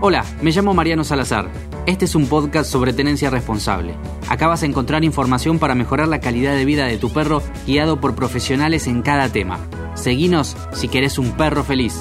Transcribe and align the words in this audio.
Hola, 0.00 0.24
me 0.42 0.52
llamo 0.52 0.74
Mariano 0.74 1.02
Salazar. 1.02 1.50
Este 1.86 2.04
es 2.04 2.14
un 2.14 2.28
podcast 2.28 2.70
sobre 2.70 2.92
tenencia 2.92 3.30
responsable. 3.30 3.96
Acá 4.28 4.46
vas 4.46 4.62
a 4.62 4.66
encontrar 4.66 5.02
información 5.02 5.58
para 5.58 5.74
mejorar 5.74 6.06
la 6.06 6.20
calidad 6.20 6.54
de 6.54 6.64
vida 6.64 6.86
de 6.86 6.98
tu 6.98 7.12
perro 7.12 7.42
guiado 7.66 8.00
por 8.00 8.14
profesionales 8.14 8.86
en 8.86 9.02
cada 9.02 9.28
tema. 9.28 9.58
Seguinos 9.94 10.56
si 10.72 10.86
querés 10.86 11.18
un 11.18 11.32
perro 11.32 11.64
feliz. 11.64 12.00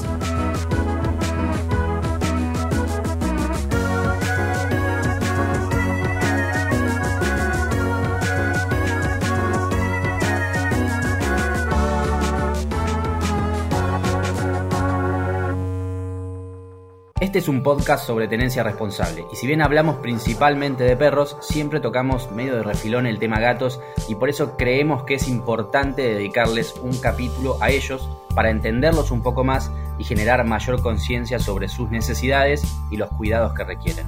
Este 17.37 17.51
es 17.51 17.55
un 17.55 17.61
podcast 17.61 18.07
sobre 18.07 18.27
tenencia 18.27 18.63
responsable 18.63 19.27
y 19.31 19.35
si 19.35 19.45
bien 19.45 19.61
hablamos 19.61 19.97
principalmente 19.97 20.83
de 20.83 20.97
perros, 20.97 21.37
siempre 21.39 21.79
tocamos 21.79 22.31
medio 22.31 22.55
de 22.55 22.63
refilón 22.63 23.05
el 23.05 23.19
tema 23.19 23.39
gatos 23.39 23.79
y 24.07 24.15
por 24.15 24.29
eso 24.29 24.57
creemos 24.57 25.03
que 25.03 25.13
es 25.13 25.27
importante 25.27 26.01
dedicarles 26.01 26.73
un 26.81 26.97
capítulo 26.97 27.57
a 27.61 27.69
ellos 27.69 28.09
para 28.33 28.49
entenderlos 28.49 29.11
un 29.11 29.21
poco 29.21 29.43
más 29.43 29.71
y 29.99 30.03
generar 30.03 30.43
mayor 30.45 30.81
conciencia 30.81 31.37
sobre 31.37 31.67
sus 31.67 31.91
necesidades 31.91 32.63
y 32.89 32.97
los 32.97 33.11
cuidados 33.11 33.53
que 33.53 33.65
requieren. 33.65 34.07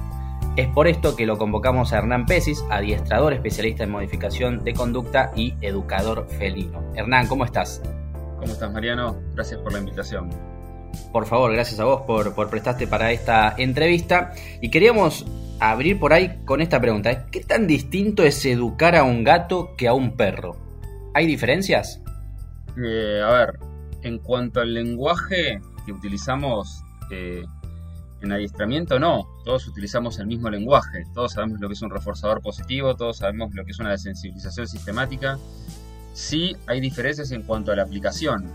Es 0.56 0.66
por 0.66 0.88
esto 0.88 1.14
que 1.14 1.24
lo 1.24 1.38
convocamos 1.38 1.92
a 1.92 1.98
Hernán 1.98 2.26
Pesis, 2.26 2.64
adiestrador 2.68 3.32
especialista 3.32 3.84
en 3.84 3.92
modificación 3.92 4.64
de 4.64 4.74
conducta 4.74 5.30
y 5.36 5.54
educador 5.60 6.26
felino. 6.36 6.82
Hernán, 6.96 7.28
¿cómo 7.28 7.44
estás? 7.44 7.80
¿Cómo 8.40 8.50
estás 8.50 8.72
Mariano? 8.72 9.22
Gracias 9.34 9.60
por 9.60 9.72
la 9.72 9.78
invitación. 9.78 10.49
Por 11.12 11.26
favor, 11.26 11.52
gracias 11.52 11.80
a 11.80 11.84
vos 11.84 12.02
por, 12.02 12.34
por 12.34 12.50
prestarte 12.50 12.86
para 12.86 13.12
esta 13.12 13.54
entrevista. 13.56 14.32
Y 14.60 14.70
queríamos 14.70 15.26
abrir 15.60 15.98
por 15.98 16.12
ahí 16.12 16.40
con 16.44 16.60
esta 16.60 16.80
pregunta. 16.80 17.26
¿Qué 17.26 17.40
tan 17.40 17.66
distinto 17.66 18.24
es 18.24 18.44
educar 18.44 18.96
a 18.96 19.04
un 19.04 19.24
gato 19.24 19.74
que 19.76 19.88
a 19.88 19.94
un 19.94 20.16
perro? 20.16 20.56
¿Hay 21.14 21.26
diferencias? 21.26 22.00
Eh, 22.76 23.20
a 23.24 23.30
ver, 23.30 23.58
en 24.02 24.18
cuanto 24.18 24.60
al 24.60 24.72
lenguaje 24.72 25.60
que 25.84 25.92
utilizamos 25.92 26.82
eh, 27.10 27.44
en 28.22 28.32
adiestramiento, 28.32 28.98
no. 28.98 29.26
Todos 29.44 29.66
utilizamos 29.68 30.18
el 30.18 30.26
mismo 30.26 30.48
lenguaje. 30.50 31.04
Todos 31.14 31.32
sabemos 31.32 31.60
lo 31.60 31.68
que 31.68 31.74
es 31.74 31.82
un 31.82 31.90
reforzador 31.90 32.40
positivo, 32.40 32.96
todos 32.96 33.18
sabemos 33.18 33.54
lo 33.54 33.64
que 33.64 33.72
es 33.72 33.78
una 33.78 33.90
desensibilización 33.90 34.66
sistemática. 34.66 35.38
Sí 36.12 36.56
hay 36.66 36.80
diferencias 36.80 37.30
en 37.32 37.42
cuanto 37.42 37.72
a 37.72 37.76
la 37.76 37.82
aplicación 37.82 38.50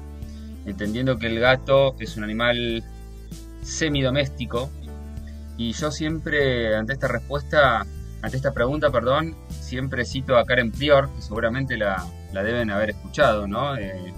entendiendo 0.66 1.18
que 1.18 1.28
el 1.28 1.40
gato 1.40 1.96
es 2.00 2.18
un 2.18 2.24
animal 2.24 2.84
semidoméstico. 3.62 4.70
Y 5.58 5.72
yo 5.74 5.92
siempre, 5.92 6.76
ante 6.76 6.94
esta 6.94 7.08
respuesta, 7.08 7.86
ante 8.22 8.38
esta 8.38 8.52
pregunta, 8.52 8.92
perdón, 8.92 9.36
siempre 9.50 10.06
cito 10.06 10.38
a 10.38 10.46
Karen 10.46 10.72
Prior, 10.72 11.10
que 11.14 11.22
seguramente 11.22 11.78
la, 11.78 12.06
deben 12.34 12.72
haber 12.72 12.92
escuchado, 12.92 13.48
¿no? 13.48 13.78
Eh, 13.78 14.14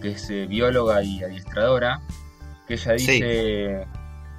que 0.00 0.12
es 0.12 0.30
eh, 0.30 0.46
bióloga 0.46 1.02
y 1.02 1.22
adiestradora, 1.22 2.00
que 2.66 2.74
ella 2.74 2.92
dice, 2.92 3.86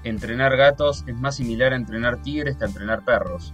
entrenar 0.03 0.57
gatos 0.57 1.03
es 1.07 1.16
más 1.16 1.35
similar 1.35 1.73
a 1.73 1.75
entrenar 1.75 2.22
tigres 2.22 2.57
que 2.57 2.66
a 2.66 2.67
entrenar 2.67 3.05
perros. 3.05 3.53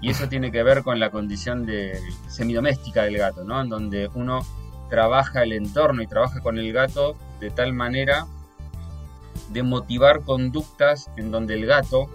Y 0.00 0.10
eso 0.10 0.28
tiene 0.28 0.50
que 0.50 0.62
ver 0.62 0.82
con 0.82 0.98
la 0.98 1.10
condición 1.10 1.66
de 1.66 1.98
semidoméstica 2.28 3.02
del 3.02 3.18
gato, 3.18 3.44
¿no? 3.44 3.60
En 3.60 3.68
donde 3.68 4.08
uno 4.14 4.40
trabaja 4.90 5.42
el 5.42 5.52
entorno 5.52 6.02
y 6.02 6.06
trabaja 6.06 6.40
con 6.40 6.58
el 6.58 6.72
gato 6.72 7.16
de 7.40 7.50
tal 7.50 7.72
manera 7.72 8.26
de 9.50 9.62
motivar 9.62 10.20
conductas 10.20 11.10
en 11.16 11.30
donde 11.30 11.54
el 11.54 11.66
gato 11.66 12.10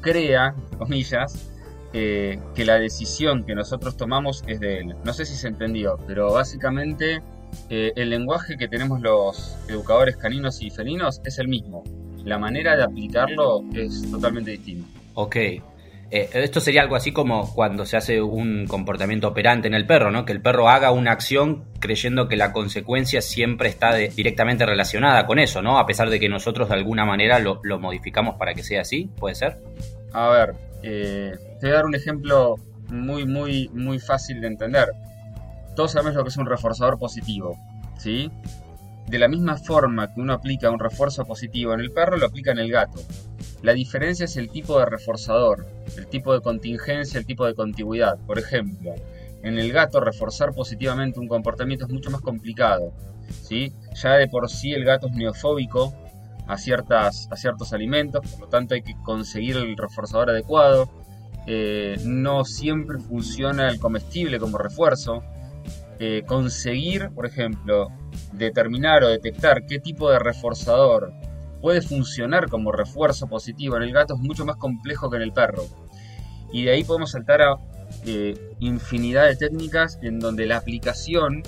crea, 0.00 0.54
comillas, 0.78 1.50
que 1.92 2.64
la 2.64 2.74
decisión 2.80 3.44
que 3.44 3.54
nosotros 3.54 3.96
tomamos 3.96 4.42
es 4.48 4.58
de 4.58 4.80
él. 4.80 4.96
No 5.04 5.12
sé 5.12 5.24
si 5.24 5.36
se 5.36 5.46
entendió, 5.46 5.96
pero 6.08 6.32
básicamente 6.32 7.22
eh, 7.70 7.92
el 7.94 8.10
lenguaje 8.10 8.56
que 8.56 8.66
tenemos 8.66 9.00
los 9.00 9.56
educadores 9.68 10.16
caninos 10.16 10.60
y 10.60 10.70
felinos 10.70 11.20
es 11.24 11.38
el 11.38 11.46
mismo. 11.46 11.84
La 12.24 12.38
manera 12.38 12.76
de 12.76 12.82
aplicarlo 12.82 13.62
es 13.74 14.10
totalmente 14.10 14.50
distinta. 14.50 14.88
Ok, 15.14 15.36
eh, 15.36 15.62
esto 16.10 16.60
sería 16.60 16.82
algo 16.82 16.96
así 16.96 17.12
como 17.12 17.52
cuando 17.54 17.86
se 17.86 17.96
hace 17.96 18.20
un 18.20 18.66
comportamiento 18.66 19.28
operante 19.28 19.68
en 19.68 19.74
el 19.74 19.86
perro, 19.86 20.10
¿no? 20.10 20.24
Que 20.24 20.32
el 20.32 20.40
perro 20.40 20.68
haga 20.68 20.90
una 20.90 21.12
acción 21.12 21.64
creyendo 21.84 22.28
que 22.28 22.36
la 22.36 22.50
consecuencia 22.50 23.20
siempre 23.20 23.68
está 23.68 23.94
directamente 23.94 24.64
relacionada 24.64 25.26
con 25.26 25.38
eso, 25.38 25.60
¿no? 25.60 25.78
A 25.78 25.84
pesar 25.84 26.08
de 26.08 26.18
que 26.18 26.30
nosotros 26.30 26.70
de 26.70 26.76
alguna 26.76 27.04
manera 27.04 27.38
lo, 27.38 27.60
modificamos 27.78 28.36
para 28.36 28.54
que 28.54 28.62
sea 28.62 28.80
así, 28.80 29.10
¿puede 29.18 29.34
ser? 29.34 29.58
A 30.14 30.28
ver, 30.28 30.54
eh, 30.82 31.36
te 31.60 31.66
voy 31.66 31.72
a 31.72 31.74
dar 31.74 31.84
un 31.84 31.94
ejemplo 31.94 32.56
muy, 32.88 33.26
muy, 33.26 33.68
muy 33.74 33.98
fácil 33.98 34.40
de 34.40 34.46
entender. 34.46 34.88
Todos 35.76 35.92
sabemos 35.92 36.14
lo 36.14 36.22
que 36.22 36.30
es 36.30 36.38
un 36.38 36.46
reforzador 36.46 36.98
positivo, 36.98 37.58
¿sí? 37.98 38.30
De 39.06 39.18
la 39.18 39.28
misma 39.28 39.58
forma 39.58 40.14
que 40.14 40.22
uno 40.22 40.32
aplica 40.32 40.70
un 40.70 40.80
refuerzo 40.80 41.26
positivo 41.26 41.74
en 41.74 41.80
el 41.80 41.90
perro, 41.90 42.16
lo 42.16 42.24
aplica 42.24 42.52
en 42.52 42.60
el 42.60 42.72
gato. 42.72 42.98
La 43.60 43.74
diferencia 43.74 44.24
es 44.24 44.38
el 44.38 44.48
tipo 44.48 44.78
de 44.78 44.86
reforzador, 44.86 45.66
el 45.98 46.06
tipo 46.06 46.32
de 46.32 46.40
contingencia, 46.40 47.18
el 47.18 47.26
tipo 47.26 47.44
de 47.44 47.54
contigüidad. 47.54 48.16
Por 48.26 48.38
ejemplo, 48.38 48.94
en 49.44 49.58
el 49.58 49.72
gato 49.72 50.00
reforzar 50.00 50.52
positivamente 50.52 51.20
un 51.20 51.28
comportamiento 51.28 51.84
es 51.84 51.92
mucho 51.92 52.10
más 52.10 52.22
complicado. 52.22 52.92
¿sí? 53.42 53.72
Ya 54.02 54.14
de 54.14 54.26
por 54.26 54.48
sí 54.48 54.72
el 54.72 54.84
gato 54.84 55.06
es 55.06 55.12
neofóbico 55.12 55.94
a, 56.46 56.56
ciertas, 56.56 57.28
a 57.30 57.36
ciertos 57.36 57.72
alimentos, 57.72 58.26
por 58.32 58.40
lo 58.40 58.48
tanto 58.48 58.74
hay 58.74 58.82
que 58.82 58.94
conseguir 59.02 59.56
el 59.56 59.76
reforzador 59.76 60.30
adecuado. 60.30 60.90
Eh, 61.46 61.96
no 62.04 62.44
siempre 62.46 62.98
funciona 62.98 63.68
el 63.68 63.78
comestible 63.78 64.38
como 64.38 64.56
refuerzo. 64.56 65.22
Eh, 66.00 66.24
conseguir, 66.26 67.10
por 67.14 67.26
ejemplo, 67.26 67.88
determinar 68.32 69.04
o 69.04 69.08
detectar 69.08 69.66
qué 69.66 69.78
tipo 69.78 70.10
de 70.10 70.18
reforzador 70.18 71.12
puede 71.60 71.82
funcionar 71.82 72.48
como 72.48 72.72
refuerzo 72.72 73.26
positivo 73.26 73.76
en 73.76 73.84
el 73.84 73.92
gato 73.92 74.14
es 74.14 74.20
mucho 74.20 74.44
más 74.44 74.56
complejo 74.56 75.10
que 75.10 75.16
en 75.16 75.22
el 75.22 75.32
perro. 75.32 75.64
Y 76.52 76.64
de 76.64 76.72
ahí 76.72 76.84
podemos 76.84 77.10
saltar 77.10 77.42
a 77.42 77.56
eh, 78.06 78.34
infinidad 78.60 79.26
de 79.26 79.36
técnicas 79.36 79.98
en 80.02 80.20
donde 80.20 80.46
la 80.46 80.58
aplicación 80.58 81.42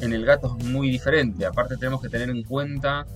en 0.00 0.12
el 0.12 0.24
gato 0.24 0.56
es 0.58 0.66
muy 0.66 0.90
diferente. 0.90 1.46
Aparte 1.46 1.76
tenemos 1.76 2.02
que 2.02 2.08
tener 2.08 2.28
en 2.28 2.42
cuenta 2.42 3.06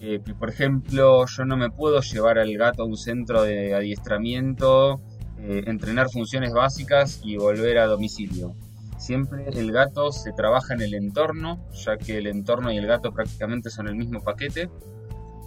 eh, 0.00 0.20
que, 0.24 0.34
por 0.34 0.48
ejemplo, 0.48 1.26
yo 1.26 1.44
no 1.44 1.56
me 1.56 1.70
puedo 1.70 2.00
llevar 2.00 2.38
al 2.38 2.56
gato 2.56 2.82
a 2.82 2.86
un 2.86 2.96
centro 2.96 3.42
de 3.42 3.74
adiestramiento, 3.74 5.00
eh, 5.38 5.64
entrenar 5.66 6.10
funciones 6.10 6.52
básicas 6.52 7.20
y 7.24 7.36
volver 7.36 7.78
a 7.78 7.86
domicilio. 7.86 8.54
Siempre 8.98 9.46
el 9.48 9.72
gato 9.72 10.12
se 10.12 10.32
trabaja 10.32 10.74
en 10.74 10.82
el 10.82 10.94
entorno, 10.94 11.66
ya 11.72 11.96
que 11.98 12.18
el 12.18 12.28
entorno 12.28 12.70
y 12.72 12.78
el 12.78 12.86
gato 12.86 13.12
prácticamente 13.12 13.68
son 13.70 13.88
el 13.88 13.96
mismo 13.96 14.20
paquete 14.22 14.70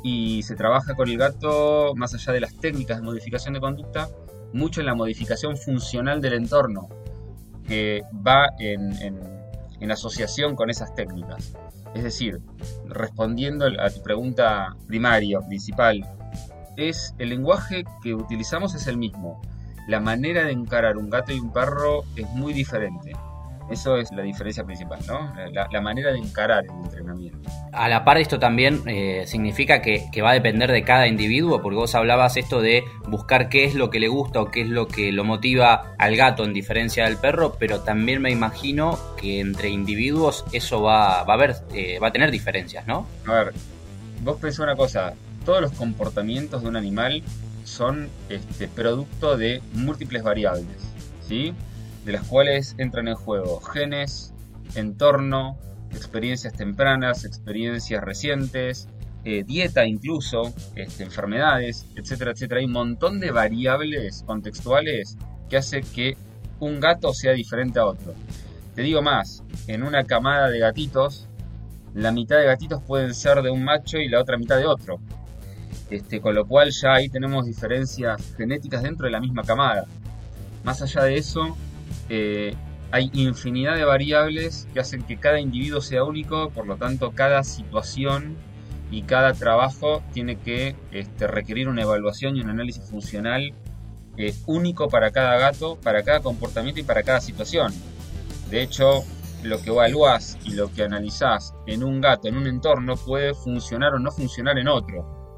y 0.03 0.43
se 0.43 0.55
trabaja 0.55 0.93
con 0.93 1.09
el 1.09 1.17
gato, 1.17 1.93
más 1.95 2.13
allá 2.13 2.33
de 2.33 2.41
las 2.41 2.55
técnicas 2.57 2.97
de 2.97 3.03
modificación 3.03 3.53
de 3.53 3.61
conducta, 3.61 4.09
mucho 4.55 4.79
en 4.79 4.88
la 4.88 4.95
modificación 4.95 5.57
funcional 5.57 6.21
del 6.21 6.33
entorno, 6.33 6.88
que 7.67 8.03
va 8.25 8.47
en, 8.57 8.93
en, 9.01 9.91
asociación 9.91 10.55
con 10.55 10.71
esas 10.71 10.95
técnicas. 10.95 11.53
Es 11.93 12.03
decir, 12.03 12.39
respondiendo 12.88 13.67
a 13.79 13.89
tu 13.91 14.01
pregunta 14.01 14.75
primaria, 14.88 15.39
principal, 15.41 16.03
es 16.75 17.13
el 17.19 17.29
lenguaje 17.29 17.83
que 18.01 18.16
utilizamos 18.16 18.73
es 18.73 18.88
el 18.88 18.97
mismo. 18.97 19.41
La 19.88 19.99
manera 19.99 20.43
de 20.43 20.53
encarar 20.53 20.97
un 20.97 21.11
gato 21.11 21.33
y 21.33 21.39
un 21.39 21.53
perro 21.53 22.03
es 22.16 22.27
muy 22.31 22.51
diferente. 22.53 23.11
Eso 23.69 23.97
es 23.97 24.11
la 24.11 24.21
diferencia 24.21 24.63
principal, 24.63 24.99
¿no? 25.07 25.33
La, 25.51 25.81
manera 25.81 26.11
de 26.11 26.19
encarar 26.19 26.65
el 26.65 26.71
entrenamiento. 26.71 27.49
A 27.71 27.89
la 27.89 28.05
par 28.05 28.17
esto 28.17 28.37
también 28.39 28.81
eh, 28.85 29.23
significa 29.25 29.81
que, 29.81 30.09
va 30.22 30.31
a 30.31 30.34
depender 30.34 30.72
de 30.72 30.84
cada 30.84 31.07
individuo, 31.07 31.61
porque 31.61 31.75
vos 31.75 31.95
hablabas 31.95 32.37
esto 32.37 32.61
de 32.61 32.84
buscar 33.07 33.49
qué 33.49 33.66
es 33.66 33.73
lo 33.73 33.90
que 33.90 33.99
le 33.99 34.07
gusta 34.07 34.41
o 34.41 34.51
qué 34.51 34.61
es 34.61 34.69
lo 34.69 34.87
que 34.87 35.11
lo 35.11 35.23
motiva 35.23 35.95
al 35.97 36.16
gato 36.16 36.43
en 36.43 36.53
diferencia 36.53 37.05
del 37.05 37.17
perro, 37.17 37.55
pero 37.59 37.81
también 37.81 38.22
me 38.22 38.31
imagino 38.31 38.99
que 39.17 39.40
entre 39.40 39.69
individuos 39.69 40.45
eso 40.51 40.81
va, 40.81 41.23
va 41.23 41.34
a 41.34 41.37
haber, 41.37 41.55
eh, 41.73 41.99
va 41.99 42.09
a 42.09 42.11
tener 42.11 42.31
diferencias, 42.31 42.85
¿no? 42.85 43.07
A 43.25 43.34
ver, 43.34 43.53
vos 44.22 44.40
pensás 44.40 44.59
una 44.59 44.75
cosa, 44.75 45.13
todos 45.43 45.61
los 45.61 45.72
comportamientos 45.72 46.61
de 46.61 46.67
un 46.67 46.75
animal 46.75 47.23
son 47.63 48.09
este, 48.29 48.67
producto 48.67 49.37
de 49.37 49.61
múltiples 49.73 50.23
variables, 50.23 50.78
¿sí? 51.28 51.53
De 52.05 52.11
las 52.11 52.28
cuales 52.28 52.75
entran 52.78 53.07
en 53.07 53.16
juego 53.16 53.59
genes, 53.59 54.34
entorno, 54.75 55.57
experiencias 55.91 56.53
tempranas, 56.53 57.25
experiencias 57.25 58.03
recientes, 58.03 58.87
eh, 59.23 59.43
dieta 59.43 59.85
incluso, 59.87 60.53
este, 60.75 61.03
enfermedades, 61.03 61.87
etcétera, 61.96 62.31
etcétera. 62.31 62.59
Hay 62.59 62.66
un 62.67 62.73
montón 62.73 63.19
de 63.19 63.31
variables 63.31 64.23
contextuales 64.25 65.17
que 65.49 65.57
hace 65.57 65.81
que 65.81 66.16
un 66.59 66.79
gato 66.79 67.13
sea 67.13 67.34
diferente 67.34 67.79
a 67.79 67.85
otro. 67.85 68.13
Te 68.75 68.84
digo 68.84 69.02
más, 69.02 69.43
en 69.67 69.84
una 69.84 70.03
camada 70.03 70.49
de 70.49 70.59
gatitos, 70.59 71.28
la 71.96 72.11
mitad 72.11 72.37
de 72.37 72.46
gatitos 72.46 72.84
pueden 72.84 73.16
ser 73.16 73.41
de 73.41 73.49
un 73.49 73.63
macho 73.63 73.97
y 73.97 74.09
la 74.09 74.22
otra 74.22 74.37
mitad 74.37 74.57
de 74.57 74.66
otro. 74.66 74.99
Este, 75.90 76.19
con 76.19 76.35
lo 76.35 76.46
cual 76.46 76.72
ya 76.72 76.93
ahí 76.93 77.09
tenemos 77.09 77.46
diferencias 77.46 78.35
genéticas 78.35 78.84
dentro 78.84 79.05
de 79.05 79.11
la 79.11 79.19
misma 79.19 79.43
camada. 79.43 79.85
Más 80.63 80.81
allá 80.81 81.03
de 81.03 81.16
eso, 81.16 81.55
eh, 82.09 82.55
hay 82.91 83.09
infinidad 83.13 83.75
de 83.75 83.83
variables 83.83 84.67
que 84.73 84.79
hacen 84.79 85.03
que 85.03 85.17
cada 85.17 85.39
individuo 85.39 85.81
sea 85.81 86.03
único, 86.03 86.49
por 86.49 86.67
lo 86.67 86.77
tanto 86.77 87.11
cada 87.11 87.43
situación 87.43 88.37
y 88.91 89.01
cada 89.01 89.33
trabajo 89.33 90.03
tiene 90.13 90.37
que 90.37 90.75
este, 90.91 91.27
requerir 91.27 91.67
una 91.67 91.81
evaluación 91.81 92.37
y 92.37 92.41
un 92.41 92.49
análisis 92.49 92.89
funcional 92.89 93.53
eh, 94.17 94.33
único 94.45 94.87
para 94.87 95.11
cada 95.11 95.37
gato, 95.37 95.77
para 95.83 96.03
cada 96.03 96.21
comportamiento 96.21 96.79
y 96.79 96.83
para 96.83 97.03
cada 97.03 97.19
situación. 97.19 97.73
De 98.49 98.61
hecho, 98.61 99.03
lo 99.43 99.61
que 99.61 99.69
evaluás 99.69 100.37
y 100.43 100.53
lo 100.53 100.71
que 100.71 100.83
analizás 100.83 101.53
en 101.67 101.83
un 101.83 102.01
gato, 102.01 102.27
en 102.27 102.37
un 102.37 102.47
entorno, 102.47 102.95
puede 102.95 103.33
funcionar 103.33 103.93
o 103.93 103.99
no 103.99 104.11
funcionar 104.11 104.57
en 104.57 104.67
otro. 104.67 105.33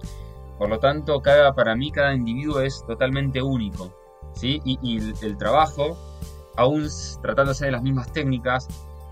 Por 0.57 0.69
lo 0.69 0.79
tanto, 0.79 1.21
cada, 1.21 1.53
para 1.53 1.75
mí 1.75 1.91
cada 1.91 2.13
individuo 2.13 2.61
es 2.61 2.83
totalmente 2.87 3.41
único. 3.41 3.93
¿sí? 4.33 4.61
Y, 4.63 4.99
el, 5.23 5.37
trabajo, 5.37 5.97
aún 6.57 6.87
tratándose 7.21 7.65
de 7.65 7.71
las 7.71 7.81
mismas 7.81 8.11
técnicas, 8.11 8.67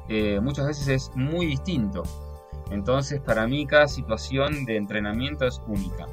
eh, 0.09 0.39
muchas 0.41 0.67
veces 0.67 0.87
es 0.87 1.11
muy 1.15 1.45
distinto. 1.45 2.03
Entonces, 2.71 3.21
para 3.21 3.47
mí 3.47 3.65
cada 3.65 3.87
situación 3.87 4.65
de 4.65 4.77
entrenamiento 4.77 5.45
es 5.45 5.61
única. 5.67 6.07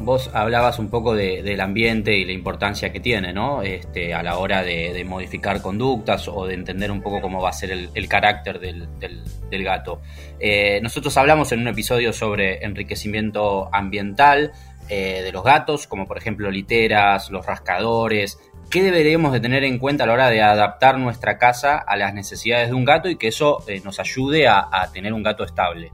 Vos 0.00 0.30
hablabas 0.32 0.78
un 0.78 0.90
poco 0.90 1.14
del 1.14 1.60
ambiente 1.60 2.16
y 2.16 2.24
la 2.24 2.30
importancia 2.30 2.92
que 2.92 3.00
tiene, 3.00 3.32
¿no? 3.32 3.62
Este, 3.62 4.14
a 4.14 4.22
la 4.22 4.38
hora 4.38 4.62
de, 4.62 5.04
modificar 5.04 5.60
conductas 5.60 6.28
o 6.28 6.46
de 6.46 6.54
entender 6.54 6.92
un 6.92 7.02
poco 7.02 7.20
cómo 7.20 7.42
va 7.42 7.50
a 7.50 7.52
ser 7.52 7.72
el, 7.72 8.08
carácter 8.08 8.60
del, 8.60 9.64
gato. 9.64 10.00
Eh, 10.38 10.78
nosotros 10.82 11.16
hablamos 11.16 11.50
en 11.50 11.60
un 11.60 11.68
episodio 11.68 12.12
sobre 12.12 12.64
enriquecimiento 12.64 13.74
ambiental 13.74 14.52
eh, 14.88 15.22
de 15.22 15.32
los 15.32 15.44
gatos, 15.44 15.86
como 15.86 16.06
por 16.06 16.18
ejemplo 16.18 16.50
literas, 16.50 17.30
los 17.30 17.44
rascadores. 17.46 18.38
¿Qué 18.70 18.82
deberíamos 18.82 19.32
de 19.32 19.40
tener 19.40 19.64
en 19.64 19.78
cuenta 19.78 20.04
a 20.04 20.06
la 20.06 20.12
hora 20.12 20.28
de 20.28 20.42
adaptar 20.42 20.98
nuestra 20.98 21.38
casa 21.38 21.78
a 21.78 21.96
las 21.96 22.12
necesidades 22.12 22.68
de 22.68 22.74
un 22.74 22.84
gato 22.84 23.08
y 23.08 23.16
que 23.16 23.28
eso 23.28 23.64
eh, 23.66 23.80
nos 23.84 23.98
ayude 23.98 24.46
a, 24.48 24.68
tener 24.92 25.12
un 25.12 25.22
gato 25.22 25.44
estable? 25.44 25.92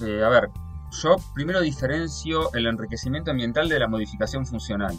a 0.00 0.28
ver, 0.28 0.50
yo 1.02 1.16
primero 1.34 1.60
diferencio 1.60 2.52
el 2.54 2.66
enriquecimiento 2.66 3.30
ambiental 3.30 3.68
de 3.68 3.78
la 3.78 3.88
modificación 3.88 4.44
funcional. 4.46 4.96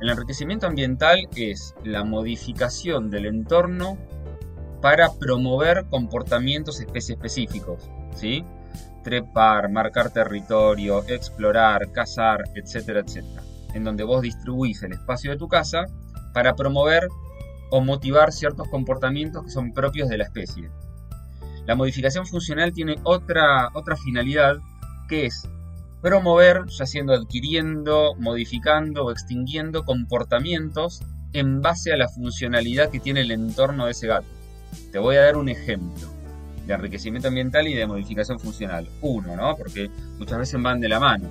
El 0.00 0.10
enriquecimiento 0.10 0.66
ambiental 0.66 1.28
es 1.34 1.74
la 1.82 2.04
modificación 2.04 3.10
del 3.10 3.26
entorno 3.26 3.98
para 4.80 5.12
promover 5.18 5.86
comportamientos 5.90 6.80
especie 6.80 7.14
específicos, 7.14 7.90
¿sí? 8.14 8.44
Trepar, 9.02 9.70
marcar 9.70 10.10
territorio, 10.10 11.04
explorar, 11.08 11.92
cazar, 11.92 12.44
etcétera, 12.54 13.00
etcétera. 13.00 13.42
En 13.74 13.84
donde 13.84 14.04
vos 14.04 14.22
distribuís 14.22 14.82
el 14.82 14.92
espacio 14.92 15.30
de 15.30 15.36
tu 15.36 15.48
casa 15.48 15.84
para 16.32 16.54
promover 16.54 17.08
o 17.70 17.80
motivar 17.80 18.32
ciertos 18.32 18.68
comportamientos 18.68 19.44
que 19.44 19.50
son 19.50 19.72
propios 19.72 20.08
de 20.08 20.18
la 20.18 20.24
especie. 20.24 20.70
La 21.66 21.74
modificación 21.74 22.26
funcional 22.26 22.72
tiene 22.72 22.96
otra, 23.04 23.68
otra 23.74 23.96
finalidad 23.96 24.56
que 25.08 25.26
es 25.26 25.48
promover, 26.00 26.64
ya 26.68 26.86
siendo 26.86 27.12
adquiriendo, 27.12 28.14
modificando 28.18 29.04
o 29.04 29.10
extinguiendo 29.10 29.84
comportamientos 29.84 31.02
en 31.32 31.60
base 31.60 31.92
a 31.92 31.96
la 31.96 32.08
funcionalidad 32.08 32.90
que 32.90 33.00
tiene 33.00 33.20
el 33.20 33.32
entorno 33.32 33.86
de 33.86 33.92
ese 33.92 34.06
gato. 34.06 34.26
Te 34.92 34.98
voy 34.98 35.16
a 35.16 35.22
dar 35.22 35.36
un 35.36 35.48
ejemplo 35.48 36.08
de 36.68 36.74
enriquecimiento 36.74 37.28
ambiental 37.28 37.66
y 37.66 37.74
de 37.74 37.86
modificación 37.86 38.38
funcional. 38.38 38.88
Uno, 39.00 39.34
¿no? 39.34 39.56
Porque 39.56 39.90
muchas 40.18 40.38
veces 40.38 40.62
van 40.62 40.80
de 40.80 40.88
la 40.88 41.00
mano. 41.00 41.28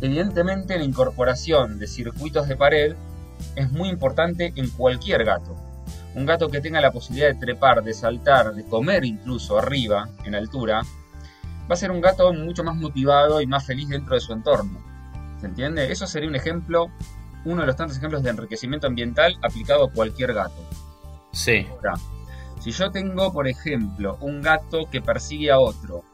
Evidentemente 0.00 0.78
la 0.78 0.84
incorporación 0.84 1.78
de 1.78 1.88
circuitos 1.88 2.48
de 2.48 2.56
pared 2.56 2.94
es 3.56 3.70
muy 3.72 3.88
importante 3.88 4.52
en 4.54 4.70
cualquier 4.70 5.24
gato. 5.24 5.56
Un 6.14 6.24
gato 6.24 6.48
que 6.48 6.60
tenga 6.60 6.80
la 6.80 6.92
posibilidad 6.92 7.28
de 7.28 7.34
trepar, 7.34 7.82
de 7.82 7.92
saltar, 7.94 8.54
de 8.54 8.64
comer 8.64 9.04
incluso 9.04 9.58
arriba, 9.58 10.08
en 10.24 10.36
altura, 10.36 10.82
va 10.82 11.74
a 11.74 11.76
ser 11.76 11.90
un 11.90 12.00
gato 12.00 12.32
mucho 12.32 12.62
más 12.62 12.76
motivado 12.76 13.40
y 13.40 13.46
más 13.46 13.66
feliz 13.66 13.88
dentro 13.88 14.14
de 14.14 14.20
su 14.20 14.32
entorno. 14.32 14.80
¿Se 15.40 15.46
entiende? 15.46 15.90
Eso 15.90 16.06
sería 16.06 16.28
un 16.28 16.36
ejemplo, 16.36 16.92
uno 17.44 17.62
de 17.62 17.66
los 17.66 17.74
tantos 17.74 17.96
ejemplos 17.96 18.22
de 18.22 18.30
enriquecimiento 18.30 18.86
ambiental 18.86 19.36
aplicado 19.42 19.86
a 19.86 19.90
cualquier 19.90 20.32
gato. 20.32 20.62
Sí. 21.32 21.66
Si 22.62 22.70
yo 22.70 22.92
tengo, 22.92 23.32
por 23.32 23.48
ejemplo, 23.48 24.18
un 24.20 24.40
gato 24.40 24.88
que 24.88 25.02
persigue 25.02 25.50
a 25.50 25.58
otro 25.58 26.04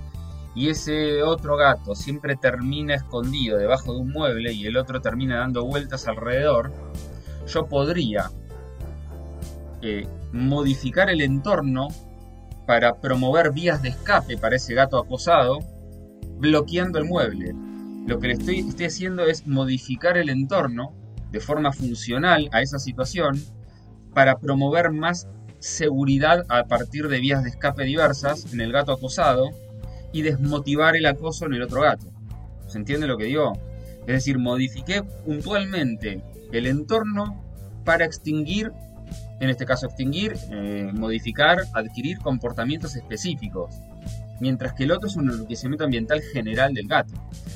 y 0.55 0.71
ese 0.71 1.23
otro 1.23 1.59
gato 1.59 1.95
siempre 1.95 2.37
termina 2.37 2.95
escondido 2.95 3.59
debajo 3.59 3.93
de 3.93 4.00
un 4.00 4.11
mueble 4.12 4.53
y 4.55 4.65
el 4.65 4.79
otro 4.79 5.03
termina 5.03 5.41
dando 5.41 5.67
vueltas 5.67 6.09
alrededor, 6.09 6.73
yo 7.47 7.67
podría 7.67 8.31
eh, 9.83 10.09
modificar 10.33 11.11
el 11.11 11.21
entorno 11.21 11.89
para 12.67 12.94
promover 12.94 13.53
vías 13.53 13.83
de 13.83 13.91
escape 13.91 14.39
para 14.39 14.56
ese 14.56 14.73
gato 14.73 14.99
acosado, 14.99 15.59
bloqueando 16.39 16.99
el 16.99 17.05
mueble. 17.05 17.55
Lo 18.06 18.19
que 18.19 18.29
le 18.29 18.33
estoy, 18.35 18.61
estoy 18.61 18.87
haciendo 18.87 19.27
es 19.27 19.47
modificar 19.47 20.17
el 20.17 20.31
entorno 20.31 20.94
de 21.31 21.41
forma 21.41 21.73
funcional 21.73 22.49
a 22.53 22.62
esa 22.62 22.79
situación 22.79 23.39
para 24.15 24.39
promover 24.39 24.91
más 24.93 25.29
seguridad 25.58 26.44
a 26.49 26.64
partir 26.64 27.08
de 27.08 27.20
vías 27.20 27.43
de 27.43 27.50
escape 27.50 27.84
diversas 27.84 28.52
en 28.52 28.60
el 28.60 28.72
gato 28.72 28.93
acosado 28.93 29.50
y 30.12 30.22
desmotivar 30.22 30.96
el 30.96 31.06
acoso 31.06 31.46
en 31.46 31.55
el 31.55 31.62
otro 31.62 31.82
gato. 31.82 32.06
¿Se 32.66 32.78
entiende 32.78 33.06
lo 33.06 33.16
que 33.16 33.25
digo? 33.25 33.52
Es 34.02 34.14
decir, 34.14 34.38
modifiqué 34.38 35.02
puntualmente 35.02 36.22
el 36.52 36.66
entorno 36.66 37.44
para 37.84 38.05
extinguir 38.05 38.72
en 39.40 39.50
este 39.50 39.66
caso 39.66 39.87
extinguir, 39.87 40.34
eh, 40.50 40.90
modificar, 40.93 41.58
adquirir 41.72 42.19
comportamientos 42.19 42.96
específicos, 42.96 43.75
mientras 44.40 44.75
que 44.75 44.84
el 44.84 44.93
otro 44.93 45.08
es 45.08 45.16
un 45.16 45.31
enriquecimiento 45.31 45.84
ambiental 45.84 46.20
general 46.20 46.75
del 46.75 46.88
gato. 46.88 47.12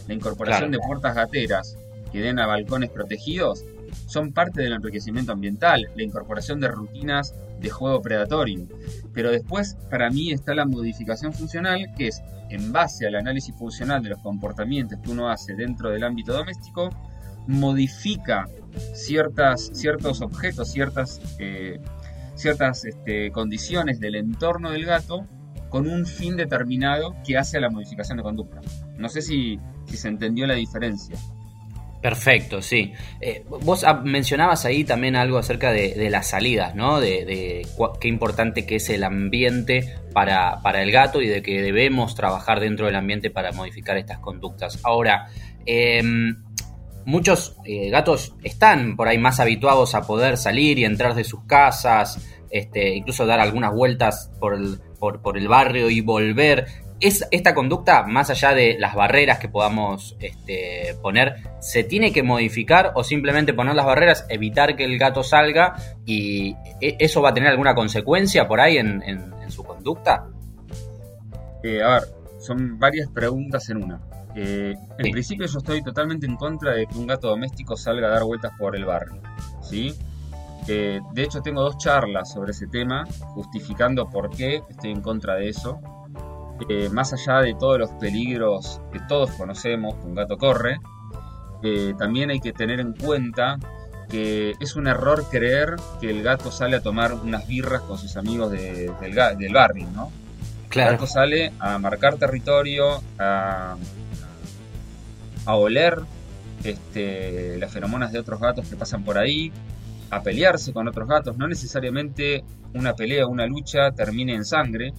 La 0.06 0.14
incorporación 0.14 0.70
de 0.70 0.78
puertas 0.78 1.14
gateras 1.14 1.76
que 2.12 2.20
den 2.20 2.38
a 2.38 2.46
balcones 2.46 2.90
protegidos 2.90 3.64
son 4.06 4.32
parte 4.32 4.62
del 4.62 4.72
enriquecimiento 4.72 5.32
ambiental, 5.32 5.88
la 5.94 6.02
incorporación 6.02 6.60
de 6.60 6.68
rutinas 6.68 7.34
de 7.62 7.70
juego 7.70 8.02
predatorio. 8.02 8.66
Pero 9.12 9.30
después, 9.30 9.76
para 9.90 10.10
mí, 10.10 10.32
está 10.32 10.54
la 10.54 10.66
modificación 10.66 11.32
funcional, 11.32 11.92
que 11.96 12.08
es, 12.08 12.22
en 12.50 12.72
base 12.72 13.06
al 13.06 13.14
análisis 13.14 13.54
funcional 13.54 14.02
de 14.02 14.10
los 14.10 14.18
comportamientos 14.18 14.98
que 15.02 15.10
uno 15.10 15.30
hace 15.30 15.54
dentro 15.54 15.90
del 15.90 16.04
ámbito 16.04 16.32
doméstico, 16.32 16.90
modifica 17.46 18.48
ciertas, 18.94 19.70
ciertos 19.72 20.20
objetos, 20.20 20.70
ciertas, 20.70 21.20
eh, 21.38 21.80
ciertas 22.34 22.84
este, 22.84 23.30
condiciones 23.30 24.00
del 24.00 24.16
entorno 24.16 24.70
del 24.70 24.84
gato 24.84 25.26
con 25.68 25.88
un 25.88 26.04
fin 26.04 26.36
determinado 26.36 27.16
que 27.24 27.38
hace 27.38 27.56
a 27.56 27.60
la 27.60 27.70
modificación 27.70 28.18
de 28.18 28.22
conducta. 28.22 28.60
No 28.98 29.08
sé 29.08 29.22
si, 29.22 29.58
se 29.86 30.08
entendió 30.08 30.46
la 30.46 30.54
diferencia. 30.54 31.16
Perfecto, 32.02 32.60
sí. 32.62 32.92
Eh, 33.20 33.44
vos 33.48 33.86
mencionabas 34.02 34.64
ahí 34.64 34.82
también 34.82 35.14
algo 35.14 35.38
acerca 35.38 35.70
de, 35.70 36.10
las 36.10 36.30
salidas, 36.30 36.74
¿no? 36.74 36.98
De, 36.98 37.64
qué 38.00 38.08
importante 38.08 38.66
que 38.66 38.76
es 38.76 38.90
el 38.90 39.04
ambiente 39.04 39.94
para, 40.12 40.60
para, 40.62 40.82
el 40.82 40.90
gato 40.90 41.22
y 41.22 41.28
de 41.28 41.42
que 41.42 41.62
debemos 41.62 42.16
trabajar 42.16 42.58
dentro 42.58 42.86
del 42.86 42.96
ambiente 42.96 43.30
para 43.30 43.52
modificar 43.52 43.96
estas 43.98 44.18
conductas. 44.18 44.80
Ahora, 44.82 45.28
eh, 45.64 46.02
muchos 47.04 47.56
eh, 47.64 47.88
gatos 47.90 48.34
están 48.42 48.96
por 48.96 49.06
ahí 49.06 49.18
más 49.18 49.38
habituados 49.38 49.94
a 49.94 50.02
poder 50.02 50.38
salir 50.38 50.80
y 50.80 50.84
entrar 50.84 51.14
de 51.14 51.22
sus 51.22 51.44
casas, 51.44 52.28
este, 52.50 52.96
incluso 52.96 53.26
dar 53.26 53.38
algunas 53.38 53.72
vueltas 53.72 54.32
por 54.40 54.58
por, 55.10 55.36
el 55.36 55.48
barrio 55.48 55.90
y 55.90 56.00
volver. 56.00 56.66
Es, 57.02 57.26
esta 57.30 57.54
conducta, 57.54 58.04
más 58.04 58.30
allá 58.30 58.54
de 58.54 58.76
las 58.78 58.94
barreras 58.94 59.38
que 59.38 59.48
podamos 59.48 60.16
este, 60.20 60.96
poner, 61.02 61.34
¿se 61.60 61.84
tiene 61.84 62.12
que 62.12 62.22
modificar 62.22 62.92
o 62.94 63.02
simplemente 63.04 63.52
poner 63.52 63.74
las 63.74 63.84
barreras, 63.84 64.24
evitar 64.28 64.76
que 64.76 64.84
el 64.84 64.98
gato 64.98 65.22
salga 65.22 65.74
y 66.06 66.54
e, 66.80 66.96
eso 67.00 67.20
va 67.20 67.30
a 67.30 67.34
tener 67.34 67.50
alguna 67.50 67.74
consecuencia 67.74 68.46
por 68.46 68.60
ahí 68.60 68.78
en, 68.78 69.02
su 69.48 69.64
conducta? 69.64 70.28
Eh, 71.62 71.82
a 71.82 71.94
ver, 71.94 72.02
son 72.38 72.78
varias 72.78 73.10
preguntas 73.10 73.68
en 73.68 73.82
una. 73.82 74.00
Eh, 74.34 74.74
en 74.98 75.10
principio 75.10 75.46
yo 75.46 75.58
estoy 75.58 75.82
totalmente 75.82 76.26
en 76.26 76.36
contra 76.36 76.72
de 76.72 76.86
que 76.86 76.96
un 76.96 77.06
gato 77.06 77.28
doméstico 77.28 77.76
salga 77.76 78.06
a 78.06 78.10
dar 78.10 78.24
vueltas 78.24 78.52
por 78.58 78.76
el 78.76 78.84
barrio. 78.84 79.20
¿sí? 79.60 79.94
Eh, 80.68 81.00
de 81.12 81.22
hecho 81.22 81.42
tengo 81.42 81.62
dos 81.62 81.76
charlas 81.78 82.32
sobre 82.32 82.52
ese 82.52 82.66
tema, 82.66 83.04
justificando 83.34 84.08
por 84.08 84.30
qué 84.30 84.62
estoy 84.68 84.92
en 84.92 85.02
contra 85.02 85.34
de 85.34 85.48
eso. 85.48 85.80
Eh, 86.68 86.88
más 86.90 87.12
allá 87.12 87.40
de 87.40 87.54
todos 87.54 87.78
los 87.78 87.90
peligros 87.92 88.80
que 88.92 89.00
todos 89.08 89.30
conocemos 89.32 89.94
que 89.96 90.06
un 90.06 90.14
gato 90.14 90.38
corre, 90.38 90.78
también 91.98 92.30
hay 92.30 92.40
que 92.40 92.52
tener 92.52 92.80
en 92.80 92.92
cuenta 92.92 93.58
que 94.08 94.54
es 94.60 94.74
un 94.76 94.88
error 94.88 95.24
creer 95.30 95.76
que 96.00 96.10
el 96.10 96.22
gato 96.22 96.50
sale 96.50 96.76
a 96.76 96.80
tomar 96.80 97.14
unas 97.14 97.46
birras 97.46 97.82
con 97.82 97.98
sus 97.98 98.16
amigos 98.16 98.50
del, 98.50 98.92
del 99.38 99.52
barrio, 99.54 99.88
¿no? 99.94 100.10
El 100.90 100.92
gato 100.92 101.06
sale 101.06 101.52
a 101.58 101.78
marcar 101.78 102.16
territorio, 102.16 103.00
a, 103.18 103.76
a 105.46 105.54
oler 105.54 106.00
este, 106.64 107.58
las 107.58 107.72
feromonas 107.72 108.12
de 108.12 108.18
otros 108.18 108.40
gatos 108.40 108.68
que 108.68 108.76
pasan 108.76 109.04
por 109.04 109.18
ahí, 109.18 109.52
a 110.10 110.22
pelearse 110.22 110.72
con 110.72 110.88
otros 110.88 111.08
gatos. 111.08 111.36
No 111.38 111.46
necesariamente 111.46 112.44
una 112.74 112.94
pelea 112.94 113.26
o 113.26 113.28
una 113.28 113.46
lucha 113.46 113.92
termine 113.92 114.34
en 114.34 114.44
sangre. 114.44 114.92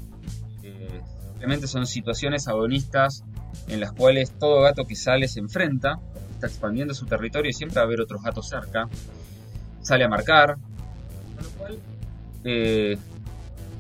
Son 1.68 1.86
situaciones 1.86 2.48
agonistas 2.48 3.24
en 3.68 3.82
las 3.82 3.92
cuales 3.92 4.32
todo 4.32 4.62
gato 4.62 4.86
que 4.86 4.96
sale 4.96 5.28
se 5.28 5.42
enfrenta, 5.42 6.00
está 6.32 6.48
expandiendo 6.48 6.94
su 6.94 7.06
territorio 7.06 7.50
y 7.50 7.54
siempre 7.54 7.76
va 7.76 7.82
a 7.82 7.86
haber 7.86 8.00
otros 8.00 8.24
gatos 8.24 8.48
cerca. 8.48 8.88
Sale 9.82 10.06
a 10.06 10.08
marcar. 10.08 10.56
Con 11.36 11.44
lo 11.44 11.50
cual, 11.52 11.80
eh, 12.46 12.98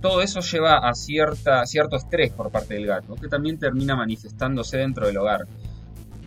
todo 0.01 0.21
eso 0.21 0.41
lleva 0.41 0.79
a 0.79 0.93
cierta, 0.93 1.65
cierto 1.65 1.95
estrés 1.95 2.31
por 2.31 2.51
parte 2.51 2.73
del 2.73 2.85
gato, 2.85 3.15
que 3.15 3.29
también 3.29 3.57
termina 3.57 3.95
manifestándose 3.95 4.77
dentro 4.77 5.07
del 5.07 5.15
hogar. 5.15 5.47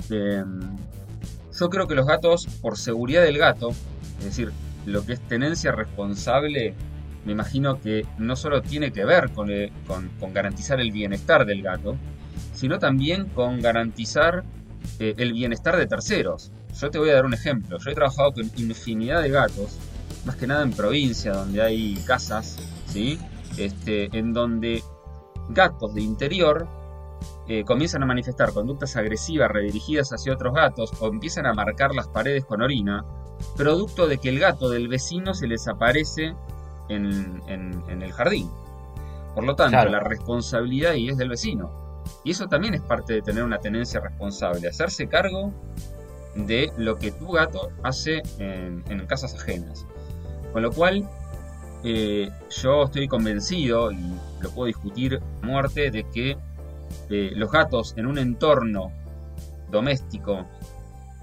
Eh, 0.08 0.42
yo 1.58 1.68
creo 1.68 1.86
que 1.86 1.94
los 1.94 2.06
gatos, 2.06 2.46
por 2.62 2.78
seguridad 2.78 3.22
del 3.22 3.36
gato, 3.36 3.70
es 4.20 4.24
decir, 4.24 4.52
lo 4.86 5.04
que 5.04 5.12
es 5.12 5.20
tenencia 5.20 5.72
responsable, 5.72 6.74
me 7.26 7.32
imagino 7.32 7.80
que 7.80 8.06
no 8.18 8.36
solo 8.36 8.62
tiene 8.62 8.92
que 8.92 9.04
ver 9.04 9.32
con, 9.32 9.50
eh, 9.50 9.72
garantizar 10.32 10.80
el 10.80 10.92
bienestar 10.92 11.44
del 11.44 11.60
gato, 11.60 11.96
sino 12.54 12.78
también 12.78 13.26
con 13.26 13.60
garantizar 13.60 14.44
eh, 15.00 15.14
el 15.18 15.32
bienestar 15.32 15.76
de 15.76 15.88
terceros. 15.88 16.52
Yo 16.80 16.90
te 16.90 16.98
voy 16.98 17.10
a 17.10 17.14
dar 17.14 17.26
un 17.26 17.34
ejemplo. 17.34 17.78
Yo 17.78 17.90
he 17.90 17.94
trabajado 17.94 18.32
con 18.32 18.44
infinidad 18.56 19.22
de 19.22 19.30
gatos, 19.30 19.76
más 20.24 20.36
que 20.36 20.46
nada 20.46 20.62
en 20.62 20.70
provincia, 20.70 21.32
donde 21.32 21.60
hay 21.60 21.96
casas, 22.06 22.58
¿sí? 22.86 23.18
Este, 23.58 24.16
en 24.16 24.32
donde 24.32 24.84
gatos 25.48 25.94
de 25.94 26.02
interior 26.02 26.68
eh, 27.48 27.64
comienzan 27.64 28.04
a 28.04 28.06
manifestar 28.06 28.52
conductas 28.52 28.94
agresivas 28.96 29.50
redirigidas 29.50 30.12
hacia 30.12 30.32
otros 30.32 30.54
gatos 30.54 30.92
o 31.00 31.08
empiezan 31.08 31.46
a 31.46 31.54
marcar 31.54 31.92
las 31.92 32.06
paredes 32.06 32.44
con 32.44 32.62
orina, 32.62 33.04
producto 33.56 34.06
de 34.06 34.18
que 34.18 34.28
el 34.28 34.38
gato 34.38 34.68
del 34.68 34.86
vecino 34.86 35.34
se 35.34 35.48
les 35.48 35.66
aparece 35.66 36.36
en, 36.88 37.42
el 37.88 38.12
jardín. 38.12 38.50
Por 39.34 39.44
lo 39.44 39.54
tanto, 39.54 39.84
la 39.84 40.00
responsabilidad 40.00 40.92
ahí 40.92 41.08
es 41.08 41.18
del 41.18 41.28
vecino. 41.28 41.70
Y 42.24 42.30
eso 42.30 42.46
también 42.46 42.74
es 42.74 42.80
parte 42.80 43.14
de 43.14 43.22
tener 43.22 43.42
una 43.42 43.58
tenencia 43.58 44.00
responsable, 44.00 44.68
hacerse 44.68 45.08
cargo 45.08 45.52
de 46.34 46.72
lo 46.76 46.96
que 46.96 47.12
tu 47.12 47.32
gato 47.32 47.70
hace 47.82 48.22
en, 48.38 48.82
casas 49.06 49.34
ajenas. 49.34 49.86
Con 50.52 50.62
lo 50.62 50.72
cual, 50.72 51.08
eh, 51.84 52.30
yo 52.62 52.84
estoy 52.84 53.08
convencido, 53.08 53.92
y 53.92 54.14
lo 54.40 54.50
puedo 54.50 54.66
discutir 54.66 55.20
a 55.42 55.46
muerte, 55.46 55.90
de 55.90 56.04
que 56.10 56.36
eh, 57.10 57.32
los 57.34 57.50
gatos 57.50 57.94
en 57.96 58.06
un 58.06 58.18
entorno 58.18 58.92
doméstico 59.70 60.46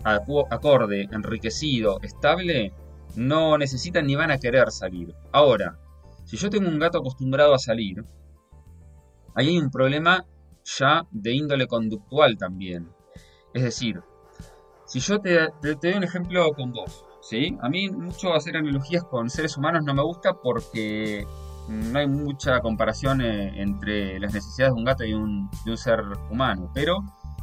acorde, 0.04 1.08
enriquecido, 1.12 2.00
estable, 2.02 2.74
no 3.16 3.58
necesitan 3.58 4.06
ni 4.06 4.16
van 4.16 4.32
a 4.32 4.38
querer 4.38 4.72
salir. 4.72 5.14
Ahora, 5.32 5.80
si 6.26 6.38
yo 6.38 6.50
tengo 6.50 6.68
un 6.68 6.80
gato 6.80 7.00
acostumbrado 7.00 7.54
a 7.54 7.60
salir, 7.60 8.04
ahí 9.36 9.50
hay 9.50 9.58
un 9.58 9.70
problema 9.70 10.26
ya 10.64 11.06
de 11.12 11.34
índole 11.34 11.68
conductual 11.68 12.38
también. 12.38 12.90
Es 13.54 13.64
decir, 13.64 14.02
si 14.86 15.00
yo 15.00 15.20
te, 15.20 15.50
doy 15.62 15.94
un 15.94 16.04
ejemplo 16.04 16.52
con 16.54 16.72
vos, 16.72 17.06
¿sí? 17.22 17.58
A 17.62 17.70
mí 17.70 17.90
mucho 17.90 18.34
hacer 18.34 18.58
analogías 18.58 19.04
con 19.04 19.30
seres 19.30 19.58
humanos 19.58 19.84
no 19.84 19.94
me 19.94 20.04
gusta 20.04 20.34
porque 20.42 21.26
no 21.68 22.00
hay 22.00 22.08
mucha 22.08 22.60
comparación 22.62 23.22
eh, 23.22 23.62
entre 23.62 24.20
las 24.20 24.34
necesidades 24.34 24.74
de 24.74 24.80
un 24.80 24.86
gato 24.86 25.04
y 25.04 25.14
un, 25.14 25.50
de 25.66 25.72
un 25.72 25.78
ser 25.78 26.02
humano, 26.30 26.72
pero 26.74 27.00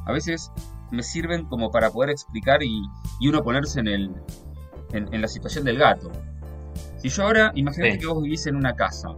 a 0.06 0.12
veces 0.12 0.50
me 0.90 1.02
sirven 1.02 1.46
como 1.46 1.70
para 1.70 1.90
poder 1.90 2.10
explicar 2.10 2.62
y, 2.62 2.82
uno 3.28 3.42
ponerse 3.42 3.80
en, 3.80 3.88
el, 3.88 4.14
en, 4.92 5.20
la 5.20 5.28
situación 5.28 5.64
del 5.64 5.78
gato. 5.78 6.10
Si 6.98 7.08
yo 7.08 7.24
ahora, 7.24 7.52
imagínate 7.54 7.98
que 7.98 8.06
vos 8.06 8.22
vivís 8.22 8.46
en 8.46 8.56
una 8.56 8.74
casa 8.74 9.08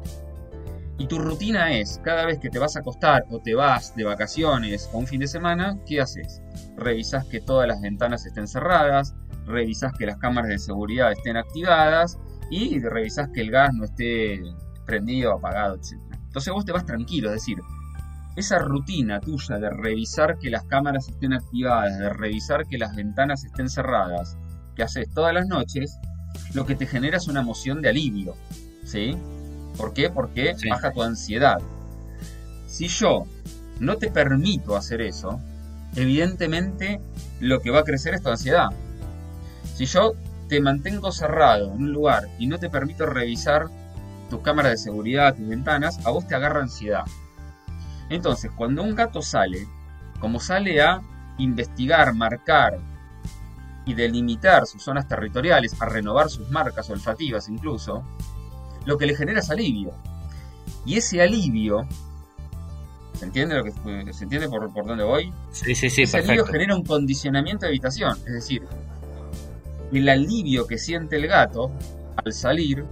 y 0.98 1.06
tu 1.06 1.18
rutina 1.18 1.72
es, 1.72 2.00
cada 2.04 2.26
vez 2.26 2.38
que 2.38 2.50
te 2.50 2.58
vas 2.58 2.76
a 2.76 2.80
acostar 2.80 3.24
o 3.30 3.40
te 3.40 3.54
vas 3.54 3.94
de 3.96 4.04
vacaciones 4.04 4.88
o 4.92 4.98
un 4.98 5.06
fin 5.06 5.20
de 5.20 5.26
semana, 5.26 5.76
¿qué 5.86 6.00
haces? 6.00 6.42
Revisás 6.76 7.26
que 7.26 7.40
todas 7.40 7.66
las 7.66 7.80
ventanas 7.80 8.24
estén 8.24 8.46
cerradas, 8.46 9.14
revisás 9.46 9.92
que 9.98 10.06
las 10.06 10.18
cámaras 10.18 10.50
de 10.50 10.58
seguridad 10.58 11.10
estén 11.12 11.36
activadas 11.36 12.18
y 12.50 12.78
revisás 12.80 13.28
que 13.34 13.40
el 13.40 13.50
gas 13.50 13.72
no 13.74 13.84
esté 13.84 14.40
prendido, 14.86 15.32
apagado, 15.32 15.76
etc. 15.76 15.98
Entonces 16.12 16.52
vos 16.52 16.64
te 16.64 16.72
vas 16.72 16.84
tranquilo, 16.84 17.28
es 17.28 17.34
decir, 17.34 17.58
esa 18.36 18.58
rutina 18.58 19.20
tuya 19.20 19.58
de 19.58 19.70
revisar 19.70 20.38
que 20.38 20.50
las 20.50 20.64
cámaras 20.64 21.08
estén 21.08 21.32
activadas, 21.32 21.98
de 21.98 22.10
revisar 22.10 22.66
que 22.66 22.78
las 22.78 22.94
ventanas 22.94 23.44
estén 23.44 23.68
cerradas, 23.68 24.38
que 24.74 24.82
haces 24.82 25.08
todas 25.12 25.34
las 25.34 25.46
noches, 25.46 25.98
lo 26.54 26.66
que 26.66 26.74
te 26.74 26.86
genera 26.86 27.16
es 27.16 27.28
una 27.28 27.40
emoción 27.40 27.82
de 27.82 27.90
alivio. 27.90 28.34
¿Sí? 28.84 29.16
¿Por 29.76 29.92
qué? 29.92 30.10
Porque 30.10 30.54
baja 30.68 30.92
tu 30.92 31.02
ansiedad. 31.02 31.58
Si 32.66 32.88
yo 32.88 33.26
no 33.80 33.96
te 33.96 34.10
permito 34.10 34.76
hacer 34.76 35.00
eso, 35.00 35.40
evidentemente 35.96 37.00
lo 37.40 37.60
que 37.60 37.70
va 37.70 37.80
a 37.80 37.84
crecer 37.84 38.14
es 38.14 38.22
tu 38.22 38.28
ansiedad. 38.28 38.70
Si 39.74 39.86
yo 39.86 40.14
te 40.48 40.60
mantengo 40.60 41.12
cerrado 41.12 41.72
en 41.72 41.82
un 41.82 41.92
lugar 41.92 42.28
y 42.38 42.46
no 42.46 42.58
te 42.58 42.70
permito 42.70 43.06
revisar 43.06 43.68
tus 44.28 44.40
cámaras 44.40 44.72
de 44.72 44.78
seguridad, 44.78 45.34
tus 45.34 45.48
ventanas, 45.48 46.04
a 46.06 46.10
vos 46.10 46.26
te 46.26 46.34
agarra 46.34 46.60
ansiedad. 46.60 47.04
Entonces, 48.10 48.50
cuando 48.56 48.82
un 48.82 48.94
gato 48.94 49.22
sale, 49.22 49.66
como 50.20 50.40
sale 50.40 50.80
a 50.82 51.00
investigar, 51.38 52.14
marcar 52.14 52.78
y 53.84 53.94
delimitar 53.94 54.66
sus 54.66 54.82
zonas 54.82 55.08
territoriales, 55.08 55.80
a 55.80 55.86
renovar 55.86 56.30
sus 56.30 56.48
marcas 56.50 56.88
olfativas 56.90 57.48
incluso, 57.48 58.04
lo 58.84 58.98
que 58.98 59.06
le 59.06 59.16
genera 59.16 59.40
es 59.40 59.50
alivio. 59.50 59.92
Y 60.84 60.96
ese 60.96 61.22
alivio, 61.22 61.86
¿se 63.14 63.24
entiende 63.24 63.56
lo 63.56 63.64
que 63.64 64.12
se 64.12 64.24
entiende 64.24 64.48
por, 64.48 64.72
por 64.72 64.86
dónde 64.86 65.04
voy? 65.04 65.32
Sí, 65.50 65.74
sí, 65.74 65.90
sí, 65.90 66.02
ese 66.02 66.18
alivio 66.18 66.44
genera 66.44 66.74
un 66.74 66.84
condicionamiento 66.84 67.66
de 67.66 67.70
habitación, 67.70 68.16
es 68.26 68.32
decir, 68.32 68.62
el 69.92 70.08
alivio 70.08 70.66
que 70.66 70.78
siente 70.78 71.16
el 71.16 71.26
gato 71.26 71.70
al 72.16 72.32
salir 72.32 72.84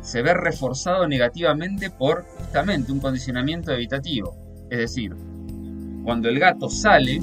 se 0.00 0.22
ve 0.22 0.34
reforzado 0.34 1.06
negativamente 1.06 1.90
por 1.90 2.24
justamente 2.24 2.90
un 2.92 3.00
condicionamiento 3.00 3.72
evitativo. 3.72 4.36
Es 4.70 4.78
decir, 4.78 5.14
cuando 6.02 6.28
el 6.28 6.38
gato 6.38 6.70
sale, 6.70 7.20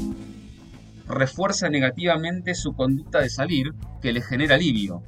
refuerza 1.08 1.70
negativamente 1.70 2.56
su 2.56 2.74
conducta 2.74 3.20
de 3.20 3.30
salir, 3.30 3.74
que 4.02 4.14
le 4.14 4.22
genera 4.22 4.56
alivio. 4.56 5.04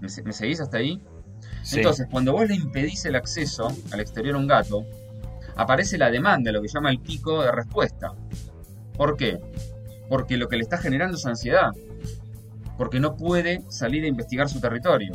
¿Me, 0.00 0.08
seguís 0.08 0.60
hasta 0.60 0.78
ahí? 0.78 1.02
Entonces, 1.72 2.06
cuando 2.10 2.32
vos 2.32 2.48
le 2.48 2.54
impedís 2.54 3.04
el 3.06 3.16
acceso 3.16 3.68
al 3.90 4.00
exterior 4.00 4.36
a 4.36 4.38
un 4.38 4.46
gato, 4.46 4.84
aparece 5.56 5.98
la 5.98 6.10
demanda, 6.10 6.52
lo 6.52 6.60
que 6.60 6.68
llama 6.68 6.90
el 6.90 7.00
pico 7.00 7.42
de 7.42 7.52
respuesta. 7.52 8.12
¿Por 8.96 9.16
qué? 9.16 9.40
Porque 10.08 10.36
lo 10.36 10.48
que 10.48 10.56
le 10.56 10.62
está 10.62 10.78
generando 10.78 11.16
es 11.16 11.26
ansiedad. 11.26 11.70
Porque 12.76 13.00
no 13.00 13.16
puede 13.16 13.62
salir 13.68 14.04
a 14.04 14.08
investigar 14.08 14.48
su 14.48 14.60
territorio. 14.60 15.12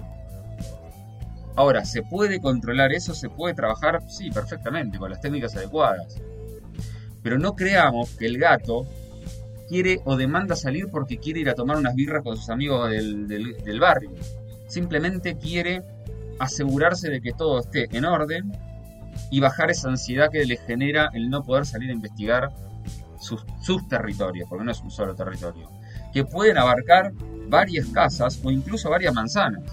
Ahora, 1.55 1.83
¿se 1.83 2.03
puede 2.03 2.39
controlar 2.39 2.93
eso? 2.93 3.13
¿Se 3.13 3.29
puede 3.29 3.53
trabajar? 3.53 4.01
Sí, 4.09 4.31
perfectamente, 4.31 4.97
con 4.97 5.09
las 5.09 5.19
técnicas 5.19 5.55
adecuadas. 5.55 6.15
Pero 7.21 7.37
no 7.37 7.55
creamos 7.55 8.11
que 8.11 8.25
el 8.25 8.37
gato 8.37 8.87
quiere 9.69 10.01
o 10.03 10.17
demanda 10.17 10.55
salir 10.55 10.87
porque 10.91 11.17
quiere 11.17 11.39
ir 11.39 11.49
a 11.49 11.53
tomar 11.53 11.77
unas 11.77 11.95
birras 11.95 12.23
con 12.23 12.35
sus 12.35 12.49
amigos 12.49 12.89
del, 12.89 13.79
barrio. 13.79 14.11
Simplemente 14.67 15.37
quiere 15.37 15.83
asegurarse 16.39 17.09
de 17.09 17.21
que 17.21 17.31
todo 17.31 17.59
esté 17.59 17.87
en 17.95 18.05
orden 18.05 18.51
y 19.31 19.39
bajar 19.39 19.71
esa 19.71 19.89
ansiedad 19.89 20.29
que 20.29 20.45
le 20.45 20.57
genera 20.57 21.09
el 21.13 21.29
no 21.29 21.43
poder 21.43 21.65
salir 21.65 21.89
a 21.91 21.93
investigar 21.93 22.51
sus, 23.19 23.45
sus, 23.61 23.87
territorios, 23.87 24.49
porque 24.49 24.65
no 24.65 24.71
es 24.71 24.81
un 24.81 24.91
solo 24.91 25.13
territorio, 25.15 25.69
que 26.13 26.25
pueden 26.25 26.57
abarcar 26.57 27.11
varias 27.47 27.87
casas 27.87 28.39
o 28.43 28.51
incluso 28.51 28.89
varias 28.89 29.13
manzanas 29.13 29.63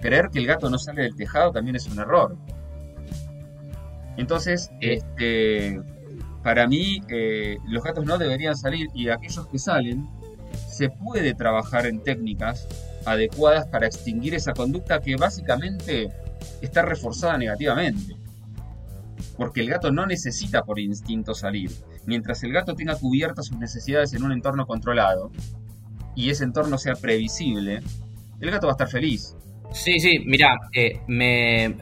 creer 0.00 0.30
que 0.30 0.38
el 0.38 0.46
gato 0.46 0.68
no 0.68 0.78
sale 0.78 1.02
del 1.02 1.14
tejado 1.14 1.52
también 1.52 1.76
es 1.76 1.86
un 1.86 1.98
error. 1.98 2.36
Entonces, 4.16 4.70
este, 4.80 5.80
para 6.42 6.66
mí, 6.66 7.02
eh, 7.08 7.58
los 7.66 7.82
gatos 7.82 8.04
no 8.04 8.16
deberían 8.18 8.56
salir 8.56 8.88
y 8.94 9.08
aquellos 9.08 9.46
que 9.46 9.58
salen, 9.58 10.08
se 10.68 10.88
puede 10.88 11.34
trabajar 11.34 11.86
en 11.86 12.02
técnicas 12.02 12.66
adecuadas 13.04 13.66
para 13.66 13.86
extinguir 13.86 14.34
esa 14.34 14.52
conducta 14.52 15.00
que 15.00 15.16
básicamente 15.16 16.08
está 16.62 16.82
reforzada 16.82 17.36
negativamente. 17.36 18.16
Porque 19.36 19.60
el 19.60 19.68
gato 19.68 19.92
no 19.92 20.06
necesita 20.06 20.64
por 20.64 20.78
instinto 20.78 21.34
salir. 21.34 21.70
Mientras 22.06 22.42
el 22.42 22.52
gato 22.52 22.74
tenga 22.74 22.96
cubiertas 22.96 23.46
sus 23.46 23.58
necesidades 23.58 24.12
en 24.14 24.22
un 24.22 24.32
entorno 24.32 24.66
controlado 24.66 25.30
y 26.14 26.30
ese 26.30 26.44
entorno 26.44 26.78
sea 26.78 26.94
previsible, 26.94 27.82
el 28.40 28.50
gato 28.50 28.66
va 28.66 28.72
a 28.72 28.74
estar 28.74 28.88
feliz. 28.88 29.36
Sí, 29.72 30.00
sí, 30.00 30.18
mira, 30.26 30.58
eh, 30.72 31.00
me, 31.06 31.74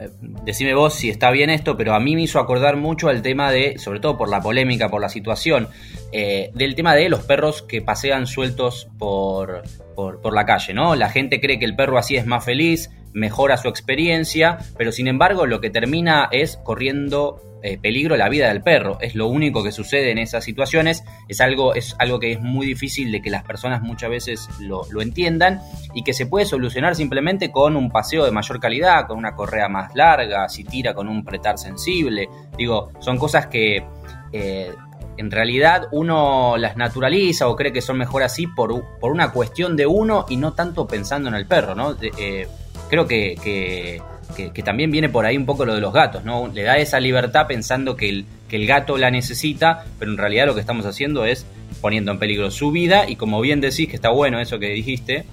decime 0.43 0.73
vos 0.73 0.93
si 0.93 1.09
está 1.09 1.31
bien 1.31 1.49
esto, 1.49 1.75
pero 1.75 1.95
a 1.95 1.99
mí 1.99 2.15
me 2.15 2.21
hizo 2.21 2.39
acordar 2.39 2.77
mucho 2.77 3.09
al 3.09 3.21
tema 3.21 3.51
de, 3.51 3.77
sobre 3.79 3.99
todo 3.99 4.17
por 4.17 4.29
la 4.29 4.41
polémica, 4.41 4.89
por 4.89 5.01
la 5.01 5.09
situación, 5.09 5.67
eh, 6.11 6.51
del 6.53 6.75
tema 6.75 6.95
de 6.95 7.09
los 7.09 7.21
perros 7.23 7.63
que 7.63 7.81
pasean 7.81 8.27
sueltos 8.27 8.89
por, 8.97 9.63
por, 9.95 10.21
por, 10.21 10.33
la 10.33 10.45
calle, 10.45 10.73
¿no? 10.73 10.95
La 10.95 11.09
gente 11.09 11.41
cree 11.41 11.57
que 11.57 11.65
el 11.65 11.75
perro 11.75 11.97
así 11.97 12.15
es 12.15 12.25
más 12.25 12.45
feliz, 12.45 12.91
mejora 13.13 13.57
su 13.57 13.67
experiencia, 13.67 14.57
pero 14.77 14.91
sin 14.91 15.07
embargo 15.07 15.45
lo 15.45 15.61
que 15.61 15.69
termina 15.69 16.29
es 16.31 16.57
corriendo 16.57 17.41
eh, 17.61 17.77
peligro 17.77 18.15
la 18.15 18.29
vida 18.29 18.47
del 18.47 18.61
perro. 18.61 18.97
Es 19.01 19.15
lo 19.15 19.27
único 19.27 19.63
que 19.63 19.73
sucede 19.73 20.11
en 20.11 20.17
esas 20.17 20.45
situaciones. 20.45 21.03
Es 21.27 21.41
algo, 21.41 21.73
es 21.75 21.93
algo 21.99 22.19
que 22.19 22.31
es 22.31 22.39
muy 22.39 22.65
difícil 22.65 23.11
de 23.11 23.21
que 23.21 23.29
las 23.29 23.43
personas 23.43 23.81
muchas 23.81 24.09
veces 24.09 24.47
lo, 24.61 24.85
entiendan 25.01 25.59
y 25.93 26.03
que 26.03 26.13
se 26.13 26.25
puede 26.25 26.45
solucionar 26.45 26.95
simplemente 26.95 27.51
con 27.51 27.75
un 27.75 27.89
paseo 27.89 28.23
de 28.23 28.31
mayor 28.31 28.61
calidad, 28.61 29.07
con 29.07 29.17
una 29.17 29.35
correa 29.35 29.67
más 29.67 29.93
larga, 29.93 30.47
si 30.47 30.63
tira 30.63 30.93
con 30.93 31.09
un 31.09 31.25
pretar 31.25 31.57
sensible. 31.57 32.29
Digo, 32.57 32.91
son 32.99 33.17
cosas 33.17 33.47
que 33.47 33.83
eh, 34.31 34.71
en 35.17 35.31
realidad 35.31 35.87
uno 35.91 36.55
las 36.55 36.77
naturaliza 36.77 37.49
o 37.49 37.57
cree 37.57 37.73
que 37.73 37.81
son 37.81 37.97
mejor 37.97 38.23
así 38.23 38.47
por, 38.47 38.99
por 38.99 39.11
una 39.11 39.33
cuestión 39.33 39.75
de 39.75 39.85
uno 39.85 40.25
y 40.29 40.37
no 40.37 40.53
tanto 40.53 40.87
pensando 40.87 41.27
en 41.27 41.35
el 41.35 41.45
perro, 41.45 41.75
¿no? 41.75 41.97
Eh, 42.01 42.47
creo 42.89 43.07
que 43.07 44.01
que, 44.35 44.63
también 44.63 44.91
viene 44.91 45.09
por 45.09 45.25
ahí 45.25 45.37
un 45.37 45.45
poco 45.45 45.65
lo 45.65 45.73
de 45.73 45.81
los 45.81 45.93
gatos, 45.93 46.23
¿no? 46.23 46.47
Le 46.47 46.63
da 46.63 46.77
esa 46.77 46.99
libertad 46.99 47.47
pensando 47.47 47.95
que 47.95 48.09
el, 48.09 48.25
que 48.47 48.55
el 48.55 48.67
gato 48.67 48.97
la 48.97 49.11
necesita, 49.11 49.85
pero 49.97 50.11
en 50.11 50.17
realidad 50.17 50.45
lo 50.45 50.53
que 50.53 50.61
estamos 50.61 50.85
haciendo 50.85 51.25
es 51.25 51.45
poniendo 51.81 52.11
en 52.11 52.19
peligro 52.19 52.51
su 52.51 52.71
vida 52.71 53.09
y 53.09 53.15
como 53.15 53.41
bien 53.41 53.61
decís, 53.61 53.87
que 53.89 53.95
está 53.95 54.09
bueno 54.09 54.39
eso 54.39 54.59
que 54.59 54.69
dijiste, 54.69 55.25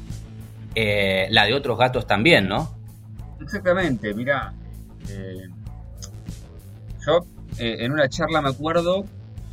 eh, 0.75 1.27
la 1.31 1.45
de 1.45 1.55
otros 1.55 1.79
gatos 1.79 2.07
también, 2.07 2.49
¿no? 2.49 2.75
Exactamente, 3.41 4.15
mira, 4.15 4.53
eh, 5.09 5.49
yo 7.07 7.25
eh, 7.59 7.77
en 7.81 7.93
una 7.93 8.09
charla 8.09 8.41
me 8.41 8.49
acuerdo 8.49 9.05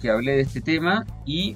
que 0.01 0.09
hablé 0.09 0.33
de 0.33 0.41
este 0.41 0.61
tema 0.61 1.05
y 1.25 1.55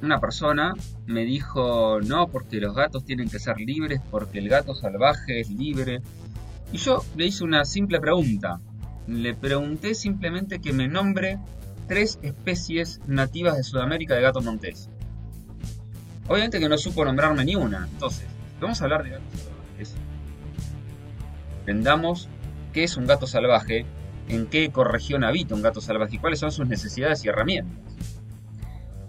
una 0.00 0.20
persona 0.20 0.74
me 1.06 1.24
dijo, 1.24 2.00
no, 2.00 2.28
porque 2.28 2.60
los 2.60 2.74
gatos 2.74 3.04
tienen 3.04 3.28
que 3.28 3.38
ser 3.38 3.58
libres, 3.58 4.00
porque 4.10 4.38
el 4.38 4.48
gato 4.48 4.74
salvaje 4.74 5.40
es 5.40 5.50
libre. 5.50 6.00
Y 6.72 6.78
yo 6.78 7.04
le 7.16 7.26
hice 7.26 7.44
una 7.44 7.64
simple 7.64 8.00
pregunta. 8.00 8.60
Le 9.06 9.34
pregunté 9.34 9.94
simplemente 9.94 10.60
que 10.60 10.72
me 10.72 10.86
nombre 10.86 11.38
tres 11.88 12.18
especies 12.22 13.00
nativas 13.06 13.56
de 13.56 13.62
Sudamérica 13.62 14.14
de 14.14 14.22
gato 14.22 14.40
montés. 14.40 14.88
Obviamente 16.28 16.60
que 16.60 16.68
no 16.68 16.76
supo 16.76 17.04
nombrarme 17.04 17.44
ni 17.44 17.56
una. 17.56 17.88
Entonces, 17.90 18.26
vamos 18.60 18.80
a 18.80 18.84
hablar 18.84 19.02
de 19.02 19.10
gatos 19.10 19.40
salvajes. 19.40 19.94
Entendamos 21.60 22.28
qué 22.72 22.84
es 22.84 22.96
un 22.96 23.06
gato 23.06 23.26
salvaje, 23.26 23.86
en 24.28 24.46
qué 24.46 24.64
ecorregión 24.64 25.24
habita 25.24 25.54
un 25.54 25.62
gato 25.62 25.80
salvaje 25.80 26.16
y 26.16 26.18
cuáles 26.18 26.38
son 26.38 26.52
sus 26.52 26.68
necesidades 26.68 27.24
y 27.24 27.28
herramientas. 27.28 27.78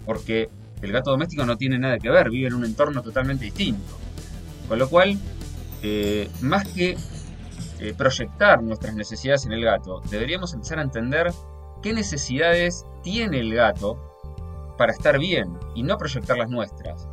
Porque 0.05 0.49
el 0.81 0.91
gato 0.91 1.11
doméstico 1.11 1.45
no 1.45 1.57
tiene 1.57 1.77
nada 1.77 1.97
que 1.99 2.09
ver, 2.09 2.29
vive 2.29 2.47
en 2.47 2.53
un 2.53 2.65
entorno 2.65 3.01
totalmente 3.01 3.45
distinto. 3.45 3.97
Con 4.67 4.79
lo 4.79 4.89
cual, 4.89 5.17
eh, 5.81 6.29
más 6.41 6.67
que 6.67 6.97
eh, 7.79 7.93
proyectar 7.97 8.61
nuestras 8.61 8.93
necesidades 8.95 9.45
en 9.45 9.51
el 9.51 9.63
gato, 9.63 10.01
deberíamos 10.09 10.53
empezar 10.53 10.79
a 10.79 10.83
entender 10.83 11.31
qué 11.81 11.93
necesidades 11.93 12.85
tiene 13.03 13.39
el 13.39 13.53
gato 13.53 13.97
para 14.77 14.93
estar 14.93 15.19
bien 15.19 15.57
y 15.75 15.83
no 15.83 15.97
proyectar 15.97 16.37
las 16.37 16.49
nuestras. 16.49 17.07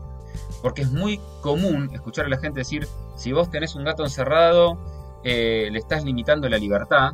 Porque 0.62 0.82
es 0.82 0.92
muy 0.92 1.20
común 1.40 1.90
escuchar 1.92 2.26
a 2.26 2.28
la 2.28 2.38
gente 2.38 2.61
decir, 2.61 2.87
si 3.16 3.32
vos 3.32 3.50
tenés 3.50 3.75
un 3.75 3.85
gato 3.85 4.04
encerrado, 4.04 4.78
eh, 5.25 5.68
le 5.73 5.78
estás 5.78 6.04
limitando 6.04 6.49
la 6.49 6.58
libertad. 6.58 7.12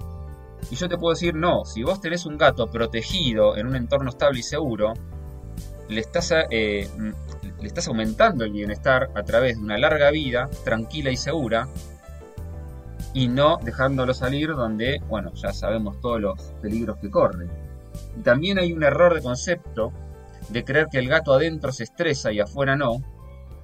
Y 0.70 0.76
yo 0.76 0.88
te 0.88 0.98
puedo 0.98 1.14
decir, 1.14 1.34
no, 1.34 1.64
si 1.64 1.82
vos 1.82 2.00
tenés 2.00 2.26
un 2.26 2.36
gato 2.36 2.68
protegido 2.68 3.56
en 3.56 3.66
un 3.66 3.76
entorno 3.76 4.10
estable 4.10 4.40
y 4.40 4.42
seguro, 4.42 4.92
le 5.92 6.00
estás, 6.00 6.32
eh, 6.50 6.88
le 7.60 7.66
estás 7.66 7.88
aumentando 7.88 8.44
el 8.44 8.52
bienestar 8.52 9.10
a 9.14 9.22
través 9.22 9.56
de 9.56 9.62
una 9.62 9.78
larga 9.78 10.10
vida 10.10 10.48
tranquila 10.64 11.10
y 11.10 11.16
segura 11.16 11.68
y 13.14 13.28
no 13.28 13.58
dejándolo 13.62 14.14
salir 14.14 14.50
donde, 14.54 15.00
bueno, 15.08 15.32
ya 15.34 15.52
sabemos 15.52 16.00
todos 16.00 16.20
los 16.20 16.40
peligros 16.62 16.98
que 16.98 17.10
corre. 17.10 17.46
Y 18.16 18.22
también 18.22 18.58
hay 18.58 18.72
un 18.72 18.82
error 18.82 19.14
de 19.14 19.22
concepto 19.22 19.92
de 20.48 20.64
creer 20.64 20.88
que 20.90 20.98
el 20.98 21.08
gato 21.08 21.32
adentro 21.32 21.72
se 21.72 21.84
estresa 21.84 22.32
y 22.32 22.40
afuera 22.40 22.76
no, 22.76 23.02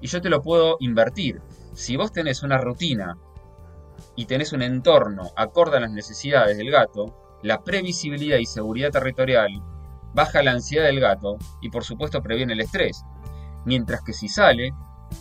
y 0.00 0.06
yo 0.06 0.20
te 0.20 0.28
lo 0.28 0.42
puedo 0.42 0.76
invertir. 0.80 1.40
Si 1.74 1.96
vos 1.96 2.12
tenés 2.12 2.42
una 2.42 2.58
rutina 2.58 3.16
y 4.16 4.26
tenés 4.26 4.52
un 4.52 4.62
entorno 4.62 5.30
acorde 5.36 5.78
a 5.78 5.80
las 5.80 5.90
necesidades 5.90 6.56
del 6.56 6.70
gato, 6.70 7.38
la 7.42 7.62
previsibilidad 7.62 8.38
y 8.38 8.46
seguridad 8.46 8.90
territorial 8.90 9.48
baja 10.18 10.42
la 10.42 10.50
ansiedad 10.50 10.86
del 10.86 10.98
gato 10.98 11.38
y 11.60 11.70
por 11.70 11.84
supuesto 11.84 12.20
previene 12.24 12.54
el 12.54 12.60
estrés. 12.60 13.04
Mientras 13.64 14.02
que 14.02 14.12
si 14.12 14.28
sale, 14.28 14.74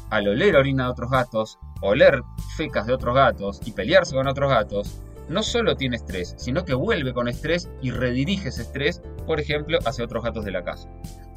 al 0.09 0.27
oler 0.27 0.55
orina 0.55 0.85
de 0.85 0.89
otros 0.89 1.11
gatos, 1.11 1.59
oler 1.81 2.23
fecas 2.55 2.87
de 2.87 2.93
otros 2.93 3.13
gatos 3.13 3.61
y 3.63 3.73
pelearse 3.73 4.15
con 4.15 4.25
otros 4.25 4.49
gatos, 4.49 4.99
no 5.29 5.43
solo 5.43 5.75
tiene 5.75 5.97
estrés, 5.97 6.33
sino 6.39 6.65
que 6.65 6.73
vuelve 6.73 7.13
con 7.13 7.27
estrés 7.27 7.69
y 7.79 7.91
redirige 7.91 8.49
ese 8.49 8.63
estrés, 8.63 9.03
por 9.27 9.39
ejemplo, 9.39 9.77
hacia 9.85 10.03
otros 10.03 10.23
gatos 10.23 10.45
de 10.45 10.51
la 10.51 10.63
casa 10.63 10.89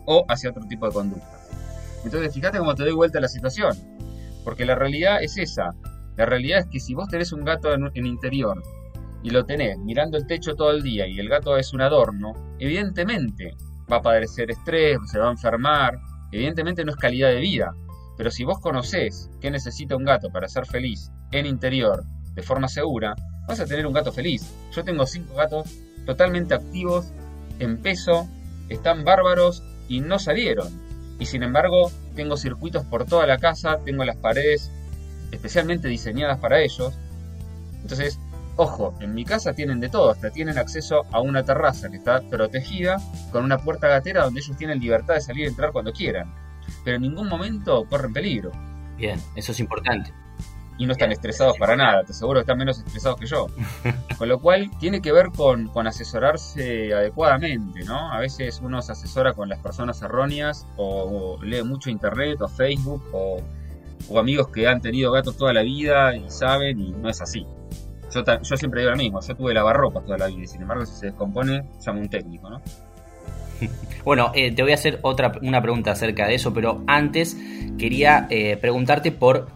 o 0.06 0.24
hacia 0.28 0.48
otro 0.48 0.62
tipo 0.66 0.86
de 0.86 0.94
conducta. 0.94 1.38
Entonces, 2.02 2.32
fíjate 2.32 2.56
cómo 2.56 2.74
te 2.74 2.84
doy 2.84 2.92
vuelta 2.92 3.20
la 3.20 3.28
situación, 3.28 3.76
porque 4.42 4.64
la 4.64 4.74
realidad 4.74 5.22
es 5.22 5.36
esa. 5.36 5.74
La 6.16 6.24
realidad 6.24 6.60
es 6.60 6.66
que 6.66 6.80
si 6.80 6.94
vos 6.94 7.08
tenés 7.08 7.30
un 7.34 7.44
gato 7.44 7.74
en, 7.74 7.90
en 7.92 8.06
interior 8.06 8.62
y 9.22 9.30
lo 9.30 9.44
tenés 9.44 9.78
mirando 9.78 10.16
el 10.16 10.26
techo 10.26 10.54
todo 10.54 10.70
el 10.70 10.82
día 10.82 11.06
y 11.06 11.18
el 11.18 11.28
gato 11.28 11.56
es 11.56 11.72
un 11.72 11.82
adorno, 11.82 12.32
evidentemente 12.58 13.54
va 13.90 13.96
a 13.96 14.02
padecer 14.02 14.50
estrés, 14.50 14.98
se 15.10 15.18
va 15.18 15.28
a 15.28 15.32
enfermar, 15.32 15.98
evidentemente 16.32 16.84
no 16.84 16.92
es 16.92 16.96
calidad 16.96 17.28
de 17.28 17.40
vida, 17.40 17.74
pero 18.16 18.30
si 18.30 18.44
vos 18.44 18.60
conocés 18.60 19.30
qué 19.40 19.50
necesita 19.50 19.96
un 19.96 20.04
gato 20.04 20.30
para 20.30 20.48
ser 20.48 20.66
feliz 20.66 21.10
en 21.32 21.46
interior, 21.46 22.04
de 22.34 22.42
forma 22.42 22.68
segura, 22.68 23.14
vas 23.48 23.60
a 23.60 23.66
tener 23.66 23.86
un 23.86 23.92
gato 23.92 24.12
feliz. 24.12 24.52
Yo 24.72 24.84
tengo 24.84 25.06
cinco 25.06 25.34
gatos 25.34 25.66
totalmente 26.06 26.54
activos, 26.54 27.12
en 27.58 27.78
peso, 27.78 28.28
están 28.68 29.04
bárbaros 29.04 29.62
y 29.88 30.00
no 30.00 30.18
salieron. 30.18 30.68
Y 31.18 31.26
sin 31.26 31.42
embargo, 31.42 31.90
tengo 32.14 32.36
circuitos 32.36 32.84
por 32.84 33.04
toda 33.04 33.26
la 33.26 33.38
casa, 33.38 33.78
tengo 33.84 34.04
las 34.04 34.16
paredes 34.16 34.70
especialmente 35.32 35.88
diseñadas 35.88 36.38
para 36.38 36.60
ellos. 36.60 36.94
Entonces, 37.82 38.18
ojo, 38.60 38.94
en 39.00 39.14
mi 39.14 39.24
casa 39.24 39.52
tienen 39.52 39.80
de 39.80 39.88
todo, 39.88 40.10
hasta 40.10 40.30
tienen 40.30 40.58
acceso 40.58 41.04
a 41.12 41.20
una 41.20 41.42
terraza 41.42 41.88
que 41.88 41.96
está 41.96 42.20
protegida 42.20 42.98
con 43.32 43.44
una 43.44 43.58
puerta 43.58 43.88
gatera 43.88 44.24
donde 44.24 44.40
ellos 44.40 44.56
tienen 44.56 44.80
libertad 44.80 45.14
de 45.14 45.20
salir 45.20 45.44
y 45.44 45.48
entrar 45.48 45.72
cuando 45.72 45.92
quieran 45.92 46.32
pero 46.84 46.96
en 46.96 47.02
ningún 47.02 47.28
momento 47.28 47.84
corren 47.88 48.12
peligro. 48.12 48.52
Bien, 48.96 49.20
eso 49.34 49.52
es 49.52 49.60
importante. 49.60 50.12
Y 50.78 50.86
no 50.86 50.92
están 50.92 51.12
estresados 51.12 51.58
para 51.58 51.76
nada, 51.76 52.04
te 52.04 52.12
aseguro 52.12 52.38
que 52.38 52.42
están 52.42 52.56
menos 52.56 52.78
estresados 52.78 53.20
que 53.20 53.26
yo. 53.26 53.48
Con 54.18 54.28
lo 54.28 54.38
cual 54.40 54.70
tiene 54.78 55.02
que 55.02 55.12
ver 55.12 55.26
con, 55.30 55.68
con 55.68 55.86
asesorarse 55.86 56.94
adecuadamente, 56.94 57.84
¿no? 57.84 58.12
A 58.12 58.18
veces 58.18 58.60
uno 58.62 58.80
se 58.80 58.92
asesora 58.92 59.34
con 59.34 59.48
las 59.48 59.58
personas 59.58 60.00
erróneas 60.02 60.66
o, 60.76 61.38
lee 61.42 61.62
mucho 61.62 61.90
internet 61.90 62.40
o 62.40 62.48
Facebook 62.48 63.02
o, 63.12 63.42
o, 64.08 64.18
amigos 64.18 64.48
que 64.48 64.68
han 64.68 64.80
tenido 64.80 65.12
gatos 65.12 65.36
toda 65.36 65.52
la 65.52 65.62
vida 65.62 66.16
y 66.16 66.30
saben 66.30 66.80
y 66.80 66.92
no 66.92 67.10
es 67.10 67.20
así. 67.20 67.46
Yo, 68.14 68.24
yo 68.42 68.56
siempre 68.56 68.80
digo 68.80 68.90
lo 68.90 68.96
mismo, 68.96 69.20
yo 69.20 69.36
tuve 69.36 69.54
lavarropas 69.54 70.04
toda 70.04 70.18
la 70.18 70.26
vida 70.26 70.42
y 70.42 70.46
sin 70.46 70.62
embargo 70.62 70.84
si 70.84 70.94
se 70.94 71.06
descompone 71.06 71.64
llamo 71.84 72.00
un 72.00 72.08
técnico, 72.08 72.50
¿no? 72.50 72.60
Bueno, 74.04 74.32
eh, 74.34 74.52
te 74.52 74.62
voy 74.62 74.72
a 74.72 74.74
hacer 74.74 74.98
otra 75.02 75.32
una 75.42 75.60
pregunta 75.60 75.92
acerca 75.92 76.26
de 76.26 76.34
eso, 76.34 76.54
pero 76.54 76.82
antes 76.86 77.36
quería 77.78 78.26
eh, 78.30 78.56
preguntarte 78.56 79.12
por 79.12 79.48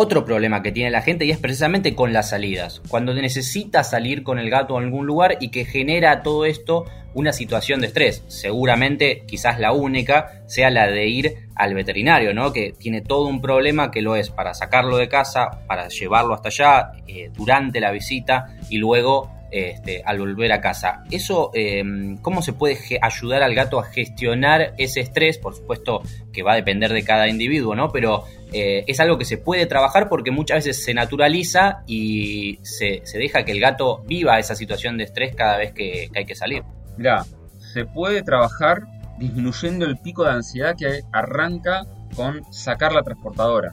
otro 0.00 0.24
problema 0.24 0.62
que 0.62 0.70
tiene 0.70 0.92
la 0.92 1.02
gente 1.02 1.24
y 1.24 1.32
es 1.32 1.38
precisamente 1.38 1.96
con 1.96 2.12
las 2.12 2.30
salidas. 2.30 2.80
Cuando 2.88 3.12
necesita 3.12 3.82
salir 3.82 4.22
con 4.22 4.38
el 4.38 4.48
gato 4.48 4.76
a 4.76 4.80
algún 4.80 5.06
lugar 5.06 5.38
y 5.40 5.48
que 5.48 5.64
genera 5.64 6.22
todo 6.22 6.46
esto 6.46 6.84
una 7.14 7.32
situación 7.32 7.80
de 7.80 7.88
estrés. 7.88 8.22
Seguramente, 8.28 9.24
quizás 9.26 9.58
la 9.58 9.72
única, 9.72 10.44
sea 10.46 10.70
la 10.70 10.86
de 10.86 11.08
ir 11.08 11.48
al 11.56 11.74
veterinario, 11.74 12.32
¿no? 12.32 12.52
Que 12.52 12.72
tiene 12.78 13.00
todo 13.00 13.26
un 13.26 13.40
problema 13.40 13.90
que 13.90 14.00
lo 14.00 14.14
es 14.14 14.30
para 14.30 14.54
sacarlo 14.54 14.98
de 14.98 15.08
casa, 15.08 15.66
para 15.66 15.88
llevarlo 15.88 16.32
hasta 16.32 16.48
allá 16.48 16.92
eh, 17.08 17.32
durante 17.36 17.80
la 17.80 17.90
visita 17.90 18.56
y 18.70 18.78
luego 18.78 19.32
este, 19.50 20.02
al 20.04 20.18
volver 20.18 20.52
a 20.52 20.60
casa. 20.60 21.02
Eso, 21.10 21.50
em, 21.54 22.18
¿cómo 22.18 22.42
se 22.42 22.52
puede 22.52 22.78
ayudar 23.00 23.42
al 23.42 23.54
gato 23.54 23.78
a 23.78 23.84
gestionar 23.84 24.74
ese 24.78 25.00
estrés? 25.00 25.38
Por 25.38 25.54
supuesto 25.54 26.02
que 26.32 26.42
va 26.42 26.52
a 26.52 26.56
depender 26.56 26.92
de 26.92 27.02
cada 27.02 27.28
individuo, 27.28 27.74
¿no? 27.74 27.90
Pero 27.90 28.24
eh, 28.52 28.84
es 28.86 29.00
algo 29.00 29.18
que 29.18 29.24
se 29.24 29.38
puede 29.38 29.66
trabajar 29.66 30.08
porque 30.08 30.30
muchas 30.30 30.64
veces 30.64 30.84
se 30.84 30.94
naturaliza 30.94 31.82
y 31.86 32.58
se, 32.62 33.02
deja 33.14 33.44
que 33.44 33.52
el 33.52 33.60
gato 33.60 34.02
viva 34.06 34.38
esa 34.38 34.54
situación 34.54 34.96
de 34.98 35.04
estrés 35.04 35.34
cada 35.34 35.58
vez 35.58 35.72
que, 35.72 36.08
hay 36.14 36.24
que 36.24 36.34
salir. 36.34 36.62
Mira, 36.96 37.24
se 37.72 37.84
puede 37.84 38.22
trabajar 38.22 38.82
disminuyendo 39.18 39.84
el 39.84 39.98
pico 39.98 40.24
de 40.24 40.30
ansiedad 40.30 40.76
que 40.76 41.02
arranca 41.12 41.86
con 42.14 42.42
sacar 42.52 42.92
la 42.92 43.02
transportadora. 43.02 43.72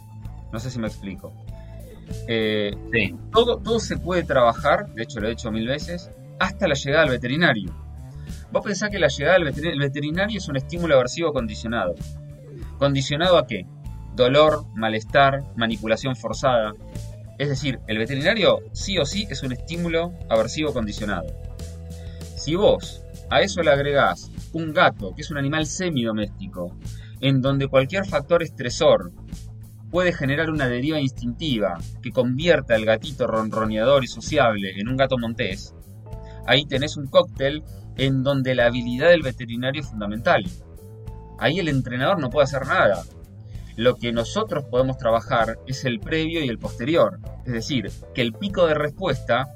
No 0.52 0.60
sé 0.60 0.70
si 0.70 0.80
me 0.80 0.88
explico. 0.88 1.34
Eh, 2.28 2.76
todo, 3.32 3.58
todo 3.58 3.80
se 3.80 3.98
puede 3.98 4.24
trabajar, 4.24 4.94
de 4.94 5.04
hecho 5.04 5.20
lo 5.20 5.28
he 5.28 5.32
hecho 5.32 5.52
mil 5.52 5.68
veces, 5.68 6.10
hasta 6.40 6.68
la 6.68 6.76
llegada 6.76 7.04
al 7.04 7.10
veterinario. 7.10 7.74
Vos 8.52 8.64
pensás 8.64 8.90
que 8.90 9.00
la 9.00 9.08
llegada 9.08 9.38
del 9.38 9.80
veterinario 9.80 10.38
es 10.38 10.48
un 10.48 10.58
estímulo 10.58 10.96
aversivo 10.96 11.34
condicionado. 11.34 11.96
¿Condicionado 12.78 13.38
a 13.38 13.48
qué? 13.48 13.66
Dolor, 14.16 14.66
malestar, 14.76 15.44
manipulación 15.56 16.16
forzada. 16.16 16.74
Es 17.38 17.50
decir, 17.50 17.80
el 17.88 17.98
veterinario 17.98 18.60
sí 18.72 18.98
o 18.98 19.06
sí 19.06 19.28
es 19.30 19.44
un 19.44 19.52
estímulo 19.52 20.14
aversivo 20.30 20.74
condicionado. 20.74 21.28
Si 22.38 22.56
vos 22.56 23.04
a 23.30 23.42
eso 23.42 23.62
le 23.62 23.72
agregás 23.72 24.32
un 24.54 24.74
gato, 24.74 25.14
que 25.16 25.22
es 25.22 25.32
un 25.32 25.38
animal 25.38 25.66
semidoméstico, 25.66 26.76
en 27.22 27.42
donde 27.42 27.68
cualquier 27.68 28.06
factor 28.06 28.44
estresor 28.44 29.12
puede 29.96 30.12
generar 30.12 30.50
una 30.50 30.68
deriva 30.68 31.00
instintiva 31.00 31.78
que 32.04 32.12
convierta 32.12 32.76
al 32.76 32.84
gatito 32.84 33.28
ronroneador 33.28 34.04
y 34.04 34.08
sociable 34.08 34.74
en 34.78 34.90
un 34.90 34.98
gato 34.98 35.18
montés, 35.18 35.74
ahí 36.46 36.66
tenés 36.66 36.98
un 36.98 37.08
cóctel 37.08 37.64
en 37.96 38.22
donde 38.22 38.56
la 38.56 38.66
habilidad 38.66 39.08
del 39.12 39.22
veterinario 39.22 39.82
es 39.82 39.88
fundamental. 39.88 40.44
Ahí 41.40 41.60
el 41.60 41.70
entrenador 41.70 42.20
no 42.20 42.30
puede 42.30 42.44
hacer 42.44 42.68
nada. 42.68 43.04
Lo 43.78 43.96
que 43.96 44.12
nosotros 44.12 44.66
podemos 44.66 44.98
trabajar 44.98 45.60
es 45.66 45.86
el 45.86 46.02
previo 46.02 46.44
y 46.44 46.50
el 46.50 46.60
posterior. 46.60 47.20
Es 47.46 47.54
decir, 47.54 47.90
que 48.14 48.22
el 48.22 48.34
pico 48.34 48.68
de 48.68 48.74
respuesta 48.74 49.48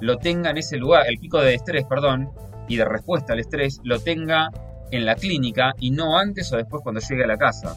lo 0.00 0.18
tenga 0.18 0.50
en 0.50 0.58
ese 0.58 0.76
lugar, 0.76 1.08
el 1.08 1.18
pico 1.18 1.40
de 1.40 1.54
estrés, 1.54 1.86
perdón, 1.88 2.30
y 2.68 2.76
de 2.76 2.84
respuesta 2.84 3.32
al 3.32 3.40
estrés 3.40 3.80
lo 3.82 3.98
tenga 3.98 4.48
en 4.92 5.04
la 5.04 5.16
clínica 5.16 5.72
y 5.80 5.90
no 5.90 6.16
antes 6.16 6.52
o 6.52 6.56
después 6.56 6.84
cuando 6.84 7.00
llegue 7.00 7.24
a 7.24 7.26
la 7.26 7.36
casa. 7.36 7.74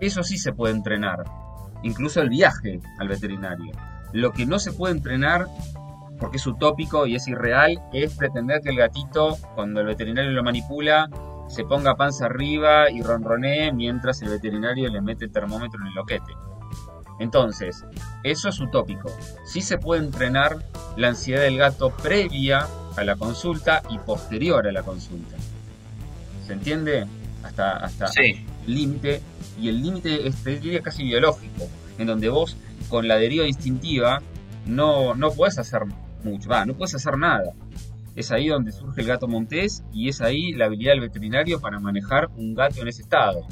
Eso 0.00 0.22
sí 0.22 0.38
se 0.38 0.52
puede 0.52 0.74
entrenar. 0.74 1.24
Incluso 1.82 2.20
el 2.20 2.28
viaje 2.28 2.80
al 2.98 3.08
veterinario. 3.08 3.72
Lo 4.12 4.32
que 4.32 4.46
no 4.46 4.58
se 4.58 4.72
puede 4.72 4.94
entrenar 4.94 5.46
porque 6.18 6.38
es 6.38 6.46
utópico 6.46 7.06
y 7.06 7.14
es 7.14 7.28
irreal, 7.28 7.80
es 7.92 8.14
pretender 8.14 8.60
que 8.60 8.70
el 8.70 8.76
gatito, 8.76 9.36
cuando 9.54 9.80
el 9.80 9.86
veterinario 9.86 10.30
lo 10.32 10.42
manipula, 10.42 11.08
se 11.48 11.64
ponga 11.64 11.96
panza 11.96 12.26
arriba 12.26 12.90
y 12.90 13.02
ronronee 13.02 13.72
mientras 13.72 14.20
el 14.22 14.30
veterinario 14.30 14.88
le 14.88 15.00
mete 15.00 15.26
el 15.26 15.32
termómetro 15.32 15.80
en 15.80 15.88
el 15.88 15.94
loquete. 15.94 16.32
Entonces, 17.18 17.84
eso 18.22 18.48
es 18.48 18.60
utópico. 18.60 19.10
Sí 19.44 19.60
se 19.60 19.78
puede 19.78 20.04
entrenar 20.04 20.56
la 20.96 21.08
ansiedad 21.08 21.42
del 21.42 21.58
gato 21.58 21.90
previa 21.90 22.66
a 22.96 23.04
la 23.04 23.16
consulta 23.16 23.82
y 23.90 23.98
posterior 23.98 24.66
a 24.66 24.72
la 24.72 24.82
consulta. 24.82 25.36
¿Se 26.46 26.52
entiende? 26.52 27.06
Hasta, 27.42 27.76
hasta 27.76 28.06
el 28.20 28.44
límite. 28.66 29.22
Y 29.60 29.68
el 29.68 29.82
límite 29.82 30.26
es, 30.26 30.44
diría, 30.44 30.80
casi 30.80 31.04
biológico, 31.04 31.68
en 31.98 32.06
donde 32.06 32.28
vos, 32.28 32.56
con 32.88 33.08
la 33.08 33.16
deriva 33.16 33.46
instintiva, 33.46 34.22
no, 34.66 35.14
no 35.14 35.30
puedes 35.30 35.58
hacer 35.58 35.82
mucho, 36.22 36.48
va, 36.48 36.64
no 36.64 36.74
puedes 36.74 36.94
hacer 36.94 37.16
nada. 37.16 37.52
Es 38.14 38.32
ahí 38.32 38.48
donde 38.48 38.72
surge 38.72 39.00
el 39.00 39.06
gato 39.06 39.28
montés 39.28 39.84
y 39.92 40.08
es 40.08 40.20
ahí 40.20 40.52
la 40.52 40.66
habilidad 40.66 40.92
del 40.92 41.00
veterinario 41.02 41.60
para 41.60 41.78
manejar 41.78 42.28
un 42.36 42.54
gato 42.54 42.82
en 42.82 42.88
ese 42.88 43.02
estado. 43.02 43.46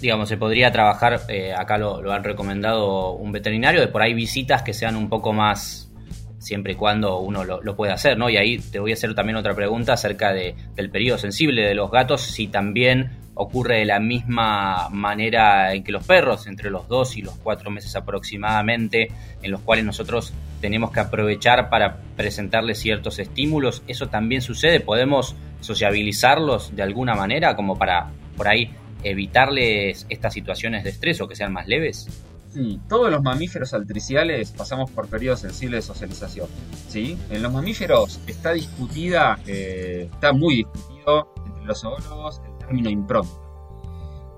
Digamos, 0.00 0.28
se 0.28 0.36
podría 0.36 0.72
trabajar, 0.72 1.20
eh, 1.28 1.54
acá 1.54 1.78
lo, 1.78 2.10
han 2.12 2.24
recomendado 2.24 3.12
un 3.12 3.32
veterinario, 3.32 3.80
de 3.80 3.88
por 3.88 4.02
ahí 4.02 4.14
visitas 4.14 4.62
que 4.62 4.72
sean 4.72 4.96
un 4.96 5.08
poco 5.08 5.32
más, 5.32 5.92
siempre 6.38 6.74
y 6.74 6.76
cuando 6.76 7.18
uno 7.18 7.44
lo, 7.44 7.62
lo 7.62 7.76
pueda 7.76 7.94
hacer, 7.94 8.18
¿no? 8.18 8.28
Y 8.28 8.36
ahí 8.36 8.58
te 8.58 8.78
voy 8.78 8.90
a 8.90 8.94
hacer 8.94 9.14
también 9.14 9.36
otra 9.36 9.54
pregunta 9.54 9.94
acerca 9.94 10.32
de, 10.32 10.54
del 10.74 10.90
periodo 10.90 11.18
sensible 11.18 11.62
de 11.62 11.74
los 11.74 11.90
gatos, 11.90 12.22
si 12.22 12.48
también 12.48 13.25
ocurre 13.36 13.78
de 13.78 13.84
la 13.84 14.00
misma 14.00 14.88
manera 14.88 15.74
en 15.74 15.84
que 15.84 15.92
los 15.92 16.04
perros, 16.04 16.46
entre 16.46 16.70
los 16.70 16.88
dos 16.88 17.16
y 17.16 17.22
los 17.22 17.34
cuatro 17.36 17.70
meses 17.70 17.94
aproximadamente, 17.94 19.08
en 19.42 19.50
los 19.50 19.60
cuales 19.60 19.84
nosotros 19.84 20.32
tenemos 20.60 20.90
que 20.90 21.00
aprovechar 21.00 21.68
para 21.68 21.98
presentarles 22.16 22.78
ciertos 22.78 23.18
estímulos. 23.18 23.82
¿Eso 23.86 24.08
también 24.08 24.40
sucede? 24.40 24.80
¿Podemos 24.80 25.36
sociabilizarlos 25.60 26.74
de 26.74 26.82
alguna 26.82 27.14
manera 27.14 27.54
como 27.54 27.78
para 27.78 28.10
por 28.36 28.48
ahí 28.48 28.70
evitarles 29.02 30.06
estas 30.08 30.32
situaciones 30.32 30.82
de 30.82 30.90
estrés 30.90 31.20
o 31.20 31.28
que 31.28 31.36
sean 31.36 31.52
más 31.52 31.68
leves? 31.68 32.08
Sí, 32.52 32.80
todos 32.88 33.10
los 33.10 33.22
mamíferos 33.22 33.74
altriciales 33.74 34.50
pasamos 34.52 34.90
por 34.90 35.08
periodos 35.08 35.40
sensibles 35.40 35.84
de 35.84 35.92
socialización. 35.92 36.48
¿sí? 36.88 37.18
En 37.28 37.42
los 37.42 37.52
mamíferos 37.52 38.18
está 38.26 38.52
discutida, 38.52 39.38
eh, 39.46 40.08
está 40.10 40.32
muy 40.32 40.56
discutido 40.56 41.34
entre 41.44 41.64
los 41.66 41.80
zoólogos 41.82 42.40
término 42.66 42.90
impronta. 42.90 43.46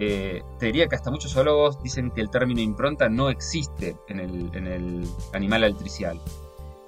Eh, 0.01 0.43
te 0.59 0.67
diría 0.67 0.87
que 0.87 0.95
hasta 0.95 1.11
muchos 1.11 1.33
zoólogos 1.33 1.83
dicen 1.83 2.13
que 2.13 2.21
el 2.21 2.31
término 2.31 2.61
impronta 2.61 3.09
no 3.09 3.31
existe 3.31 3.97
en 4.09 4.21
el, 4.21 5.09
animal 5.33 5.65
altricial. 5.65 6.21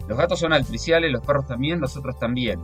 Los 0.06 0.16
gatos 0.16 0.38
son 0.40 0.52
altriciales, 0.52 1.10
los 1.10 1.24
perros 1.24 1.46
también, 1.46 1.80
nosotros 1.80 2.18
también. 2.18 2.60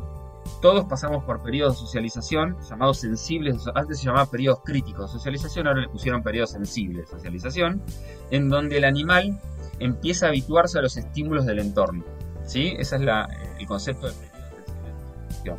Todos 0.63 0.85
pasamos 0.85 1.25
por 1.25 1.43
periodos 1.43 1.75
de 1.75 1.81
socialización 1.81 2.57
llamados 2.69 2.99
sensibles, 2.99 3.65
antes 3.75 3.99
se 3.99 4.07
llamaba 4.07 4.27
periodos 4.27 4.61
críticos 4.65 5.11
de 5.11 5.19
socialización, 5.19 5.67
ahora 5.67 5.81
le 5.81 5.89
pusieron 5.89 6.23
periodos 6.23 6.51
sensibles 6.51 7.07
de 7.07 7.17
socialización, 7.17 7.83
en 8.31 8.49
donde 8.49 8.77
el 8.79 8.85
animal 8.85 9.41
empieza 9.81 10.27
a 10.27 10.29
habituarse 10.29 10.79
a 10.79 10.83
los 10.83 10.97
estímulos 10.97 11.47
del 11.47 11.59
entorno. 11.59 12.05
¿sí? 12.45 12.75
Ese 12.79 12.97
es 12.97 13.03
el 13.03 13.67
concepto 13.67 14.07
de 14.07 14.13
periodo 14.13 14.49
de 14.49 15.05
socialización. 15.05 15.59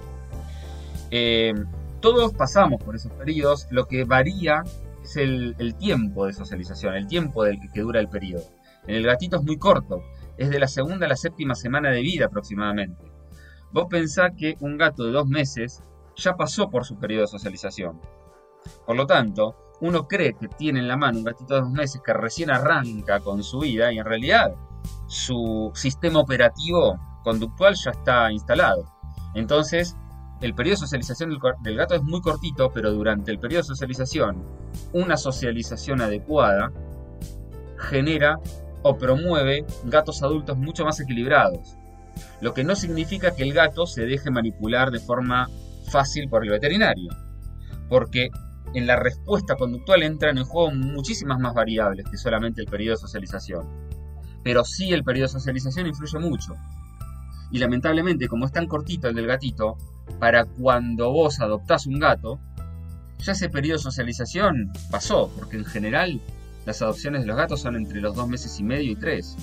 Eh, 1.11 1.53
todos 1.99 2.33
pasamos 2.33 2.83
por 2.83 2.95
esos 2.95 3.11
periodos, 3.13 3.67
lo 3.71 3.87
que 3.87 4.03
varía 4.03 4.63
es 5.03 5.17
el, 5.17 5.75
tiempo 5.77 6.25
de 6.25 6.33
socialización, 6.33 6.95
el 6.95 7.07
tiempo 7.07 7.43
del 7.43 7.59
que, 7.73 7.81
dura 7.81 7.99
el 7.99 8.09
periodo. 8.09 8.43
En 8.87 8.95
el 8.95 9.05
gatito 9.05 9.37
es 9.37 9.43
muy 9.43 9.57
corto, 9.57 10.01
es 10.37 10.49
de 10.49 10.59
la 10.59 10.67
segunda 10.67 11.05
a 11.05 11.09
la 11.09 11.15
séptima 11.15 11.55
semana 11.55 11.89
de 11.91 12.01
vida 12.01 12.25
aproximadamente. 12.25 13.11
Vos 13.71 13.87
pensás 13.89 14.31
que 14.37 14.55
un 14.59 14.77
gato 14.77 15.05
de 15.05 15.11
dos 15.11 15.27
meses 15.27 15.81
ya 16.15 16.35
pasó 16.35 16.69
por 16.69 16.85
su 16.85 16.97
periodo 16.97 17.21
de 17.23 17.27
socialización. 17.27 17.99
Por 18.85 18.95
lo 18.95 19.05
tanto, 19.05 19.55
uno 19.81 20.07
cree 20.07 20.33
que 20.33 20.47
tiene 20.47 20.79
en 20.79 20.87
la 20.87 20.97
mano 20.97 21.19
un 21.19 21.25
gatito 21.25 21.55
de 21.55 21.61
dos 21.61 21.69
meses 21.69 22.01
que 22.03 22.13
recién 22.13 22.49
arranca 22.49 23.19
con 23.19 23.43
su 23.43 23.59
vida 23.59 23.91
y 23.91 23.99
en 23.99 24.05
realidad 24.05 24.55
su 25.07 25.71
sistema 25.75 26.19
operativo 26.19 26.97
conductual 27.23 27.75
ya 27.75 27.91
está 27.91 28.31
instalado. 28.31 28.85
Entonces, 29.35 29.95
el 30.41 30.53
periodo 30.53 30.75
de 30.75 30.81
socialización 30.81 31.31
del, 31.63 31.75
gato 31.75 31.95
es 31.95 32.03
muy 32.03 32.21
cortito, 32.21 32.71
pero 32.71 32.91
durante 32.91 33.31
el 33.31 33.39
periodo 33.39 33.61
de 33.61 33.67
socialización, 33.67 34.43
una 34.93 35.17
socialización 35.17 36.01
adecuada 36.01 36.71
genera 37.77 38.39
o 38.83 38.97
promueve 38.97 39.65
gatos 39.85 40.21
adultos 40.21 40.57
mucho 40.57 40.85
más 40.85 40.99
equilibrados. 40.99 41.75
Lo 42.41 42.53
que 42.53 42.63
no 42.63 42.75
significa 42.75 43.35
que 43.35 43.43
el 43.43 43.53
gato 43.53 43.87
se 43.87 44.05
deje 44.05 44.29
manipular 44.29 44.91
de 44.91 44.99
forma 44.99 45.49
fácil 45.91 46.29
por 46.29 46.43
el 46.43 46.51
veterinario, 46.51 47.09
porque 47.89 48.29
en 48.73 48.85
la 48.85 48.95
respuesta 48.95 49.55
conductual 49.55 50.03
entran 50.03 50.37
en 50.37 50.43
juego 50.43 50.71
muchísimas 50.71 51.39
más 51.39 51.53
variables 51.53 52.05
que 52.09 52.17
solamente 52.17 52.61
el 52.61 52.67
periodo 52.67 52.95
de 52.95 53.01
socialización. 53.01 53.67
Pero 54.43 54.63
sí 54.63 54.93
el 54.93 55.03
periodo 55.03 55.27
de 55.27 55.33
socialización 55.33 55.87
influye 55.87 56.19
mucho. 56.19 56.53
Y 57.51 57.59
lamentablemente, 57.59 58.27
como 58.27 58.45
es 58.45 58.51
tan 58.51 58.67
cortito 58.67 59.07
el 59.07 59.15
del 59.15 59.27
gatito, 59.27 59.77
para 60.19 60.45
cuando 60.45 61.11
vos 61.11 61.39
adoptás 61.39 61.85
un 61.87 61.99
gato, 61.99 62.39
ya 63.19 63.31
ese 63.33 63.49
periodo 63.49 63.77
de 63.77 63.83
socialización 63.83 64.71
pasó, 64.91 65.31
porque 65.37 65.57
en 65.57 65.65
general 65.65 66.19
las 66.65 66.81
adopciones 66.81 67.21
de 67.21 67.27
los 67.27 67.37
gatos 67.37 67.61
son 67.61 67.75
entre 67.75 68.01
los 68.01 68.15
dos 68.15 68.27
meses 68.27 68.59
y 68.59 68.63
medio 68.63 68.91
y 68.91 68.95
tres. 68.95 69.35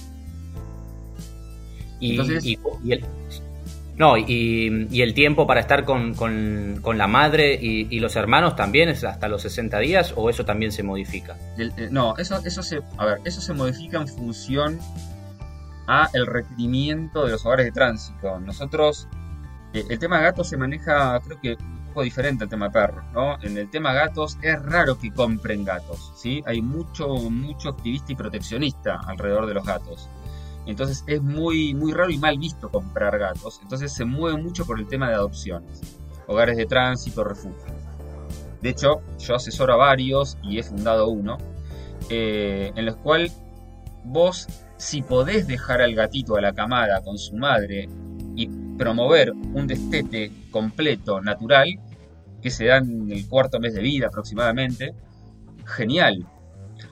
Y, 2.00 2.18
el, 2.18 3.04
no, 3.96 4.18
y, 4.18 5.00
el 5.00 5.14
tiempo 5.14 5.46
para 5.46 5.60
estar 5.60 5.84
con, 5.84 6.14
la 6.96 7.06
madre 7.06 7.58
y, 7.60 7.98
los 8.00 8.16
hermanos 8.16 8.56
también 8.56 8.88
es 8.88 9.04
hasta 9.04 9.28
los 9.28 9.42
60 9.42 9.78
días 9.78 10.12
o 10.16 10.28
eso 10.28 10.44
también 10.44 10.72
se 10.72 10.82
modifica? 10.82 11.36
Eh, 11.56 11.88
no, 11.90 12.16
eso, 12.18 12.40
eso, 12.44 12.62
se, 12.62 12.80
a 12.98 13.06
ver, 13.06 13.18
eso 13.24 13.40
se 13.40 13.54
modifica 13.54 13.98
en 13.98 14.08
función 14.08 14.78
a 15.86 16.10
el 16.12 16.26
requerimiento 16.26 17.24
de 17.24 17.32
los 17.32 17.46
hogares 17.46 17.66
de 17.66 17.72
tránsito. 17.72 18.40
Nosotros 18.40 19.06
el 19.74 19.98
tema 19.98 20.20
gatos 20.20 20.48
se 20.48 20.56
maneja, 20.56 21.20
creo 21.20 21.40
que 21.40 21.54
un 21.54 21.86
poco 21.88 22.02
diferente 22.02 22.44
al 22.44 22.50
tema 22.50 22.70
perros, 22.70 23.04
¿no? 23.12 23.36
En 23.42 23.58
el 23.58 23.68
tema 23.70 23.92
gatos 23.92 24.38
es 24.40 24.60
raro 24.62 24.98
que 24.98 25.12
compren 25.12 25.64
gatos, 25.64 26.12
¿sí? 26.16 26.42
Hay 26.46 26.62
mucho, 26.62 27.08
mucho 27.08 27.70
activista 27.70 28.12
y 28.12 28.14
proteccionista 28.14 29.00
alrededor 29.06 29.46
de 29.46 29.54
los 29.54 29.66
gatos. 29.66 30.08
Entonces 30.66 31.04
es 31.06 31.22
muy, 31.22 31.74
muy 31.74 31.92
raro 31.92 32.10
y 32.10 32.18
mal 32.18 32.38
visto 32.38 32.70
comprar 32.70 33.18
gatos. 33.18 33.60
Entonces 33.62 33.92
se 33.92 34.04
mueve 34.04 34.40
mucho 34.40 34.64
por 34.64 34.78
el 34.78 34.86
tema 34.86 35.08
de 35.08 35.14
adopciones, 35.14 35.80
hogares 36.26 36.56
de 36.56 36.66
tránsito, 36.66 37.24
refugios. 37.24 37.74
De 38.62 38.70
hecho, 38.70 39.02
yo 39.18 39.34
asesoro 39.34 39.74
a 39.74 39.76
varios 39.76 40.38
y 40.42 40.58
he 40.58 40.62
fundado 40.62 41.08
uno, 41.08 41.36
eh, 42.08 42.72
en 42.74 42.86
los 42.86 42.96
cuales 42.96 43.36
vos, 44.04 44.48
si 44.76 45.02
podés 45.02 45.46
dejar 45.46 45.82
al 45.82 45.94
gatito 45.94 46.36
a 46.36 46.40
la 46.40 46.52
camada 46.54 47.02
con 47.02 47.18
su 47.18 47.36
madre 47.36 47.88
y 48.36 48.48
promover 48.76 49.32
un 49.32 49.66
destete 49.66 50.30
completo, 50.50 51.20
natural, 51.20 51.78
que 52.42 52.50
se 52.50 52.66
da 52.66 52.78
en 52.78 53.10
el 53.10 53.26
cuarto 53.28 53.60
mes 53.60 53.74
de 53.74 53.82
vida 53.82 54.08
aproximadamente, 54.08 54.94
genial. 55.64 56.26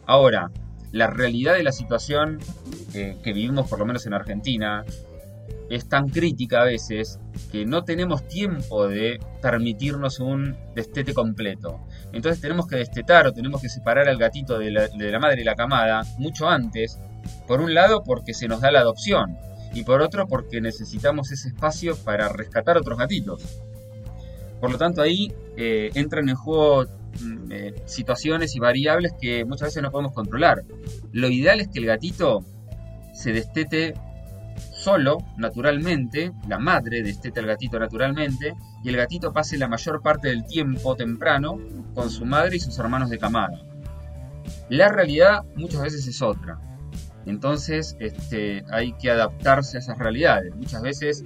Ahora, 0.07 0.51
la 0.93 1.09
realidad 1.09 1.55
de 1.55 1.63
la 1.63 1.73
situación 1.73 2.39
eh, 2.95 3.17
que 3.23 3.33
vivimos, 3.33 3.69
por 3.69 3.79
lo 3.79 3.87
menos 3.87 4.07
en 4.07 4.15
Argentina, 4.15 4.85
es 5.71 5.89
tan 5.89 6.09
crítica 6.09 6.63
a 6.63 6.65
veces 6.65 7.19
que 7.51 7.65
no 7.65 7.85
tenemos 7.85 8.29
tiempo 8.29 8.89
de 8.89 9.19
permitirnos 9.41 10.21
un 10.21 10.57
destete 10.75 11.15
completo. 11.15 11.81
Entonces 12.13 12.41
tenemos 12.41 12.67
que 12.67 12.77
destetar 12.77 13.27
o 13.27 13.33
tenemos 13.33 13.61
que 13.61 13.69
separar 13.69 14.09
al 14.09 14.19
gatito 14.19 14.59
de 14.59 14.71
la, 14.71 14.89
de 14.89 15.11
la 15.11 15.19
madre 15.19 15.43
y 15.43 15.45
la 15.45 15.55
camada 15.55 16.03
mucho 16.19 16.49
antes. 16.49 16.99
Por 17.47 17.61
un 17.61 17.73
lado 17.73 18.03
porque 18.05 18.35
se 18.35 18.49
nos 18.49 18.61
da 18.61 18.71
la 18.71 18.81
adopción 18.81 19.39
y 19.75 19.85
por 19.85 20.03
otro 20.03 20.27
porque 20.27 20.61
necesitamos 20.61 21.33
ese 21.33 21.49
espacio 21.49 21.97
para 21.97 22.29
rescatar 22.29 22.77
otros 22.77 22.99
gatitos. 22.99 23.43
Por 24.61 24.71
lo 24.71 24.79
tanto 24.79 25.03
ahí 25.03 25.33
eh, 25.57 25.91
entran 25.95 26.29
en 26.29 26.37
juego 26.37 26.85
mm, 27.21 27.53
eh, 27.53 27.75
situaciones 27.87 28.55
y 28.55 28.61
variables 28.61 29.13
que 29.21 29.45
muchas 29.45 29.69
veces 29.69 29.83
no 29.83 29.91
podemos 29.91 30.13
controlar. 30.13 30.63
Lo 31.13 31.29
ideal 31.29 31.61
es 31.61 31.69
que 31.69 31.81
el 31.81 31.87
gatito 31.87 32.45
se 33.13 33.33
destete 33.33 33.95
solo, 34.73 35.19
naturalmente, 35.37 36.33
la 36.49 36.59
madre 36.59 37.03
destete 37.03 37.41
al 37.41 37.47
gatito 37.47 37.79
naturalmente, 37.79 38.55
y 38.83 38.89
el 38.89 38.97
gatito 38.97 39.33
pase 39.33 39.57
la 39.57 39.69
mayor 39.69 40.03
parte 40.03 40.29
del 40.29 40.45
tiempo 40.45 40.97
temprano 40.97 41.59
con 41.95 42.11
su 42.11 42.25
madre 42.25 42.57
y 42.57 42.61
sus 42.61 42.79
hermanos 42.79 43.11
de 43.11 43.19
camada. 43.19 43.63
La 44.69 44.89
realidad 44.89 45.43
muchas 45.55 45.83
veces 45.83 46.07
es 46.07 46.21
otra. 46.23 46.59
Entonces 47.27 47.97
este, 48.01 48.65
hay 48.71 48.93
que 48.95 49.11
adaptarse 49.11 49.77
a 49.77 49.81
esas 49.81 49.99
realidades. 49.99 50.55
Muchas 50.57 50.83
veces 50.83 51.25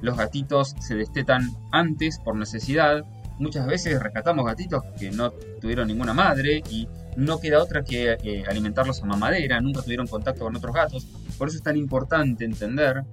los 0.00 0.16
gatitos 0.16 0.74
se 0.80 0.94
destetan 0.94 1.50
antes 1.72 2.18
por 2.18 2.36
necesidad. 2.36 3.04
Muchas 3.38 3.66
veces 3.66 4.00
rescatamos 4.02 4.44
gatitos 4.44 4.82
que 4.98 5.10
no 5.10 5.30
tuvieron 5.60 5.88
ninguna 5.88 6.12
madre 6.12 6.62
y 6.70 6.88
no 7.16 7.40
queda 7.40 7.62
otra 7.62 7.82
que 7.82 8.16
eh, 8.22 8.44
alimentarlos 8.48 9.02
a 9.02 9.06
mamadera, 9.06 9.60
nunca 9.60 9.82
tuvieron 9.82 10.06
contacto 10.06 10.44
con 10.44 10.56
otros 10.56 10.74
gatos. 10.74 11.06
Por 11.36 11.48
eso 11.48 11.56
es 11.56 11.62
tan 11.62 11.76
importante 11.76 12.44
entender 12.44 13.04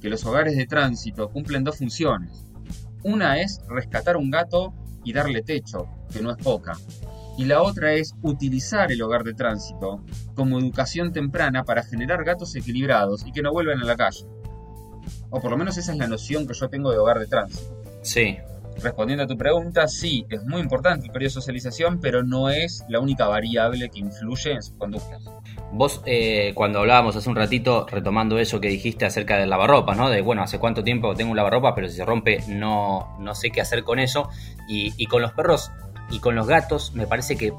que 0.00 0.08
los 0.08 0.24
hogares 0.24 0.56
de 0.56 0.66
tránsito 0.66 1.30
cumplen 1.30 1.64
dos 1.64 1.78
funciones. 1.78 2.44
Una 3.02 3.40
es 3.40 3.60
rescatar 3.68 4.16
un 4.16 4.30
gato 4.30 4.74
y 5.04 5.12
darle 5.12 5.42
techo, 5.42 5.86
que 6.10 6.22
no 6.22 6.30
es 6.30 6.36
poca 6.38 6.72
y 7.36 7.44
la 7.44 7.62
otra 7.62 7.94
es 7.94 8.14
utilizar 8.22 8.92
el 8.92 9.02
hogar 9.02 9.24
de 9.24 9.34
tránsito 9.34 10.04
como 10.34 10.58
educación 10.58 11.12
temprana 11.12 11.64
para 11.64 11.82
generar 11.82 12.24
gatos 12.24 12.54
equilibrados 12.54 13.26
y 13.26 13.32
que 13.32 13.42
no 13.42 13.52
vuelvan 13.52 13.80
a 13.80 13.84
la 13.84 13.96
calle. 13.96 14.26
O 15.30 15.40
por 15.40 15.50
lo 15.50 15.56
menos 15.56 15.76
esa 15.76 15.92
es 15.92 15.98
la 15.98 16.06
noción 16.06 16.46
que 16.46 16.54
yo 16.54 16.68
tengo 16.68 16.90
de 16.90 16.98
hogar 16.98 17.18
de 17.18 17.26
tránsito. 17.26 17.82
Sí. 18.02 18.38
Respondiendo 18.82 19.24
a 19.24 19.26
tu 19.26 19.38
pregunta, 19.38 19.86
sí, 19.86 20.26
es 20.30 20.44
muy 20.44 20.60
importante 20.60 21.06
el 21.06 21.12
periodo 21.12 21.28
de 21.28 21.34
socialización, 21.34 22.00
pero 22.00 22.24
no 22.24 22.50
es 22.50 22.84
la 22.88 22.98
única 22.98 23.26
variable 23.28 23.88
que 23.88 24.00
influye 24.00 24.52
en 24.52 24.62
sus 24.62 24.76
conductas. 24.76 25.22
Vos, 25.72 26.02
eh, 26.06 26.52
cuando 26.54 26.80
hablábamos 26.80 27.14
hace 27.14 27.28
un 27.28 27.36
ratito, 27.36 27.86
retomando 27.88 28.38
eso 28.38 28.60
que 28.60 28.68
dijiste 28.68 29.06
acerca 29.06 29.38
del 29.38 29.50
lavarropa, 29.50 29.94
¿no? 29.94 30.10
De, 30.10 30.22
bueno, 30.22 30.42
hace 30.42 30.58
cuánto 30.58 30.82
tiempo 30.82 31.14
tengo 31.14 31.30
un 31.30 31.36
lavarropa, 31.36 31.74
pero 31.74 31.88
si 31.88 31.96
se 31.96 32.04
rompe 32.04 32.42
no, 32.48 33.16
no 33.20 33.34
sé 33.34 33.50
qué 33.50 33.60
hacer 33.60 33.84
con 33.84 34.00
eso. 34.00 34.28
Y, 34.68 34.92
y 34.96 35.06
con 35.06 35.22
los 35.22 35.32
perros, 35.32 35.70
y 36.10 36.20
con 36.20 36.34
los 36.34 36.46
gatos 36.46 36.92
me 36.94 37.06
parece 37.06 37.36
que 37.36 37.52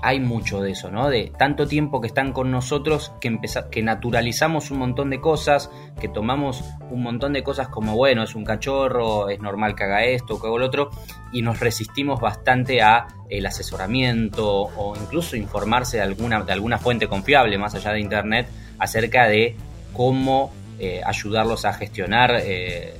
hay 0.00 0.20
mucho 0.20 0.60
de 0.60 0.72
eso, 0.72 0.90
¿no? 0.90 1.08
De 1.08 1.32
tanto 1.36 1.66
tiempo 1.66 2.00
que 2.00 2.06
están 2.06 2.32
con 2.32 2.50
nosotros 2.50 3.12
que, 3.20 3.36
que 3.70 3.82
naturalizamos 3.82 4.70
un 4.70 4.78
montón 4.78 5.10
de 5.10 5.20
cosas, 5.20 5.70
que 6.00 6.08
tomamos 6.08 6.62
un 6.90 7.02
montón 7.02 7.32
de 7.32 7.42
cosas 7.42 7.68
como, 7.68 7.96
bueno, 7.96 8.22
es 8.22 8.36
un 8.36 8.44
cachorro, 8.44 9.28
es 9.28 9.40
normal 9.40 9.74
que 9.74 9.84
haga 9.84 10.04
esto, 10.04 10.40
que 10.40 10.46
haga 10.46 10.58
lo 10.58 10.66
otro, 10.66 10.90
y 11.32 11.42
nos 11.42 11.58
resistimos 11.58 12.20
bastante 12.20 12.80
a 12.80 13.08
el 13.28 13.44
asesoramiento 13.44 14.46
o 14.46 14.96
incluso 14.96 15.36
informarse 15.36 15.96
de 15.96 16.04
alguna, 16.04 16.42
de 16.42 16.52
alguna 16.52 16.78
fuente 16.78 17.08
confiable, 17.08 17.58
más 17.58 17.74
allá 17.74 17.92
de 17.92 18.00
internet, 18.00 18.48
acerca 18.78 19.26
de 19.26 19.56
cómo 19.92 20.52
eh, 20.78 21.00
ayudarlos 21.04 21.64
a 21.64 21.72
gestionar 21.72 22.40
eh, 22.40 22.94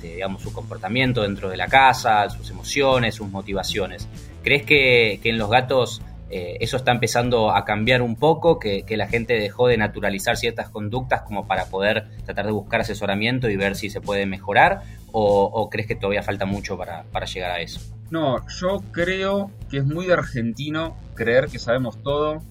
este, 0.00 0.14
digamos, 0.14 0.42
su 0.42 0.50
comportamiento 0.50 1.22
dentro 1.22 1.50
de 1.50 1.58
la 1.58 1.66
casa, 1.66 2.28
sus 2.30 2.48
emociones, 2.50 3.14
sus 3.14 3.28
motivaciones. 3.28 4.08
¿Crees 4.42 4.64
que, 4.64 5.20
en 5.22 5.38
los 5.38 5.50
gatos 5.50 6.02
eh, 6.30 6.58
eso 6.60 6.76
está 6.76 6.92
empezando 6.92 7.50
a 7.50 7.64
cambiar 7.64 8.02
un 8.02 8.16
poco, 8.16 8.58
que, 8.58 8.84
la 8.96 9.08
gente 9.08 9.34
dejó 9.34 9.66
de 9.66 9.76
naturalizar 9.76 10.36
ciertas 10.36 10.70
conductas 10.70 11.22
como 11.22 11.46
para 11.46 11.66
poder 11.66 12.06
tratar 12.24 12.46
de 12.46 12.52
buscar 12.52 12.80
asesoramiento 12.80 13.50
y 13.50 13.56
ver 13.56 13.76
si 13.76 13.90
se 13.90 14.00
puede 14.00 14.26
mejorar? 14.26 14.82
¿O, 15.12 15.68
crees 15.70 15.88
que 15.88 15.96
todavía 15.96 16.22
falta 16.22 16.46
mucho 16.46 16.78
para, 16.78 17.04
llegar 17.26 17.50
a 17.50 17.60
eso? 17.60 17.80
No, 18.10 18.46
yo 18.48 18.82
creo 18.92 19.50
que 19.68 19.78
es 19.78 19.84
muy 19.84 20.10
argentino 20.10 20.96
creer 21.14 21.48
que 21.48 21.58
sabemos 21.58 22.00
todo. 22.02 22.42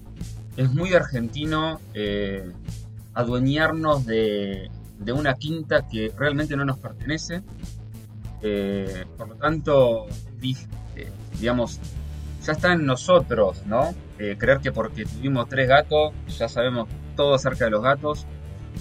Es 0.56 0.70
muy 0.70 0.92
argentino 0.92 1.80
eh, 1.94 2.50
adueñarnos 3.14 4.04
de, 4.04 4.70
una 5.12 5.34
quinta 5.34 5.88
que 5.88 6.12
realmente 6.16 6.56
no 6.56 6.64
nos 6.64 6.78
pertenece. 6.78 7.42
Eh, 8.42 9.04
por 9.16 9.28
lo 9.28 9.34
tanto, 9.36 10.06
digamos, 11.38 11.80
ya 12.42 12.52
está 12.52 12.72
en 12.72 12.86
nosotros, 12.86 13.64
¿no? 13.66 13.94
Eh, 14.18 14.36
creer 14.38 14.60
que 14.60 14.72
porque 14.72 15.04
tuvimos 15.04 15.48
tres 15.48 15.68
gatos 15.68 16.12
ya 16.26 16.48
sabemos 16.48 16.88
todo 17.16 17.34
acerca 17.34 17.66
de 17.66 17.70
los 17.70 17.82
gatos, 17.82 18.26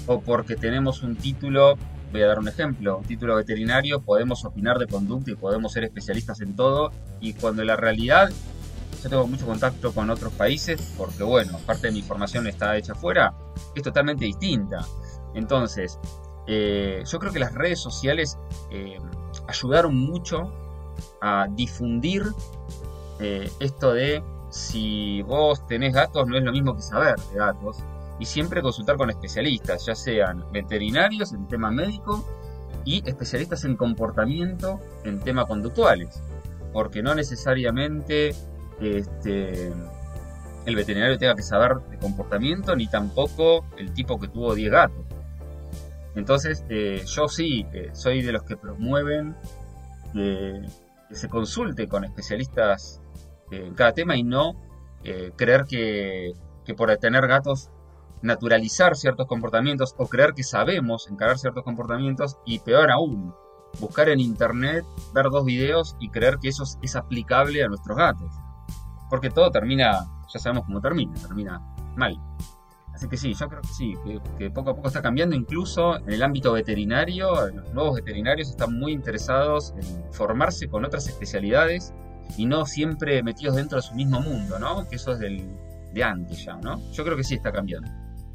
o 0.06 0.22
porque 0.22 0.56
tenemos 0.56 1.04
un 1.04 1.16
título, 1.16 1.78
voy 2.12 2.22
a 2.22 2.28
dar 2.28 2.40
un 2.40 2.48
ejemplo, 2.48 2.98
un 2.98 3.04
título 3.04 3.36
veterinario, 3.36 4.02
podemos 4.02 4.46
opinar 4.46 4.78
de 4.80 4.88
conducta 4.88 5.32
y 5.32 5.36
podemos 5.36 5.74
ser 5.74 5.84
especialistas 5.84 6.42
en 6.42 6.56
todo, 6.56 6.92
y 7.20 7.34
cuando 7.34 7.64
la 7.64 7.76
realidad, 7.76 8.30
yo 9.04 9.10
tengo 9.10 9.28
mucho 9.28 9.46
contacto 9.46 9.94
con 9.94 10.10
otros 10.10 10.34
países, 10.34 10.94
porque 10.98 11.24
bueno, 11.24 11.58
parte 11.66 11.88
de 11.88 11.94
mi 11.94 12.02
formación 12.02 12.48
está 12.48 12.78
hecha 12.78 12.94
afuera, 12.94 13.34
es 13.76 13.84
totalmente 13.84 14.26
distinta. 14.26 14.86
Entonces, 15.36 16.00
eh, 16.48 17.04
yo 17.06 17.20
creo 17.20 17.32
que 17.32 17.40
las 17.40 17.54
redes 17.54 17.80
sociales 17.80 18.38
eh, 18.72 18.98
ayudaron 19.48 19.96
mucho 19.96 20.52
a 21.22 21.48
difundir 21.50 22.24
eh, 23.20 23.50
esto 23.60 23.94
de 23.94 24.24
si 24.50 25.22
vos 25.24 25.66
tenés 25.68 25.94
gatos 25.94 26.28
no 26.28 26.38
es 26.38 26.44
lo 26.44 26.52
mismo 26.52 26.76
que 26.76 26.82
saber 26.82 27.16
de 27.32 27.38
gatos 27.38 27.78
y 28.20 28.26
siempre 28.26 28.62
consultar 28.62 28.98
con 28.98 29.10
especialistas, 29.10 29.86
ya 29.86 29.96
sean 29.96 30.44
veterinarios 30.52 31.32
en 31.34 31.48
tema 31.48 31.72
médico 31.72 32.26
y 32.84 33.08
especialistas 33.08 33.64
en 33.66 33.76
comportamiento 33.76 34.80
en 35.04 35.20
temas 35.20 35.46
conductuales, 35.46 36.22
porque 36.74 37.02
no 37.02 37.16
necesariamente 37.16 38.36
este, 38.82 39.72
el 40.66 40.76
veterinario 40.76 41.18
tenga 41.18 41.36
que 41.36 41.44
saber 41.44 41.78
de 41.90 41.98
comportamiento 41.98 42.76
ni 42.76 42.88
tampoco 42.88 43.66
el 43.78 43.94
tipo 43.94 44.20
que 44.20 44.28
tuvo 44.28 44.54
10 44.56 44.72
gatos. 44.72 45.06
Entonces, 46.16 46.66
eh, 46.70 47.04
yo 47.06 47.30
sí 47.30 47.66
eh, 47.72 47.90
soy 47.94 48.22
de 48.22 48.32
los 48.34 48.44
que 48.44 48.58
promueven 48.58 49.36
que 50.14 50.62
que 51.10 51.16
se 51.16 51.28
consulte 51.28 51.88
con 51.88 52.06
especialistas 52.06 53.02
en 53.52 53.74
cada 53.74 53.94
tema 53.94 54.16
y 54.16 54.24
no 54.24 54.54
eh, 55.04 55.32
creer 55.36 55.66
que, 55.66 56.34
por 56.78 56.96
tener 56.98 57.28
gatos 57.28 57.72
naturalizar 58.22 58.96
ciertos 58.96 59.28
comportamientos 59.28 59.96
o 59.98 60.08
creer 60.08 60.34
que 60.34 60.44
sabemos 60.44 61.10
encarar 61.10 61.40
ciertos 61.40 61.64
comportamientos 61.64 62.38
y 62.46 62.60
peor 62.60 62.92
aún, 62.92 63.34
buscar 63.80 64.10
en 64.10 64.20
internet, 64.20 64.86
ver 65.14 65.30
dos 65.32 65.46
videos 65.46 65.96
y 66.00 66.10
creer 66.10 66.38
que 66.40 66.50
eso 66.50 66.64
es 66.82 66.96
aplicable 66.96 67.64
a 67.64 67.70
nuestros 67.70 67.98
gatos. 67.98 68.32
Porque 69.10 69.30
todo 69.30 69.50
termina, 69.52 70.06
ya 70.32 70.40
sabemos 70.40 70.66
cómo 70.66 70.82
termina, 70.82 71.14
termina 71.16 71.60
mal. 71.96 72.20
Así 73.00 73.08
que 73.08 73.16
sí, 73.16 73.34
yo 73.34 73.48
creo 73.48 73.62
que 73.62 73.70
sí, 73.70 73.94
que, 74.38 74.50
poco 74.50 74.72
a 74.72 74.76
poco 74.76 74.90
está 74.90 75.02
cambiando, 75.02 75.34
incluso 75.34 75.96
en 75.96 76.12
el 76.12 76.22
ámbito 76.22 76.52
veterinario, 76.52 77.48
los 77.48 77.74
nuevos 77.74 77.96
veterinarios 77.96 78.50
están 78.50 78.78
muy 78.78 78.92
interesados 78.92 79.74
en 79.78 80.12
formarse 80.12 80.68
con 80.68 80.84
otras 80.84 81.08
especialidades 81.08 81.94
y 82.38 82.46
no 82.46 82.66
siempre 82.66 83.24
metidos 83.24 83.56
dentro 83.56 83.78
de 83.78 83.84
su 83.84 83.96
mismo 83.96 84.20
mundo, 84.20 84.60
¿no? 84.60 84.86
Que 84.90 84.98
eso 84.98 85.14
es 85.14 85.20
del, 85.20 85.48
de 85.94 86.04
antes 86.04 86.44
ya, 86.44 86.58
¿no? 86.58 86.78
Yo 86.92 87.06
creo 87.06 87.16
que 87.16 87.24
sí 87.24 87.36
está 87.36 87.54
cambiando. 87.54 87.90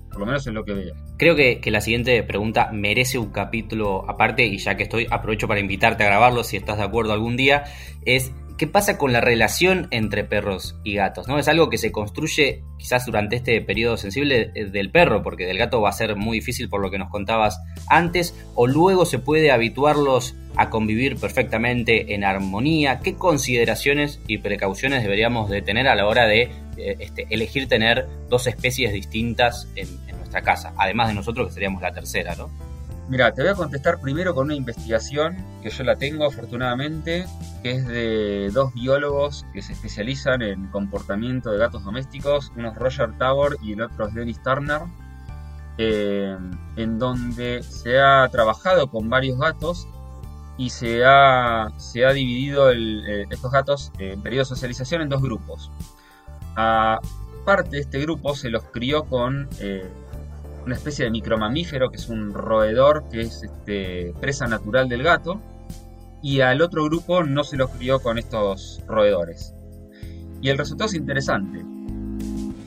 Por 0.08 0.20
lo 0.20 0.26
menos 0.26 0.46
es 0.46 0.54
lo 0.54 0.64
que 0.64 0.72
veo. 0.72 0.94
Creo 1.18 1.36
que, 1.36 1.60
que, 1.60 1.70
la 1.70 1.82
siguiente 1.82 2.22
pregunta 2.22 2.70
merece 2.72 3.18
un 3.18 3.32
capítulo 3.32 4.08
aparte 4.08 4.46
y 4.46 4.56
ya 4.56 4.78
que 4.78 4.84
estoy, 4.84 5.06
aprovecho 5.10 5.46
para 5.46 5.60
invitarte 5.60 6.04
a 6.04 6.06
grabarlo 6.06 6.42
si 6.42 6.56
estás 6.56 6.78
de 6.78 6.84
acuerdo 6.84 7.12
algún 7.12 7.36
día, 7.36 7.64
es 8.06 8.32
¿qué 8.56 8.66
pasa 8.66 8.98
con 8.98 9.12
la 9.12 9.20
relación 9.20 9.88
entre 9.90 10.24
perros 10.24 10.76
y 10.84 10.94
gatos? 10.94 11.28
¿no? 11.28 11.38
Es 11.38 11.48
algo 11.48 11.70
que 11.70 11.78
se 11.78 11.92
construye 11.92 12.62
quizás 12.78 13.06
durante 13.06 13.36
este 13.36 13.60
periodo 13.60 13.96
sensible 13.96 14.52
eh, 14.54 14.66
del 14.66 14.90
perro, 14.90 15.22
porque 15.22 15.46
del 15.46 15.58
gato 15.58 15.80
va 15.80 15.88
a 15.88 15.92
ser 15.92 16.16
muy 16.16 16.38
difícil 16.38 16.68
por 16.68 16.80
lo 16.80 16.90
que 16.90 16.98
nos 16.98 17.10
contabas 17.10 17.60
antes, 17.88 18.34
o 18.54 18.66
luego 18.66 19.06
se 19.06 19.18
puede 19.18 19.50
habituarlos 19.50 20.34
a 20.56 20.70
convivir 20.70 21.16
perfectamente 21.16 22.14
en 22.14 22.24
armonía. 22.24 23.00
¿Qué 23.00 23.14
consideraciones 23.14 24.20
y 24.28 24.38
precauciones 24.38 25.02
deberíamos 25.02 25.50
de 25.50 25.62
tener 25.62 25.88
a 25.88 25.94
la 25.94 26.06
hora 26.06 26.26
de 26.26 26.42
eh, 26.76 26.96
este, 27.00 27.26
elegir 27.30 27.68
tener 27.68 28.06
dos 28.28 28.46
especies 28.46 28.92
distintas 28.92 29.68
en, 29.74 29.88
en 30.08 30.16
nuestra 30.18 30.42
casa? 30.42 30.72
Además 30.76 31.08
de 31.08 31.14
nosotros 31.14 31.48
que 31.48 31.54
seríamos 31.54 31.82
la 31.82 31.92
tercera, 31.92 32.34
¿no? 32.36 32.73
Mira, 33.06 33.34
te 33.34 33.42
voy 33.42 33.50
a 33.50 33.54
contestar 33.54 34.00
primero 34.00 34.34
con 34.34 34.46
una 34.46 34.54
investigación 34.54 35.36
que 35.62 35.68
yo 35.68 35.84
la 35.84 35.96
tengo 35.96 36.24
afortunadamente, 36.24 37.26
que 37.62 37.72
es 37.72 37.86
de 37.86 38.50
dos 38.50 38.72
biólogos 38.72 39.44
que 39.52 39.60
se 39.60 39.74
especializan 39.74 40.40
en 40.40 40.68
comportamiento 40.68 41.50
de 41.50 41.58
gatos 41.58 41.84
domésticos, 41.84 42.50
uno 42.56 42.70
es 42.70 42.76
Roger 42.76 43.16
Tabor 43.18 43.58
y 43.62 43.74
el 43.74 43.82
otro 43.82 44.08
es 44.08 44.14
Dennis 44.14 44.42
Turner, 44.42 44.80
eh, 45.76 46.34
en 46.76 46.98
donde 46.98 47.62
se 47.62 48.00
ha 48.00 48.26
trabajado 48.30 48.88
con 48.88 49.10
varios 49.10 49.38
gatos 49.38 49.86
y 50.56 50.70
se 50.70 51.04
ha, 51.04 51.68
se 51.76 52.06
ha 52.06 52.12
dividido 52.12 52.70
eh, 52.72 53.26
estos 53.28 53.50
gatos 53.50 53.92
en 53.98 54.22
periodo 54.22 54.44
de 54.44 54.46
socialización 54.46 55.02
en 55.02 55.10
dos 55.10 55.20
grupos. 55.20 55.70
A 56.56 57.00
parte 57.44 57.70
de 57.70 57.80
este 57.80 58.00
grupo 58.00 58.34
se 58.34 58.48
los 58.48 58.62
crió 58.64 59.04
con 59.04 59.48
eh, 59.60 59.86
una 60.64 60.74
especie 60.74 61.04
de 61.04 61.10
micromamífero 61.10 61.90
que 61.90 61.96
es 61.96 62.08
un 62.08 62.32
roedor 62.32 63.04
que 63.10 63.22
es 63.22 63.42
este, 63.42 64.14
presa 64.20 64.46
natural 64.46 64.88
del 64.88 65.02
gato 65.02 65.40
y 66.22 66.40
al 66.40 66.62
otro 66.62 66.84
grupo 66.84 67.22
no 67.22 67.44
se 67.44 67.56
los 67.56 67.70
crió 67.70 68.00
con 68.00 68.18
estos 68.18 68.82
roedores. 68.86 69.54
Y 70.40 70.48
el 70.48 70.56
resultado 70.56 70.88
es 70.88 70.94
interesante. 70.94 71.64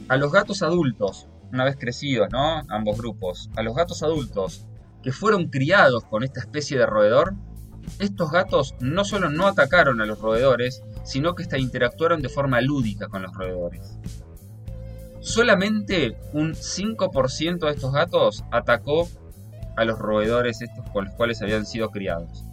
A 0.09 0.17
los 0.17 0.31
gatos 0.31 0.61
adultos, 0.61 1.27
una 1.51 1.63
vez 1.63 1.75
crecidos, 1.75 2.29
¿no? 2.31 2.61
Ambos 2.69 2.97
grupos, 2.97 3.49
a 3.55 3.63
los 3.63 3.75
gatos 3.75 4.03
adultos 4.03 4.65
que 5.01 5.11
fueron 5.11 5.47
criados 5.47 6.03
con 6.05 6.23
esta 6.23 6.39
especie 6.39 6.77
de 6.77 6.85
roedor, 6.85 7.33
estos 7.99 8.29
gatos 8.29 8.75
no 8.79 9.05
solo 9.05 9.29
no 9.29 9.47
atacaron 9.47 10.01
a 10.01 10.05
los 10.05 10.19
roedores, 10.19 10.83
sino 11.03 11.33
que 11.33 11.43
hasta 11.43 11.57
interactuaron 11.57 12.21
de 12.21 12.29
forma 12.29 12.61
lúdica 12.61 13.07
con 13.07 13.23
los 13.23 13.33
roedores. 13.33 13.97
Solamente 15.27 16.17
un 16.31 16.53
5% 16.53 17.59
de 17.59 17.71
estos 17.71 17.91
gatos 17.91 18.45
atacó 18.49 19.09
a 19.75 19.83
los 19.83 19.99
roedores 19.99 20.61
estos 20.61 20.89
con 20.91 21.03
los 21.03 21.13
cuales 21.15 21.41
habían 21.41 21.65
sido 21.65 21.91
criados. 21.91 22.45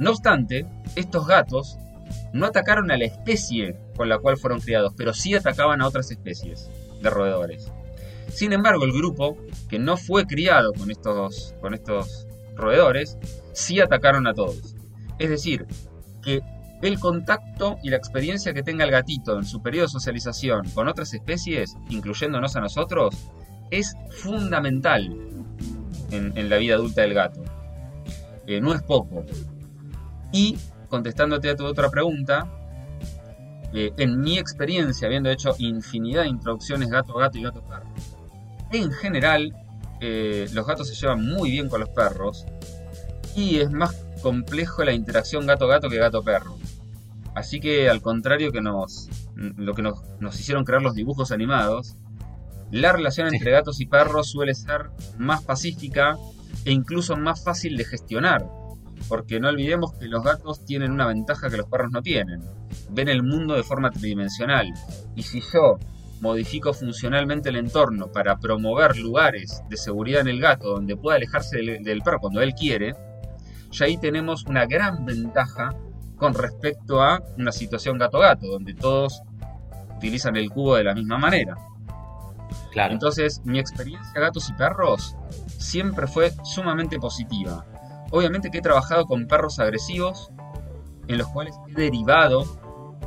No 0.00 0.10
obstante, 0.10 0.66
estos 0.96 1.28
gatos 1.28 1.78
no 2.32 2.46
atacaron 2.46 2.90
a 2.90 2.96
la 2.96 3.04
especie 3.04 3.78
con 3.96 4.08
la 4.08 4.18
cual 4.18 4.36
fueron 4.36 4.58
criados, 4.60 4.94
pero 4.96 5.14
sí 5.14 5.32
atacaban 5.36 5.80
a 5.80 5.86
otras 5.86 6.10
especies 6.10 6.68
de 7.00 7.08
roedores. 7.08 7.70
Sin 8.30 8.52
embargo, 8.52 8.84
el 8.84 8.92
grupo 8.92 9.38
que 9.68 9.78
no 9.78 9.96
fue 9.96 10.26
criado 10.26 10.72
con 10.72 10.90
estos, 10.90 11.54
con 11.60 11.72
estos 11.72 12.26
roedores, 12.56 13.16
sí 13.52 13.78
atacaron 13.80 14.26
a 14.26 14.34
todos. 14.34 14.74
Es 15.20 15.30
decir, 15.30 15.66
que 16.20 16.40
el 16.82 16.98
contacto 17.00 17.78
y 17.82 17.90
la 17.90 17.96
experiencia 17.96 18.54
que 18.54 18.62
tenga 18.62 18.84
el 18.84 18.90
gatito 18.90 19.36
en 19.38 19.44
su 19.44 19.62
periodo 19.62 19.86
de 19.86 19.92
socialización 19.92 20.68
con 20.70 20.88
otras 20.88 21.12
especies, 21.12 21.76
incluyéndonos 21.90 22.54
a 22.56 22.60
nosotros, 22.60 23.14
es 23.70 23.94
fundamental 24.10 25.16
en, 26.10 26.48
la 26.48 26.56
vida 26.56 26.74
adulta 26.74 27.02
del 27.02 27.14
gato. 27.14 27.42
Eh, 28.46 28.60
no 28.60 28.72
es 28.74 28.82
poco. 28.82 29.24
Y, 30.32 30.56
contestándote 30.88 31.50
a 31.50 31.56
tu 31.56 31.66
otra 31.66 31.90
pregunta, 31.90 32.46
eh, 33.74 33.92
en 33.98 34.20
mi 34.20 34.38
experiencia, 34.38 35.06
habiendo 35.06 35.30
hecho 35.30 35.54
infinidad 35.58 36.22
de 36.22 36.28
introducciones 36.28 36.88
gato-gato 36.88 37.38
y 37.38 37.42
gato-perro, 37.42 37.92
en 38.72 38.90
general, 38.92 39.54
eh, 40.00 40.46
los 40.52 40.66
gatos 40.66 40.88
se 40.88 40.94
llevan 40.94 41.24
muy 41.24 41.50
bien 41.50 41.68
con 41.68 41.80
los 41.80 41.88
perros 41.88 42.46
y 43.34 43.58
es 43.58 43.70
más 43.70 44.06
complejo 44.22 44.84
la 44.84 44.92
interacción 44.92 45.46
gato-gato 45.46 45.88
que 45.88 45.96
gato-perro. 45.96 46.57
Así 47.38 47.60
que 47.60 47.88
al 47.88 48.02
contrario 48.02 48.50
que 48.50 48.60
nos 48.60 49.08
lo 49.36 49.72
que 49.72 49.82
nos, 49.82 50.40
hicieron 50.40 50.64
crear 50.64 50.82
los 50.82 50.96
dibujos 50.96 51.30
animados, 51.30 51.94
la 52.72 52.90
relación 52.90 53.32
entre 53.32 53.52
gatos 53.52 53.80
y 53.80 53.86
perros 53.86 54.28
suele 54.28 54.56
ser 54.56 54.90
más 55.18 55.44
pacífica 55.44 56.16
e 56.64 56.72
incluso 56.72 57.16
más 57.16 57.44
fácil 57.44 57.76
de 57.76 57.84
gestionar. 57.84 58.44
Porque 59.08 59.38
no 59.38 59.50
olvidemos 59.50 59.92
que 59.92 60.08
los 60.08 60.24
gatos 60.24 60.64
tienen 60.64 60.90
una 60.90 61.06
ventaja 61.06 61.48
que 61.48 61.56
los 61.56 61.68
perros 61.68 61.92
no 61.92 62.02
tienen. 62.02 62.42
Ven 62.90 63.08
el 63.08 63.22
mundo 63.22 63.54
de 63.54 63.62
forma 63.62 63.92
tridimensional. 63.92 64.66
Y 65.14 65.22
si 65.22 65.40
yo 65.40 65.78
modifico 66.20 66.72
funcionalmente 66.72 67.50
el 67.50 67.56
entorno 67.56 68.10
para 68.10 68.38
promover 68.38 68.96
lugares 68.96 69.62
de 69.70 69.76
seguridad 69.76 70.22
en 70.22 70.28
el 70.28 70.40
gato 70.40 70.70
donde 70.70 70.96
pueda 70.96 71.16
alejarse 71.16 71.58
del, 71.58 72.02
perro 72.02 72.18
cuando 72.18 72.42
él 72.42 72.54
quiere, 72.54 72.96
ya 73.70 73.86
ahí 73.86 73.96
tenemos 73.96 74.44
una 74.46 74.66
gran 74.66 75.04
ventaja 75.04 75.76
con 76.18 76.34
respecto 76.34 77.02
a 77.02 77.22
una 77.36 77.52
situación 77.52 77.98
gato-gato, 77.98 78.46
donde 78.46 78.74
todos 78.74 79.22
utilizan 79.96 80.36
el 80.36 80.50
cubo 80.50 80.76
de 80.76 80.84
la 80.84 80.94
misma 80.94 81.18
manera. 81.18 81.56
Claro. 82.72 82.92
Entonces, 82.92 83.40
mi 83.44 83.58
experiencia 83.58 84.20
gatos 84.20 84.48
y 84.50 84.52
perros 84.54 85.16
siempre 85.58 86.06
fue 86.06 86.32
sumamente 86.44 86.98
positiva. 86.98 87.64
Obviamente 88.10 88.50
que 88.50 88.58
he 88.58 88.62
trabajado 88.62 89.06
con 89.06 89.26
perros 89.26 89.58
agresivos, 89.58 90.30
en 91.08 91.18
los 91.18 91.28
cuales 91.28 91.54
he 91.68 91.80
derivado 91.80 92.44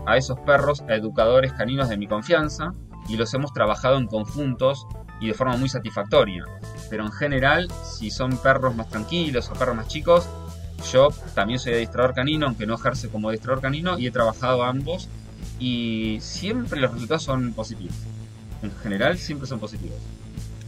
a 0.06 0.17
esos 0.17 0.39
perros 0.39 0.82
a 0.89 0.95
educadores 0.95 1.54
caninos 1.54 1.89
de 1.89 1.97
mi 1.97 2.08
confianza, 2.08 2.74
y 3.08 3.17
los 3.17 3.34
hemos 3.34 3.52
trabajado 3.52 3.97
en 3.97 4.08
conjuntos 4.08 4.86
y 5.19 5.28
de 5.28 5.34
forma 5.34 5.58
muy 5.58 5.69
satisfactoria. 5.69 6.45
Pero 6.89 7.04
en 7.04 7.12
general, 7.12 7.67
si 7.84 8.10
son 8.10 8.38
perros 8.38 8.76
más 8.76 8.89
tranquilos 8.89 9.50
o 9.50 9.54
perros 9.54 9.76
más 9.76 9.88
chicos, 9.88 10.30
yo 10.82 11.10
también 11.34 11.60
soy 11.60 11.74
administrador 11.74 12.13
canino, 12.13 12.48
aunque 12.48 12.65
no 12.65 12.76
ejerce 12.76 13.10
como 13.10 13.30
administrador 13.30 13.62
canino, 13.62 14.00
y 14.00 14.08
he 14.08 14.12
trabajado 14.12 14.63
ambos 14.63 15.10
y 15.60 16.17
siempre 16.22 16.80
los 16.80 16.91
resultados 16.91 17.24
son 17.24 17.54
positivos. 17.54 17.96
En 18.62 18.72
general, 18.84 19.17
siempre 19.17 19.48
son 19.48 19.60
positivos 19.60 20.00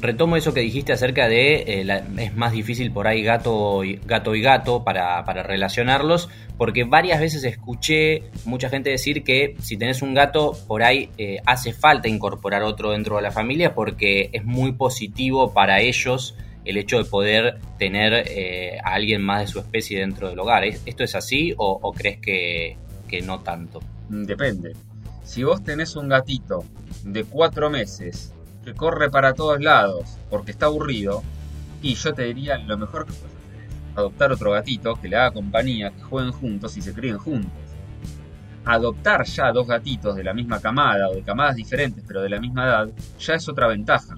retomo 0.04 0.36
eso 0.36 0.54
que 0.54 0.60
dijiste 0.60 0.91
acerca 0.91 1.30
de 1.30 1.63
eh, 1.65 2.04
es 2.17 2.36
más 2.36 2.52
difícil 2.52 2.91
por 2.91 3.08
ahí 3.08 3.23
gato 3.23 3.86
y 3.86 3.95
gato, 4.06 4.36
y 4.36 4.41
gato 4.41 4.84
para, 4.84 5.23
relacionarlos, 5.43 6.30
porque 6.58 6.84
varias 6.84 7.21
veces 7.21 7.45
escuché 7.45 8.23
mucha 8.43 8.69
gente 8.69 8.89
decir 8.89 9.23
que 9.23 9.56
si 9.62 9.78
tenés 9.78 10.02
un 10.02 10.13
gato, 10.13 10.58
por 10.67 10.84
ahí 10.84 11.10
eh, 11.17 11.38
hace 11.45 11.71
falta 11.71 12.10
incorporar 12.10 12.63
otro 12.63 12.91
dentro 12.91 13.15
de 13.15 13.21
la 13.21 13.32
familia 13.32 13.73
porque 13.73 14.30
es 14.34 14.43
muy 14.43 14.73
positivo 14.73 15.54
para 15.54 15.80
ellos 15.80 16.36
el 16.65 16.78
hecho 16.78 16.97
de 16.97 17.06
poder 17.06 17.60
tener 17.78 18.13
eh, 18.28 18.78
a 18.84 18.93
alguien 18.93 19.21
más 19.21 19.41
de 19.41 19.47
su 19.47 19.60
especie 19.60 19.99
dentro 19.99 20.30
del 20.30 20.39
hogar. 20.39 20.63
¿Esto 20.63 21.04
es 21.04 21.15
así 21.15 21.54
o, 21.58 21.93
crees 21.93 22.19
que, 22.19 22.78
que 23.08 23.21
no 23.21 23.41
tanto? 23.41 23.80
Depende. 24.10 24.73
Si 25.23 25.43
vos 25.43 25.63
tenés 25.63 25.95
un 25.95 26.10
gatito 26.10 26.63
de 27.04 27.23
cuatro 27.23 27.69
meses 27.69 28.34
que 28.63 28.73
corre 28.73 29.10
para 29.10 29.34
todos 29.34 29.62
lados 29.62 30.17
porque 30.30 30.52
está 30.52 30.67
aburrido, 30.67 31.23
y 31.82 31.95
yo 31.95 32.13
te 32.13 32.23
diría 32.23 32.58
lo 32.58 32.78
mejor 32.78 33.06
que 33.06 33.13
puedes 33.13 33.36
hacer 33.36 33.63
es 33.67 33.97
adoptar 33.97 34.32
otro 34.32 34.52
gatito 34.52 34.95
que 34.95 35.10
le 35.10 35.17
haga 35.17 35.32
compañía, 35.32 35.91
que 35.91 36.02
jueguen 36.02 36.32
juntos 36.32 36.78
y 36.78 36.82
se 36.82 36.93
críen 36.93 37.17
juntos. 37.17 37.52
Adoptar 38.65 39.26
ya 39.26 39.52
dos 39.52 39.67
gatitos 39.67 40.15
de 40.15 40.23
la 40.23 40.34
misma 40.34 40.62
camada 40.62 41.10
o 41.10 41.15
de 41.15 41.21
camadas 41.21 41.58
diferentes 41.58 42.04
pero 42.08 42.21
de 42.21 42.30
la 42.30 42.39
misma 42.39 42.65
edad 42.65 42.89
ya 43.19 43.34
es 43.36 43.47
otra 43.49 43.67
ventaja. 43.67 44.15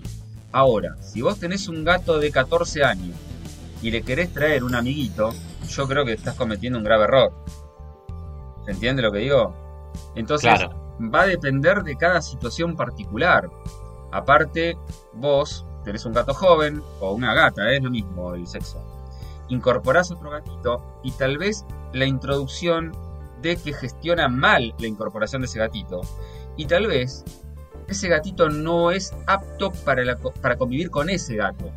Ahora, 0.56 0.96
si 1.02 1.22
vos 1.22 1.38
tenés 1.38 1.68
un 1.68 1.84
gato 1.84 2.18
de 2.18 2.32
14 2.32 2.86
años 2.86 3.14
y 3.82 3.92
le 3.92 4.04
querés 4.04 4.32
traer 4.32 4.64
un 4.64 4.74
amiguito, 4.74 5.32
yo 5.68 5.86
creo 5.86 6.06
que 6.06 6.14
estás 6.14 6.36
cometiendo 6.36 6.80
un 6.80 6.86
grave 6.86 7.04
error. 7.04 7.34
¿Se 8.64 8.72
entiende 8.72 9.02
lo 9.02 9.12
que 9.12 9.20
digo? 9.20 9.54
Entonces, 10.16 10.54
va 11.14 11.24
a 11.24 11.28
depender 11.28 11.84
de 11.84 11.98
cada 11.98 12.22
situación 12.22 12.78
particular. 12.78 13.50
Aparte, 14.14 14.78
vos 15.12 15.66
tenés 15.84 16.06
un 16.06 16.14
gato 16.14 16.34
joven 16.34 16.82
o 17.02 17.12
una 17.12 17.34
gata, 17.34 17.70
es 17.74 17.84
lo 17.84 17.92
mismo 17.92 18.34
el 18.34 18.48
sexo. 18.48 18.82
Incorporás 19.50 20.10
otro 20.10 20.30
gatito 20.30 21.02
y 21.04 21.12
tal 21.12 21.38
vez 21.38 21.66
la 21.92 22.06
introducción 22.06 22.94
de 23.42 23.58
que 23.58 23.74
gestiona 23.74 24.30
mal 24.30 24.74
la 24.80 24.88
incorporación 24.88 25.42
de 25.42 25.48
ese 25.48 25.60
gatito. 25.60 26.00
Y 26.56 26.68
tal 26.68 26.88
vez 26.88 27.26
ese 27.88 28.08
gatito 28.08 28.50
no 28.50 28.92
es 28.92 29.14
apto 29.28 29.72
para, 29.72 30.18
para 30.18 30.58
convivir 30.58 30.90
con 30.90 31.10
ese 31.10 31.36
gato. 31.36 31.72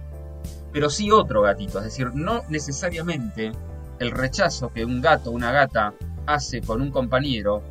Pero 0.73 0.90
sí 0.90 1.11
otro 1.11 1.42
gatito. 1.42 1.79
Es 1.79 1.85
decir, 1.85 2.14
no 2.14 2.42
necesariamente 2.49 3.53
el 3.99 4.11
rechazo 4.11 4.73
que 4.73 4.85
un 4.85 5.01
gato 5.01 5.31
o 5.31 5.33
una 5.33 5.53
gata 5.53 5.94
hace 6.27 6.61
con 6.61 6.83
un 6.83 6.90
compañero 6.90 7.62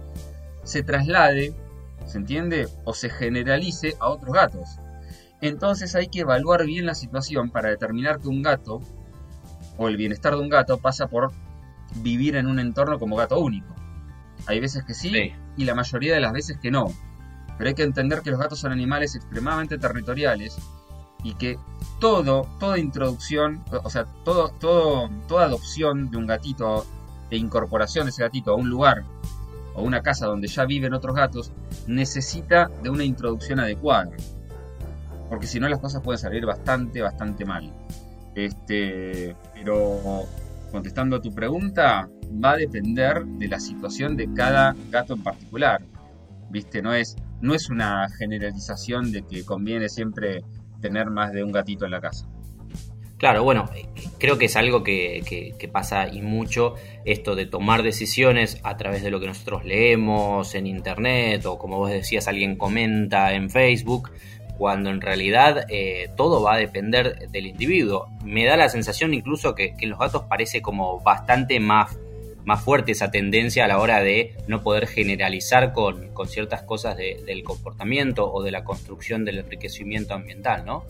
se 0.63 0.83
traslade 0.83 1.55
¿se 2.07 2.17
entiende? 2.17 2.67
O 2.85 2.93
se 2.93 3.09
generalice 3.09 3.95
a 3.99 4.09
otros 4.09 4.33
gatos. 4.33 4.79
Entonces 5.41 5.93
hay 5.95 6.07
que 6.07 6.21
evaluar 6.21 6.65
bien 6.65 6.85
la 6.85 6.95
situación 6.95 7.51
para 7.51 7.69
determinar 7.69 8.19
que 8.19 8.29
un 8.29 8.41
gato, 8.41 8.81
o 9.77 9.87
el 9.87 9.97
bienestar 9.97 10.33
de 10.33 10.41
un 10.41 10.49
gato, 10.49 10.79
pasa 10.79 11.07
por 11.07 11.31
vivir 11.97 12.35
en 12.35 12.47
un 12.47 12.59
entorno 12.59 12.97
como 12.97 13.15
gato 13.15 13.39
único. 13.39 13.75
Hay 14.47 14.59
veces 14.59 14.83
que 14.83 14.93
sí, 14.93 15.33
y 15.57 15.65
la 15.65 15.75
mayoría 15.75 16.13
de 16.13 16.21
las 16.21 16.33
veces 16.33 16.57
que 16.59 16.71
no. 16.71 16.87
Pero 17.57 17.69
hay 17.69 17.75
que 17.75 17.83
entender 17.83 18.21
que 18.21 18.31
los 18.31 18.39
gatos 18.39 18.59
son 18.59 18.71
animales 18.71 19.15
extremadamente 19.15 19.77
territoriales 19.77 20.57
y 21.23 21.33
que 21.35 21.57
todo, 21.99 22.47
toda 22.59 22.77
introducción, 22.77 23.63
o 23.83 23.89
sea, 23.89 24.05
todo, 24.23 24.49
todo, 24.59 25.09
toda 25.27 25.45
adopción 25.45 26.11
de 26.11 26.17
un 26.17 26.27
gatito 26.27 26.85
e 27.29 27.37
incorporación 27.37 28.05
de 28.05 28.11
ese 28.11 28.21
gatito 28.21 28.51
a 28.51 28.55
un 28.55 28.69
lugar 28.69 29.03
o 29.73 29.83
una 29.83 30.01
casa 30.01 30.25
donde 30.25 30.47
ya 30.47 30.65
viven 30.65 30.93
otros 30.93 31.15
gatos 31.15 31.51
necesita 31.87 32.69
de 32.81 32.89
una 32.89 33.03
introducción 33.03 33.59
adecuada. 33.59 34.11
Porque 35.29 35.47
si 35.47 35.59
no 35.59 35.67
las 35.67 35.79
cosas 35.79 36.01
pueden 36.01 36.19
salir 36.19 36.45
bastante, 36.45 37.01
bastante 37.01 37.45
mal. 37.45 37.73
Este, 38.33 39.35
pero 39.53 40.25
contestando 40.71 41.17
a 41.17 41.21
tu 41.21 41.33
pregunta, 41.33 42.09
va 42.43 42.51
a 42.51 42.57
depender 42.57 43.25
de 43.25 43.47
la 43.47 43.59
situación 43.59 44.15
de 44.15 44.33
cada 44.33 44.75
gato 44.89 45.13
en 45.13 45.23
particular. 45.23 45.81
¿Viste? 46.49 46.81
No 46.81 46.93
es, 46.93 47.17
no 47.41 47.53
es 47.53 47.69
una 47.69 48.07
generalización 48.17 49.11
de 49.11 49.23
que 49.23 49.43
conviene 49.43 49.89
siempre 49.89 50.43
tener 50.81 51.09
más 51.09 51.31
de 51.33 51.43
un 51.43 51.51
gatito 51.51 51.85
en 51.85 51.91
la 51.91 52.01
casa. 52.01 52.27
Claro, 53.17 53.43
bueno, 53.43 53.65
creo 54.19 54.37
que 54.37 54.45
es 54.45 54.55
algo 54.55 54.83
que, 54.83 55.53
pasa 55.71 56.07
y 56.07 56.21
mucho 56.21 56.75
esto 57.03 57.35
de 57.35 57.47
tomar 57.47 57.81
decisiones 57.81 58.59
a 58.63 58.77
través 58.77 59.01
de 59.01 59.09
lo 59.09 59.19
que 59.19 59.25
nosotros 59.25 59.65
leemos 59.65 60.53
en 60.53 60.67
internet 60.67 61.43
o 61.47 61.57
como 61.57 61.77
vos 61.77 61.89
decías 61.89 62.27
alguien 62.27 62.57
comenta 62.57 63.33
en 63.33 63.49
Facebook, 63.49 64.11
cuando 64.59 64.91
en 64.91 65.01
realidad 65.01 65.65
eh, 65.69 66.09
todo 66.15 66.43
va 66.43 66.55
a 66.55 66.57
depender 66.57 67.29
del 67.29 67.47
individuo. 67.47 68.07
Me 68.23 68.45
da 68.45 68.55
la 68.55 68.69
sensación 68.69 69.15
incluso 69.15 69.55
que, 69.55 69.73
en 69.79 69.89
los 69.89 69.97
gatos 69.97 70.25
parece 70.29 70.61
como 70.61 70.99
bastante 70.99 71.59
más, 71.59 71.97
más 72.47 72.63
fuerte 72.63 72.93
esa 72.93 73.11
tendencia 73.11 73.65
a 73.65 73.67
la 73.67 73.77
hora 73.77 73.99
de 73.99 74.33
no 74.47 74.63
poder 74.63 74.87
generalizar 74.87 75.73
con, 75.73 76.09
ciertas 76.27 76.63
cosas 76.63 76.95
del 76.95 77.43
comportamiento 77.43 78.31
o 78.31 78.41
de 78.41 78.51
la 78.51 78.63
construcción 78.63 79.25
del 79.25 79.39
enriquecimiento 79.39 80.13
ambiental, 80.13 80.65
¿no? 80.65 80.85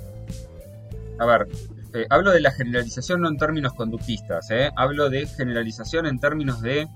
A 1.17 1.25
ver, 1.25 1.47
eh, 1.95 2.05
hablo 2.11 2.29
de 2.29 2.41
la 2.41 2.51
generalización 2.51 3.21
no 3.21 3.27
en 3.27 3.37
términos 3.37 3.73
conductistas, 3.73 4.51
eh. 4.51 4.69
hablo 4.75 5.09
de 5.09 5.25
generalización 5.25 6.05
en 6.05 6.19
términos 6.19 6.61
de 6.61 6.87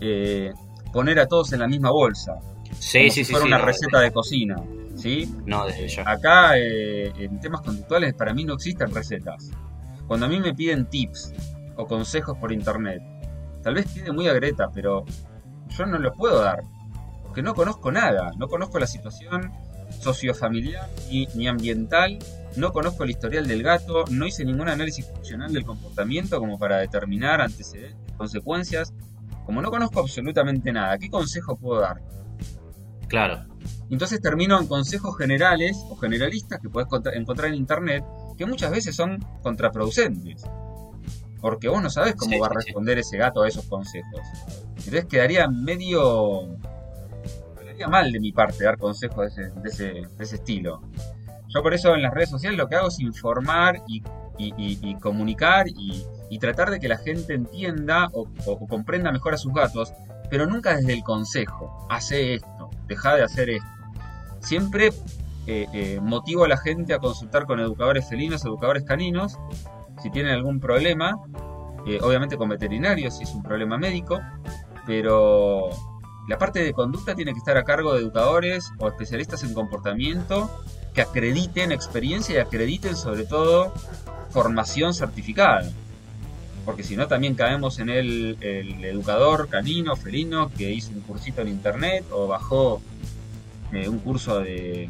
eh, 0.00 0.52
poner 0.92 1.20
a 1.20 1.26
todos 1.26 1.52
en 1.52 1.60
la 1.60 1.68
misma 1.68 1.92
bolsa. 1.92 2.40
Sí, 2.80 3.10
sí, 3.10 3.24
sí. 3.24 3.32
una 3.32 3.58
receta 3.58 4.00
de 4.00 4.10
cocina. 4.10 4.56
¿sí? 4.96 5.32
No, 5.46 5.66
desde 5.66 5.86
ya. 5.86 6.02
Acá, 6.04 6.58
en 6.58 7.38
temas 7.38 7.60
conductuales, 7.60 8.12
para 8.14 8.34
mí 8.34 8.44
no 8.44 8.54
existen 8.54 8.92
recetas. 8.92 9.52
Cuando 10.08 10.26
a 10.26 10.28
mí 10.28 10.40
me 10.40 10.52
piden 10.52 10.86
tips 10.86 11.32
o 11.76 11.86
consejos 11.86 12.36
por 12.38 12.50
internet, 12.50 13.00
tal 13.62 13.74
vez 13.74 13.86
quede 13.92 14.12
muy 14.12 14.28
agreta, 14.28 14.70
pero 14.72 15.04
yo 15.68 15.86
no 15.86 15.98
los 15.98 16.16
puedo 16.16 16.40
dar. 16.40 16.62
Porque 17.22 17.42
no 17.42 17.54
conozco 17.54 17.92
nada, 17.92 18.32
no 18.36 18.48
conozco 18.48 18.78
la 18.78 18.86
situación 18.86 19.52
sociofamiliar 20.00 20.88
ni, 21.10 21.26
ni 21.34 21.48
ambiental 21.48 22.18
no 22.56 22.72
conozco 22.72 23.04
el 23.04 23.10
historial 23.10 23.46
del 23.46 23.62
gato, 23.62 24.04
no 24.10 24.26
hice 24.26 24.44
ningún 24.44 24.68
análisis 24.68 25.06
funcional 25.06 25.52
del 25.52 25.64
comportamiento 25.64 26.38
como 26.38 26.58
para 26.58 26.78
determinar 26.78 27.40
antecedentes, 27.40 27.96
consecuencias. 28.16 28.92
Como 29.46 29.62
no 29.62 29.70
conozco 29.70 30.00
absolutamente 30.00 30.72
nada, 30.72 30.98
¿qué 30.98 31.08
consejo 31.08 31.56
puedo 31.56 31.80
dar? 31.80 32.02
Claro. 33.08 33.44
Entonces 33.88 34.20
termino 34.20 34.58
en 34.58 34.66
consejos 34.66 35.16
generales 35.16 35.76
o 35.88 35.96
generalistas 35.96 36.60
que 36.60 36.68
puedes 36.68 36.88
encontrar 37.14 37.48
en 37.48 37.54
internet 37.54 38.04
que 38.36 38.46
muchas 38.46 38.70
veces 38.70 38.94
son 38.96 39.18
contraproducentes. 39.42 40.44
Porque 41.40 41.68
vos 41.68 41.82
no 41.82 41.90
sabes 41.90 42.14
cómo 42.16 42.38
va 42.38 42.48
a 42.48 42.54
responder 42.54 42.98
ese 42.98 43.16
gato 43.16 43.42
a 43.42 43.48
esos 43.48 43.64
consejos. 43.66 44.20
Entonces 44.76 45.06
quedaría 45.06 45.48
medio. 45.48 46.56
quedaría 47.58 47.88
mal 47.88 48.12
de 48.12 48.20
mi 48.20 48.32
parte 48.32 48.64
dar 48.64 48.76
consejos 48.76 49.34
de 49.36 49.68
ese, 49.68 49.84
de 49.84 50.24
ese 50.24 50.36
estilo. 50.36 50.82
Yo 51.52 51.62
por 51.62 51.74
eso 51.74 51.94
en 51.94 52.02
las 52.02 52.14
redes 52.14 52.30
sociales 52.30 52.56
lo 52.56 52.68
que 52.68 52.76
hago 52.76 52.88
es 52.88 53.00
informar 53.00 53.82
y, 53.88 54.02
comunicar 55.00 55.66
y, 55.68 56.38
tratar 56.38 56.70
de 56.70 56.78
que 56.78 56.88
la 56.88 56.96
gente 56.96 57.34
entienda 57.34 58.08
o, 58.12 58.26
comprenda 58.68 59.10
mejor 59.10 59.34
a 59.34 59.36
sus 59.36 59.52
gatos, 59.52 59.92
pero 60.30 60.46
nunca 60.46 60.76
desde 60.76 60.92
el 60.92 61.02
consejo. 61.02 61.86
Hace 61.90 62.34
esto, 62.34 62.70
deja 62.86 63.16
de 63.16 63.24
hacer 63.24 63.50
esto. 63.50 63.68
Siempre 64.38 64.90
eh, 65.46 65.66
eh, 65.72 65.98
motivo 66.00 66.44
a 66.44 66.48
la 66.48 66.56
gente 66.56 66.94
a 66.94 67.00
consultar 67.00 67.46
con 67.46 67.58
educadores 67.58 68.08
felinos, 68.08 68.44
educadores 68.44 68.84
caninos, 68.84 69.36
si 70.02 70.10
tienen 70.10 70.32
algún 70.32 70.60
problema, 70.60 71.16
eh, 71.86 71.98
obviamente 72.02 72.36
con 72.36 72.48
veterinarios 72.48 73.16
si 73.16 73.24
es 73.24 73.34
un 73.34 73.42
problema 73.42 73.78
médico, 73.78 74.20
pero 74.86 75.70
la 76.28 76.38
parte 76.38 76.62
de 76.62 76.72
conducta 76.72 77.14
tiene 77.14 77.32
que 77.32 77.38
estar 77.38 77.56
a 77.56 77.64
cargo 77.64 77.92
de 77.92 78.00
educadores 78.00 78.70
o 78.78 78.88
especialistas 78.88 79.42
en 79.42 79.54
comportamiento 79.54 80.50
que 80.94 81.02
acrediten 81.02 81.72
experiencia 81.72 82.34
y 82.34 82.38
acrediten 82.38 82.96
sobre 82.96 83.24
todo 83.24 83.72
formación 84.30 84.94
certificada. 84.94 85.68
Porque 86.64 86.82
si 86.84 86.96
no 86.96 87.08
también 87.08 87.34
caemos 87.34 87.78
en 87.78 87.88
el, 87.88 88.36
educador 88.40 89.48
canino, 89.48 89.96
felino, 89.96 90.50
que 90.56 90.70
hizo 90.70 90.92
un 90.92 91.00
cursito 91.00 91.40
en 91.40 91.48
internet 91.48 92.04
o 92.12 92.28
bajó 92.28 92.80
eh, 93.72 93.88
un 93.88 93.98
curso 93.98 94.40
de, 94.40 94.88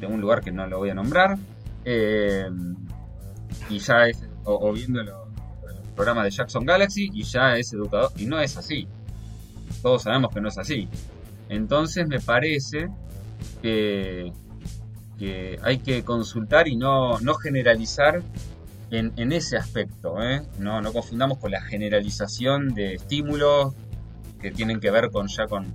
de, 0.00 0.06
un 0.06 0.20
lugar 0.20 0.42
que 0.42 0.50
no 0.50 0.66
lo 0.66 0.78
voy 0.78 0.90
a 0.90 0.94
nombrar. 0.94 1.38
Eh, 1.84 2.50
y 3.68 3.78
ya 3.78 4.06
es, 4.06 4.22
o, 4.44 4.72
viendo 4.72 5.00
el 5.00 5.10
programa 5.94 6.24
de 6.24 6.30
Jackson 6.30 6.64
Galaxy 6.64 7.10
y 7.12 7.22
ya 7.22 7.56
es 7.56 7.72
educador. 7.72 8.10
Y 8.16 8.26
no 8.26 8.40
es 8.40 8.56
así. 8.56 8.88
Todos 9.82 10.02
sabemos 10.02 10.32
que 10.32 10.40
no 10.40 10.48
es 10.48 10.58
así. 10.58 10.88
Entonces 11.48 12.06
me 12.06 12.20
parece 12.20 12.88
que 13.62 14.32
que 15.20 15.58
hay 15.62 15.78
que 15.78 16.02
consultar 16.02 16.66
y 16.66 16.76
no, 16.76 17.18
generalizar 17.42 18.22
en, 18.90 19.32
ese 19.32 19.58
aspecto. 19.58 20.20
¿eh? 20.22 20.40
No, 20.58 20.80
no 20.80 20.94
confundamos 20.94 21.36
con 21.36 21.50
la 21.50 21.60
generalización 21.60 22.72
de 22.74 22.94
estímulos 22.94 23.74
que 24.40 24.50
tienen 24.50 24.80
que 24.80 24.90
ver 24.90 25.10
con 25.10 25.28
ya 25.28 25.46
con, 25.46 25.74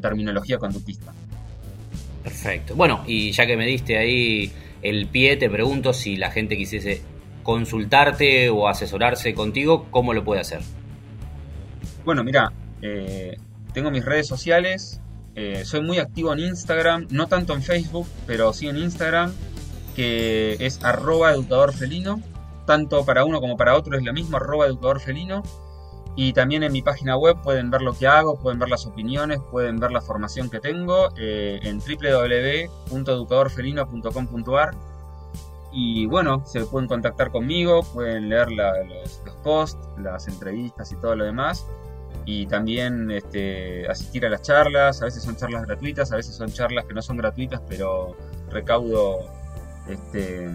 terminología 0.00 0.56
conductista. 0.56 1.12
Perfecto. 2.24 2.74
Bueno, 2.74 3.04
y 3.06 3.30
ya 3.32 3.46
que 3.46 3.58
me 3.58 3.66
diste 3.66 3.98
ahí 3.98 4.50
el 4.82 5.06
pie, 5.08 5.36
te 5.36 5.50
pregunto 5.50 5.92
si 5.92 6.16
la 6.16 6.30
gente 6.30 6.56
quisiese 6.56 7.02
consultarte 7.42 8.50
o 8.50 8.68
asesorarse 8.68 9.34
contigo, 9.34 9.86
¿cómo 9.90 10.12
lo 10.12 10.24
puede 10.24 10.40
hacer? 10.40 10.60
Bueno, 12.04 12.24
mira, 12.24 12.52
eh, 12.82 13.36
tengo 13.72 13.90
mis 13.90 14.04
redes 14.04 14.26
sociales, 14.26 15.00
eh, 15.34 15.64
soy 15.64 15.82
muy 15.82 15.98
activo 15.98 16.32
en 16.32 16.40
Instagram, 16.40 17.06
no 17.10 17.26
tanto 17.28 17.54
en 17.54 17.62
Facebook, 17.62 18.06
pero 18.26 18.52
sí 18.52 18.68
en 18.68 18.76
Instagram, 18.76 19.32
que 19.94 20.56
es 20.58 20.82
arroba. 20.84 21.34
Tanto 22.66 23.04
para 23.06 23.24
uno 23.24 23.40
como 23.40 23.56
para 23.56 23.76
otro 23.76 23.96
es 23.96 24.04
lo 24.04 24.12
mismo, 24.12 24.36
arroba. 24.36 24.66
Y 26.20 26.32
también 26.32 26.64
en 26.64 26.72
mi 26.72 26.82
página 26.82 27.16
web 27.16 27.36
pueden 27.44 27.70
ver 27.70 27.80
lo 27.80 27.92
que 27.92 28.08
hago, 28.08 28.40
pueden 28.40 28.58
ver 28.58 28.70
las 28.70 28.86
opiniones, 28.86 29.38
pueden 29.52 29.78
ver 29.78 29.92
la 29.92 30.00
formación 30.00 30.50
que 30.50 30.58
tengo 30.58 31.10
eh, 31.16 31.60
en 31.62 31.78
www.educadorfelino.com.ar. 31.78 34.74
Y 35.70 36.06
bueno, 36.06 36.42
se 36.44 36.64
pueden 36.64 36.88
contactar 36.88 37.30
conmigo, 37.30 37.84
pueden 37.94 38.30
leer 38.30 38.50
los, 38.50 39.22
posts, 39.44 39.78
las 39.96 40.26
entrevistas 40.26 40.90
y 40.90 40.96
todo 40.96 41.14
lo 41.14 41.24
demás 41.24 41.64
y 42.24 42.46
también 42.46 43.12
este, 43.12 43.88
asistir 43.88 44.26
a 44.26 44.28
las 44.28 44.42
charlas, 44.42 45.00
a 45.02 45.04
veces 45.04 45.22
son 45.22 45.36
charlas 45.36 45.64
gratuitas, 45.66 46.10
a 46.10 46.16
veces 46.16 46.34
son 46.34 46.50
charlas 46.50 46.84
que 46.84 46.94
no 46.94 47.02
son 47.02 47.16
gratuitas, 47.16 47.62
pero 47.68 48.16
recaudo 48.50 49.20
este, 49.86 50.50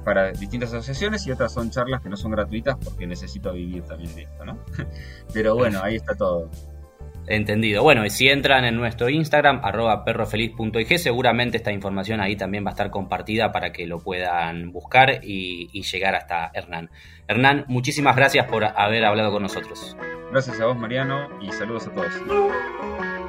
para 0.00 0.32
distintas 0.32 0.70
asociaciones 0.70 1.26
y 1.26 1.30
otras 1.30 1.52
son 1.52 1.70
charlas 1.70 2.00
que 2.00 2.08
no 2.08 2.16
son 2.16 2.32
gratuitas 2.32 2.76
porque 2.82 3.06
necesito 3.06 3.52
vivir 3.52 3.82
también 3.84 4.14
de 4.14 4.22
esto, 4.22 4.44
¿no? 4.44 4.58
Pero 5.34 5.54
bueno, 5.54 5.80
ahí 5.82 5.96
está 5.96 6.14
todo. 6.14 6.50
Entendido. 7.26 7.82
Bueno, 7.82 8.04
y 8.04 8.10
si 8.10 8.28
entran 8.28 8.64
en 8.64 8.76
nuestro 8.76 9.08
Instagram, 9.08 9.60
arroba 9.62 10.04
perrofeliz.ig, 10.04 10.98
seguramente 10.98 11.58
esta 11.58 11.70
información 11.70 12.20
ahí 12.20 12.34
también 12.34 12.64
va 12.64 12.70
a 12.70 12.72
estar 12.72 12.90
compartida 12.90 13.52
para 13.52 13.72
que 13.72 13.86
lo 13.86 14.00
puedan 14.00 14.72
buscar 14.72 15.20
y, 15.22 15.68
y 15.72 15.82
llegar 15.82 16.16
hasta 16.16 16.50
Hernán. 16.54 16.90
Hernán, 17.28 17.66
muchísimas 17.68 18.16
gracias 18.16 18.46
por 18.46 18.64
haber 18.64 19.04
hablado 19.04 19.30
con 19.30 19.42
nosotros. 19.42 19.96
Gracias 20.32 20.60
a 20.60 20.66
vos, 20.66 20.76
Mariano, 20.76 21.28
y 21.40 21.52
saludos 21.52 21.86
a 21.86 21.92
todos. 21.92 23.19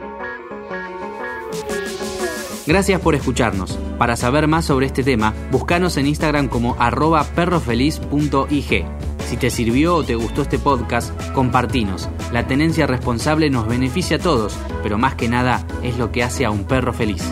Gracias 2.68 3.02
por 3.02 3.16
escucharnos. 3.16 3.78
Para 3.98 4.16
saber 4.16 4.48
más 4.48 4.66
sobre 4.66 4.86
este 4.86 5.04
tema, 5.04 5.34
búscanos 5.52 5.98
en 5.98 6.08
Instagram 6.08 6.48
como 6.48 6.76
arroba 6.80 7.24
perrofeliz.ig. 7.24 8.86
Si 9.28 9.38
te 9.38 9.50
sirvió 9.50 9.96
o 9.96 10.04
te 10.04 10.16
gustó 10.16 10.44
este 10.44 10.60
podcast, 10.60 11.18
compartinos. 11.32 12.10
La 12.32 12.48
tenencia 12.48 12.86
responsable 12.86 13.50
nos 13.50 13.68
beneficia 13.68 14.18
a 14.18 14.20
todos, 14.20 14.56
pero 14.84 14.98
más 14.98 15.16
que 15.16 15.28
nada 15.28 15.66
es 15.84 15.98
lo 15.98 16.12
que 16.12 16.24
hace 16.24 16.46
a 16.46 16.52
un 16.52 16.66
perro 16.66 16.94
feliz. 16.94 17.24